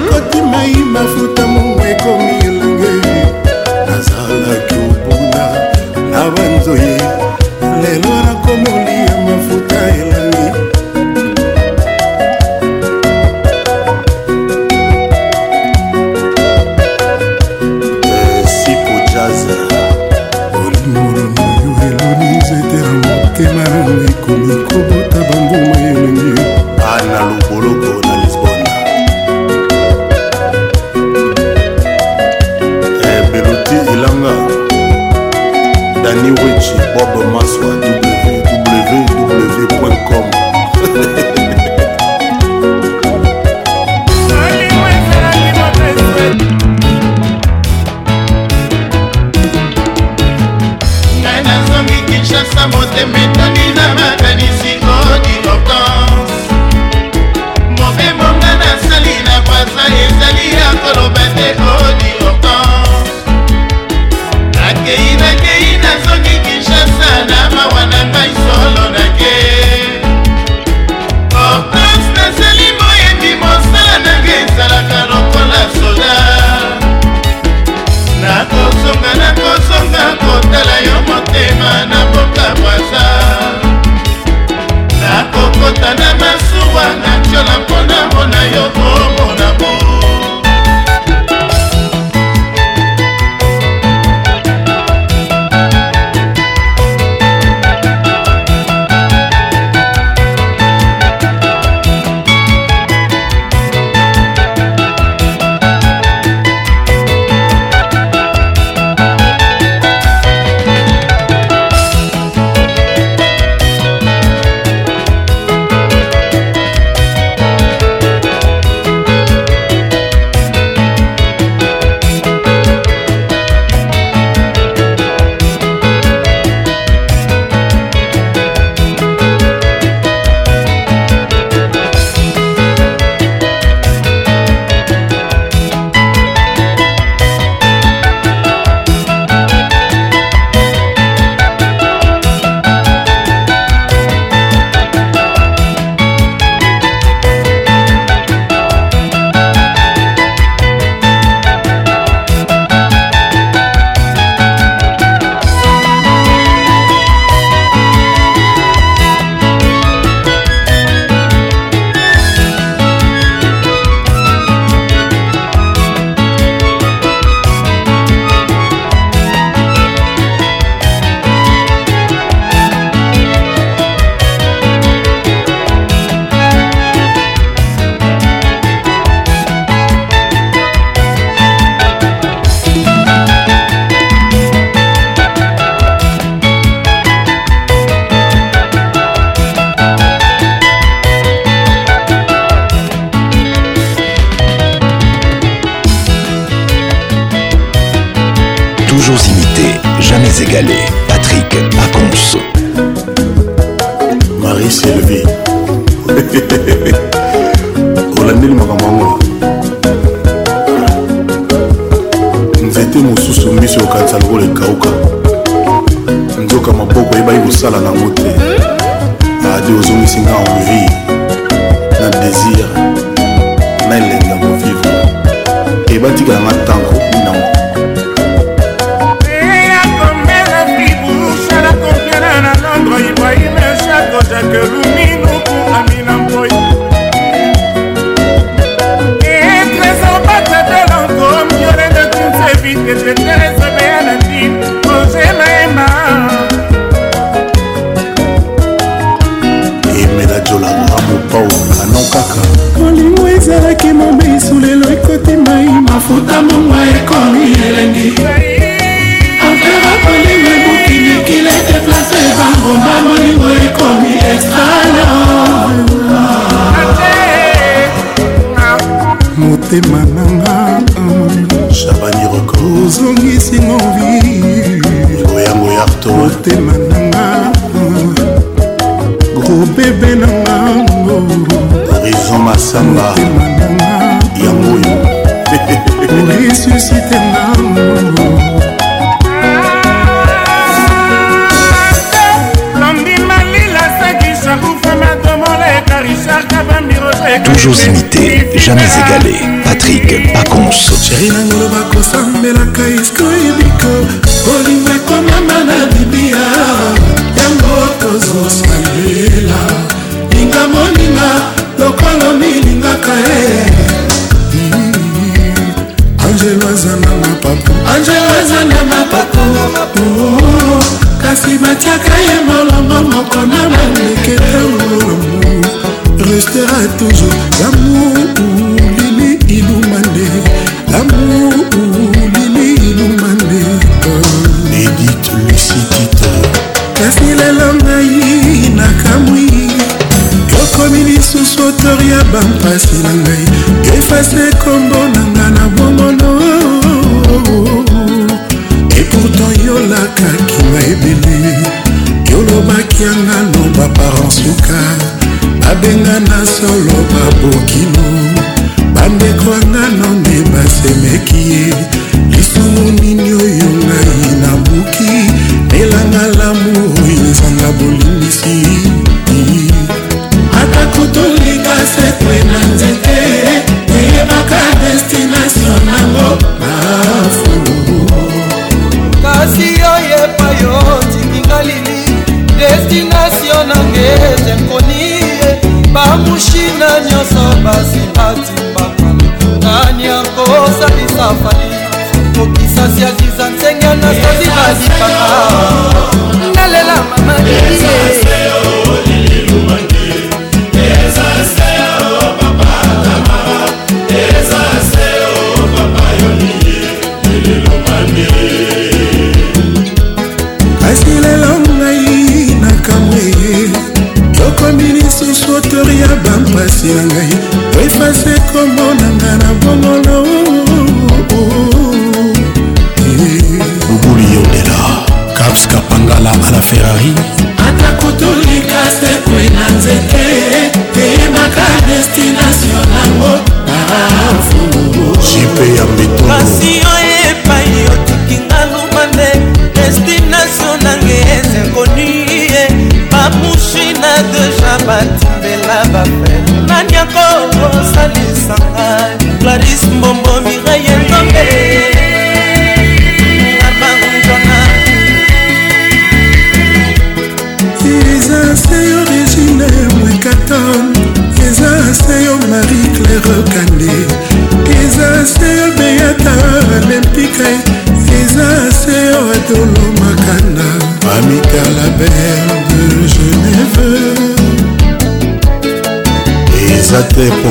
first 342.69 342.87
feeling 342.91 343.18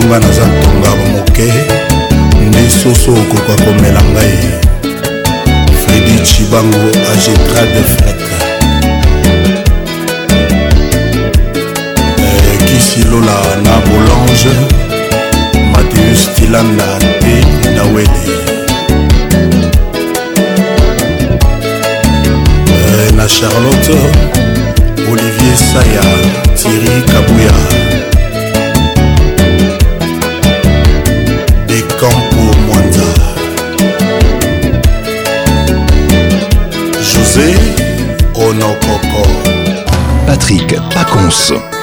nga 0.09 0.19
naza 0.27 0.45
ntonga 0.53 0.91
bamoke 0.99 1.47
nde 2.49 2.62
soso 2.81 3.11
okoka 3.20 3.53
komela 3.62 4.01
ngai 4.12 4.37
fredi 5.81 6.15
cibango 6.28 6.83
agetrade 7.12 7.81
fr 7.95 8.08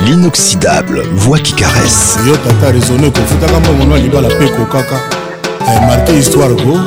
l'inoxydable 0.05 1.01
voix 1.13 1.39
qui 1.39 1.53
caresse 1.53 2.17
yo 2.27 2.35
tata 2.37 2.71
raisonné 2.71 3.07
okofutaka 3.07 3.59
mbongono 3.59 3.97
ya 3.97 4.03
libala 4.03 4.27
mpe 4.29 4.47
kokaka 4.55 4.97
amarke 5.77 6.11
histoire 6.13 6.55
ko 6.63 6.77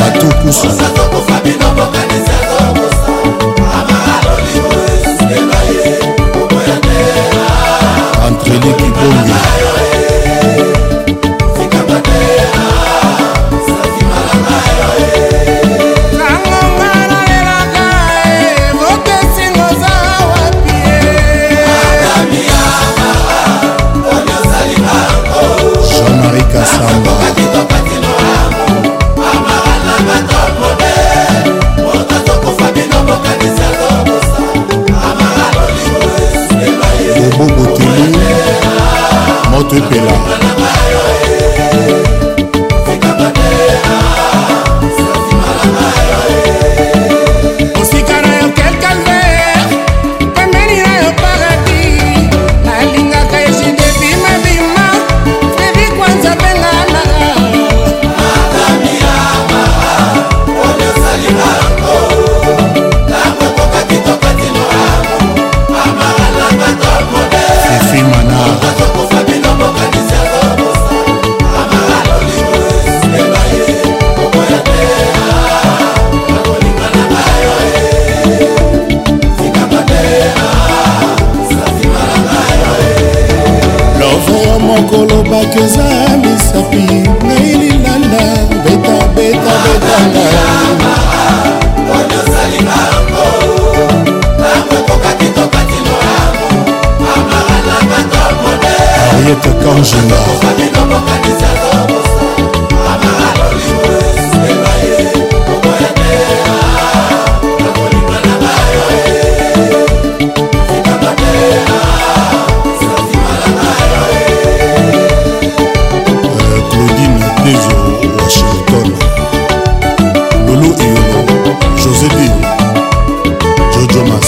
batukusu 0.00 0.68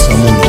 como 0.09 0.46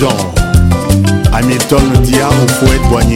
Jean, 0.00 0.16
Hamilton 1.30 1.90
le 1.92 1.98
diable, 1.98 2.32
ah, 2.62 2.74
être 2.74 2.88
bon. 2.88 3.09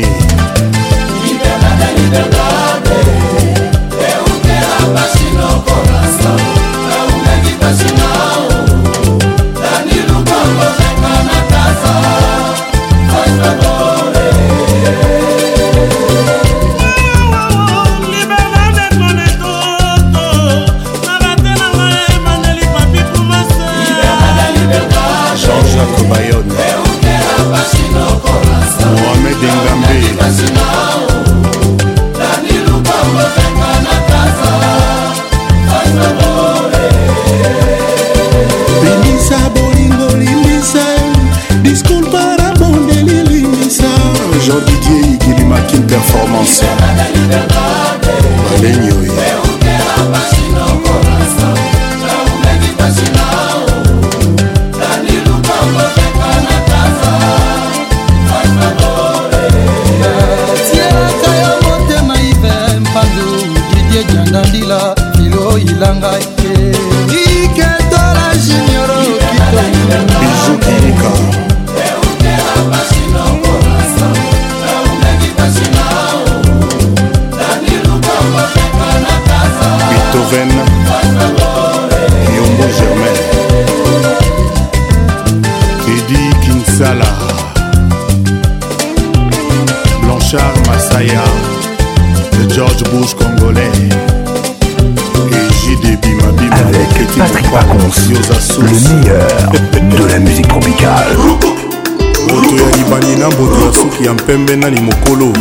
ya 104.15 104.15
mpembe 104.23 104.57
nani 104.57 104.81
mokolo 104.81 105.33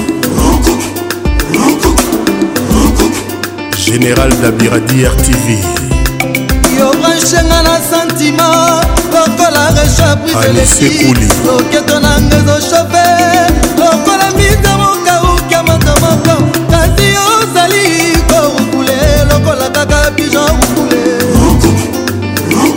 général 3.86 4.34
dabiradi 4.42 5.06
rtv 5.06 5.48
yorancenga 6.80 7.62
na 7.64 7.76
santima 7.90 8.48
lokola 9.14 9.64
rechapriseleki 9.70 11.14
loketo 11.48 12.00
na 12.00 12.20
nga 12.22 12.38
ezochope 12.38 13.06
lokola 13.82 14.26
mbita 14.36 14.72
mokauka 14.78 15.58
moto 15.68 15.94
moko 16.04 16.36
kasi 16.72 17.08
ozali 17.30 17.86
korukule 18.30 18.98
lokola 19.30 19.68
kaka 19.76 20.00
pijon 20.16 20.52
rukule 22.52 22.74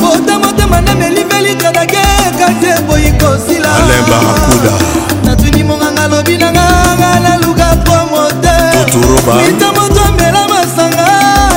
motamotema 0.00 0.80
na 0.80 0.94
melivelitanage 0.94 2.04
kate 2.38 2.82
boyi 2.86 3.12
kosila 3.12 3.68
alain 3.80 4.04
barakuda 4.10 5.16
monganga 5.68 6.04
alobi 6.08 6.34
nanga 6.40 6.64
nga 6.98 7.10
naluka 7.24 7.68
po 7.84 7.96
moteita 8.10 9.68
moto 9.76 10.00
ambela 10.08 10.42
masanga 10.52 11.12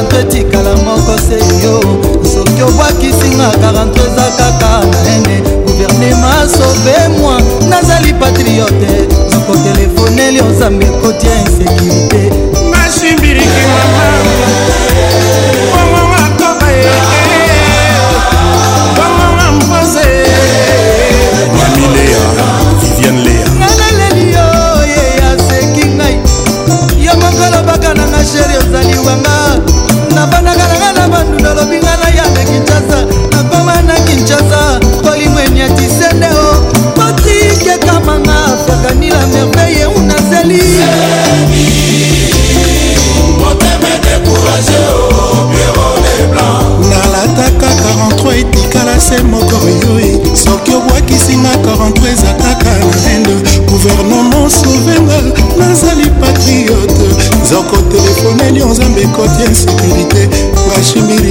karanto 0.00 0.16
etikala 0.18 0.76
moko 0.76 1.12
se 1.28 1.38
yo 1.64 1.80
soki 2.34 2.62
obwakisinga 2.62 3.50
karanto 3.60 4.00
eza 4.06 4.24
kaka 4.36 4.86
na 5.04 5.14
ene 5.14 5.42
guvernema 5.66 6.32
sobe 6.52 7.08
mwa 7.20 7.40
nazali 7.68 8.14
patriote 8.14 9.08
nakotelefone 9.30 10.30
lio 10.30 10.44
nzambe 10.44 10.84
ekotia 10.86 11.32
insekirité 11.40 12.22
nasimbiriki 12.70 13.64
mamaka 13.74 14.69
se 49.10 49.22
moko 49.24 49.56
oyo 49.64 50.36
soki 50.36 50.74
obwakisinga 50.74 51.50
korentre 51.64 52.10
eza 52.12 52.32
kaka 52.40 52.70
na 52.70 53.14
inde 53.14 53.34
guvernema 53.70 54.50
souvenga 54.50 55.18
nazali 55.58 56.10
patriote 56.20 57.08
nzoko 57.44 57.76
telefone 57.76 58.50
lio 58.50 58.66
nzambe 58.66 59.00
ekoti 59.00 59.42
insécurité 59.50 60.28
bashimiri 60.68 61.29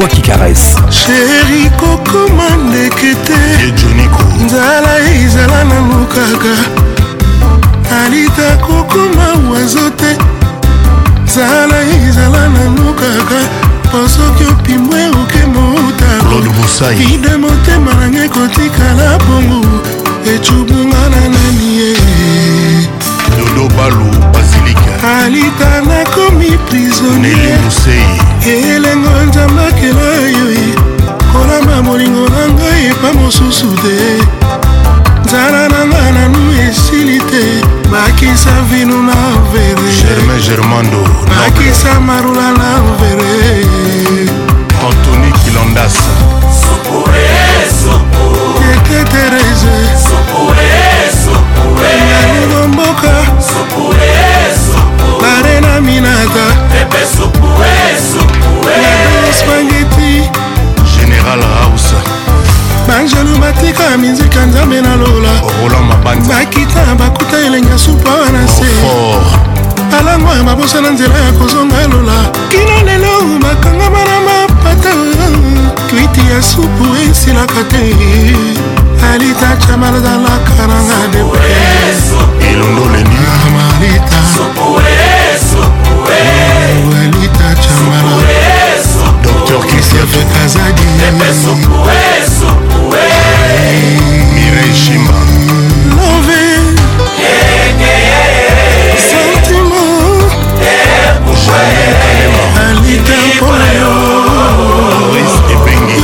voix 0.00 0.08
qui 0.08 0.22
caresse 0.22 0.72
sheri 0.98 1.64
kokoma 1.80 2.48
ndeke 2.66 3.12
te 3.26 3.38
nzala 4.44 4.92
ezala 5.22 5.60
nanu 5.70 6.00
kaka 6.14 6.54
alita 8.00 8.48
kokoma 8.66 9.26
wazo 9.50 9.86
te 10.00 10.12
nzala 11.26 11.78
ezala 12.06 12.42
nanu 12.54 12.94
kaka 13.02 13.40
mpo 13.84 14.00
soki 14.14 14.44
opimbwe 14.52 15.00
oke 15.20 15.42
motaide 15.54 17.32
motema 17.42 17.92
nange 18.00 18.24
kotikala 18.34 19.06
bongo 19.26 19.60
ecubunga 20.34 21.02
na 21.12 21.22
nani 21.34 21.68
ye 21.78 21.90
dodobalu 23.36 24.08
basilika 24.32 24.92
alita 25.24 25.70
nakomi 25.88 26.50
prisonnier 26.66 27.60
elengo 28.54 29.09
na 31.82 31.90
bolingo 31.90 32.24
na 32.36 32.42
ngai 32.56 32.82
epa 32.92 33.10
mosusu 33.18 33.66
te 33.84 33.98
nzala 35.24 35.62
na 35.72 35.80
ngai 35.90 36.10
nanu 36.16 36.42
esili 36.66 37.18
te 37.30 37.44
bakisa 37.92 38.54
vino 38.70 38.98
na 39.08 39.16
vere 39.52 39.88
bakisa 41.36 41.92
marula 42.06 42.48
na 42.60 42.70
vere 43.00 43.79
ngai 64.80 64.80
nalola 64.82 65.32
bakita 66.28 66.94
bakuta 66.96 67.38
elenga 67.46 67.76
supa 67.78 68.10
wana 68.10 68.46
se 68.48 68.64
alango 69.98 70.32
ya 70.34 70.42
babosa 70.42 70.80
na 70.80 70.90
nzela 70.90 71.18
ya 71.18 71.32
kozonga 71.32 71.86
lola 71.92 72.16
kino 72.48 72.82
lelo 72.86 73.38
bakangama 73.42 73.98
na 74.04 74.16
mapata 74.26 74.90
kwiti 75.90 76.20
ya 76.32 76.42
supu 76.42 76.86
esilaka 77.10 77.64
te 77.68 77.94
alitacha 79.12 79.76
malazalaka 79.76 80.66
nanga 80.68 80.98
depre 81.12 81.56
elongo 82.50 82.84
leniamalita 82.88 84.18
alitacha 87.04 87.74
malaa 87.90 89.12
docteur 89.22 89.60
kisiafekazadi 89.66 90.84
régime 94.60 95.08
love 95.96 96.38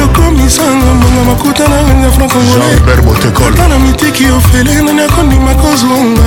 yokomisango 0.00 0.86
mbongo 0.94 1.24
makuta 1.24 1.68
na 1.68 1.82
nganga 1.82 2.10
francongolana 3.12 3.78
mitiki 3.78 4.24
ofele 4.36 4.74
nani 4.74 5.00
akondima 5.02 5.54
kozonga 5.54 6.22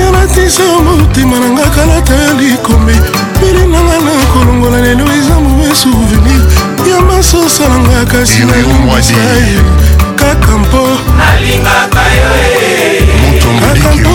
yalatisa 0.00 0.62
motema 0.96 1.38
na 1.38 1.48
nga 1.50 1.70
kalata 1.70 2.14
ya 2.14 2.32
likombe 2.32 2.96
mbeli 3.36 3.66
nanga 3.72 3.98
na 4.04 4.24
kolongola 4.32 4.80
lelo 4.80 5.04
eza 5.04 5.40
mobe 5.40 5.74
souvenir 5.74 6.40
ya 6.90 7.00
masosala 7.02 7.78
nga 7.78 8.04
kasi 8.12 8.38
nayomosa 8.44 9.12
ye 9.12 9.97
kaka 10.20 10.52
mpo 10.64 10.82
nalingaka 11.18 12.02
yo 12.18 12.30
eh. 12.50 14.06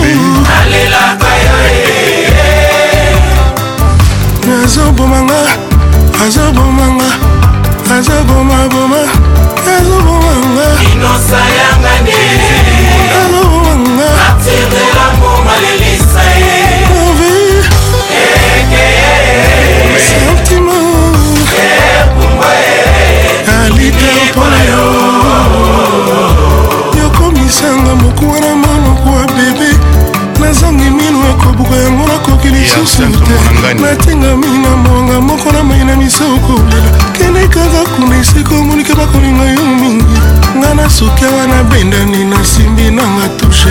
natingami 33.80 34.46
na 34.58 34.76
mwanga 34.76 35.20
moko 35.20 35.52
na 35.52 35.64
mai 35.64 35.84
na 35.84 35.96
miso 35.96 36.24
kolela 36.46 37.14
kende 37.16 37.48
kaka 37.48 37.88
kuna 37.96 38.20
esika 38.20 38.54
omonike 38.54 38.94
bakolinga 38.94 39.44
yo 39.44 39.62
mingi 39.80 40.20
nga 40.58 40.74
na 40.74 40.90
suki 40.90 41.24
awa 41.24 41.46
nabendani 41.46 42.24
nasimbi 42.24 42.90
nanga 42.90 43.28
tushe 43.40 43.68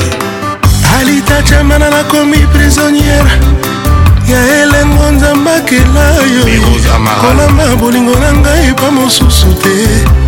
alitachamana 1.00 1.90
nakomi 1.90 2.38
prisonniere 2.52 3.32
ya 4.30 4.40
elengo 4.62 5.10
nzambakela 5.14 6.06
yo 6.34 6.42
kolamba 7.20 7.76
bolingo 7.80 8.14
na 8.18 8.32
ngai 8.32 8.68
epa 8.70 8.90
mosusu 8.90 9.52
te 9.62 10.21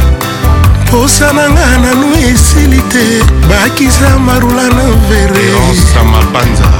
posa 0.95 1.27
na 1.35 1.47
nga 1.55 1.69
nanu 1.83 2.07
esili 2.31 2.79
te 2.95 3.07
bakisa 3.51 4.15
marula 4.19 4.63
na 4.71 4.85
vere 5.11 5.53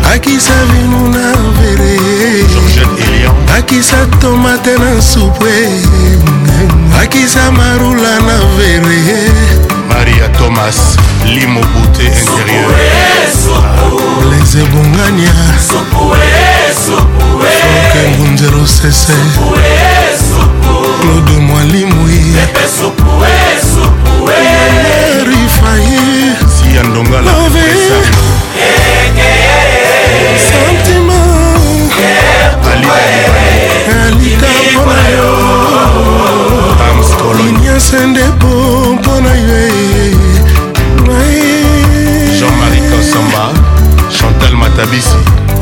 bakisa 0.07 0.55
vinu 0.73 1.01
na 1.11 1.33
vere 1.59 1.99
bakisa 3.51 4.07
tomate 4.23 4.75
na 4.79 5.03
supwe 5.03 5.57
bakisa 6.95 7.51
marula 7.59 8.15
na 8.29 8.39
vere 8.55 9.27
maria 9.91 10.29
thomas 10.39 10.79
limobute 11.27 12.03
intérieur 12.07 12.71
les 14.31 14.53
ebongania 14.63 15.35
soke 15.59 16.23
ngunzero 18.17 18.63
sese 18.67 19.15
claude 21.03 21.35
mwalimwi 21.47 22.23
rifai 25.27 25.87
si 26.49 26.79
andongala 26.79 27.33
santima 30.47 31.21
alika 32.73 34.53
mpona 34.73 35.09
yo 35.17 35.33
inyase 37.49 38.07
ndepo 38.07 38.47
mpona 38.95 39.31
yo 39.35 39.69
jean-marie 42.39 42.89
kosamba 42.93 43.53
chantal 44.19 44.55
matabisi 44.57 45.17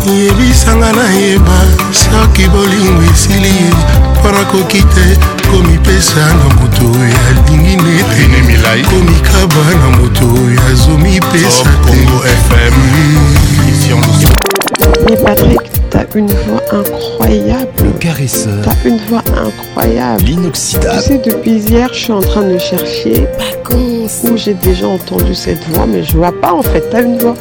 yebisanga 0.07 0.93
nayeba 0.93 1.59
soki 1.93 2.49
bolingo 2.49 3.03
esili 3.15 3.49
ye 3.49 4.12
moto 4.23 4.53
mais 15.05 15.17
Patrick, 15.17 15.61
t'as 15.91 16.05
une 16.15 16.27
voix 16.27 16.63
incroyable. 16.73 17.99
caresseur. 17.99 18.53
T'as 18.65 18.89
une 18.89 18.99
voix 19.09 19.23
incroyable. 19.37 20.23
L'inoxydable. 20.25 20.99
Tu 20.99 21.09
sais, 21.09 21.19
depuis 21.25 21.51
hier, 21.59 21.89
je 21.93 21.99
suis 21.99 22.13
en 22.13 22.21
train 22.23 22.43
de 22.43 22.59
chercher 22.59 23.27
où 24.25 24.37
j'ai 24.37 24.55
déjà 24.55 24.87
entendu 24.89 25.35
cette 25.35 25.65
voix, 25.71 25.87
mais 25.89 26.03
je 26.03 26.17
vois 26.17 26.33
pas 26.39 26.53
en 26.53 26.63
fait. 26.63 26.83
T'as 26.91 27.03
une 27.03 27.19
voix 27.19 27.35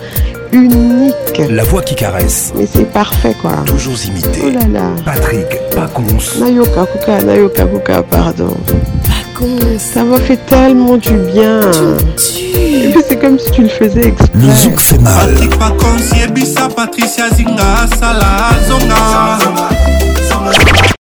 unique. 0.54 1.42
La 1.50 1.64
voix 1.64 1.82
qui 1.82 1.96
caresse. 1.96 2.54
Mais 2.56 2.68
c'est 2.72 2.92
parfait 2.92 3.36
quoi. 3.42 3.52
Toujours 3.66 3.96
imité. 4.06 4.42
Oh 4.46 4.50
là 4.52 4.68
là. 4.80 4.90
Patrick 5.06 5.46
Paconce. 5.76 6.40
Nayoka 6.40 6.86
Kuka, 6.86 7.22
Nayoka 7.24 7.66
Kuka, 7.66 8.04
pardon. 8.04 8.56
Paconce. 9.04 9.80
Ça 9.94 10.04
m'a 10.04 10.20
fait 10.20 10.40
tellement 10.46 10.98
du 10.98 11.14
bien. 11.14 11.62
Et 12.74 12.90
puis 12.90 13.02
c'est 13.08 13.20
comme 13.20 13.40
si 13.40 13.52
tu 13.52 13.64
le 13.64 13.70
faisais 13.70 14.08
exprès. 14.08 14.28
Le 14.36 14.50
zouk 14.54 14.80
fait 14.80 15.00
mal. 15.00 15.14
Patrick 15.24 15.54
Yebisa, 16.20 16.68
Patricia 16.70 17.30
Zinga, 17.30 17.88
Sala, 18.00 19.80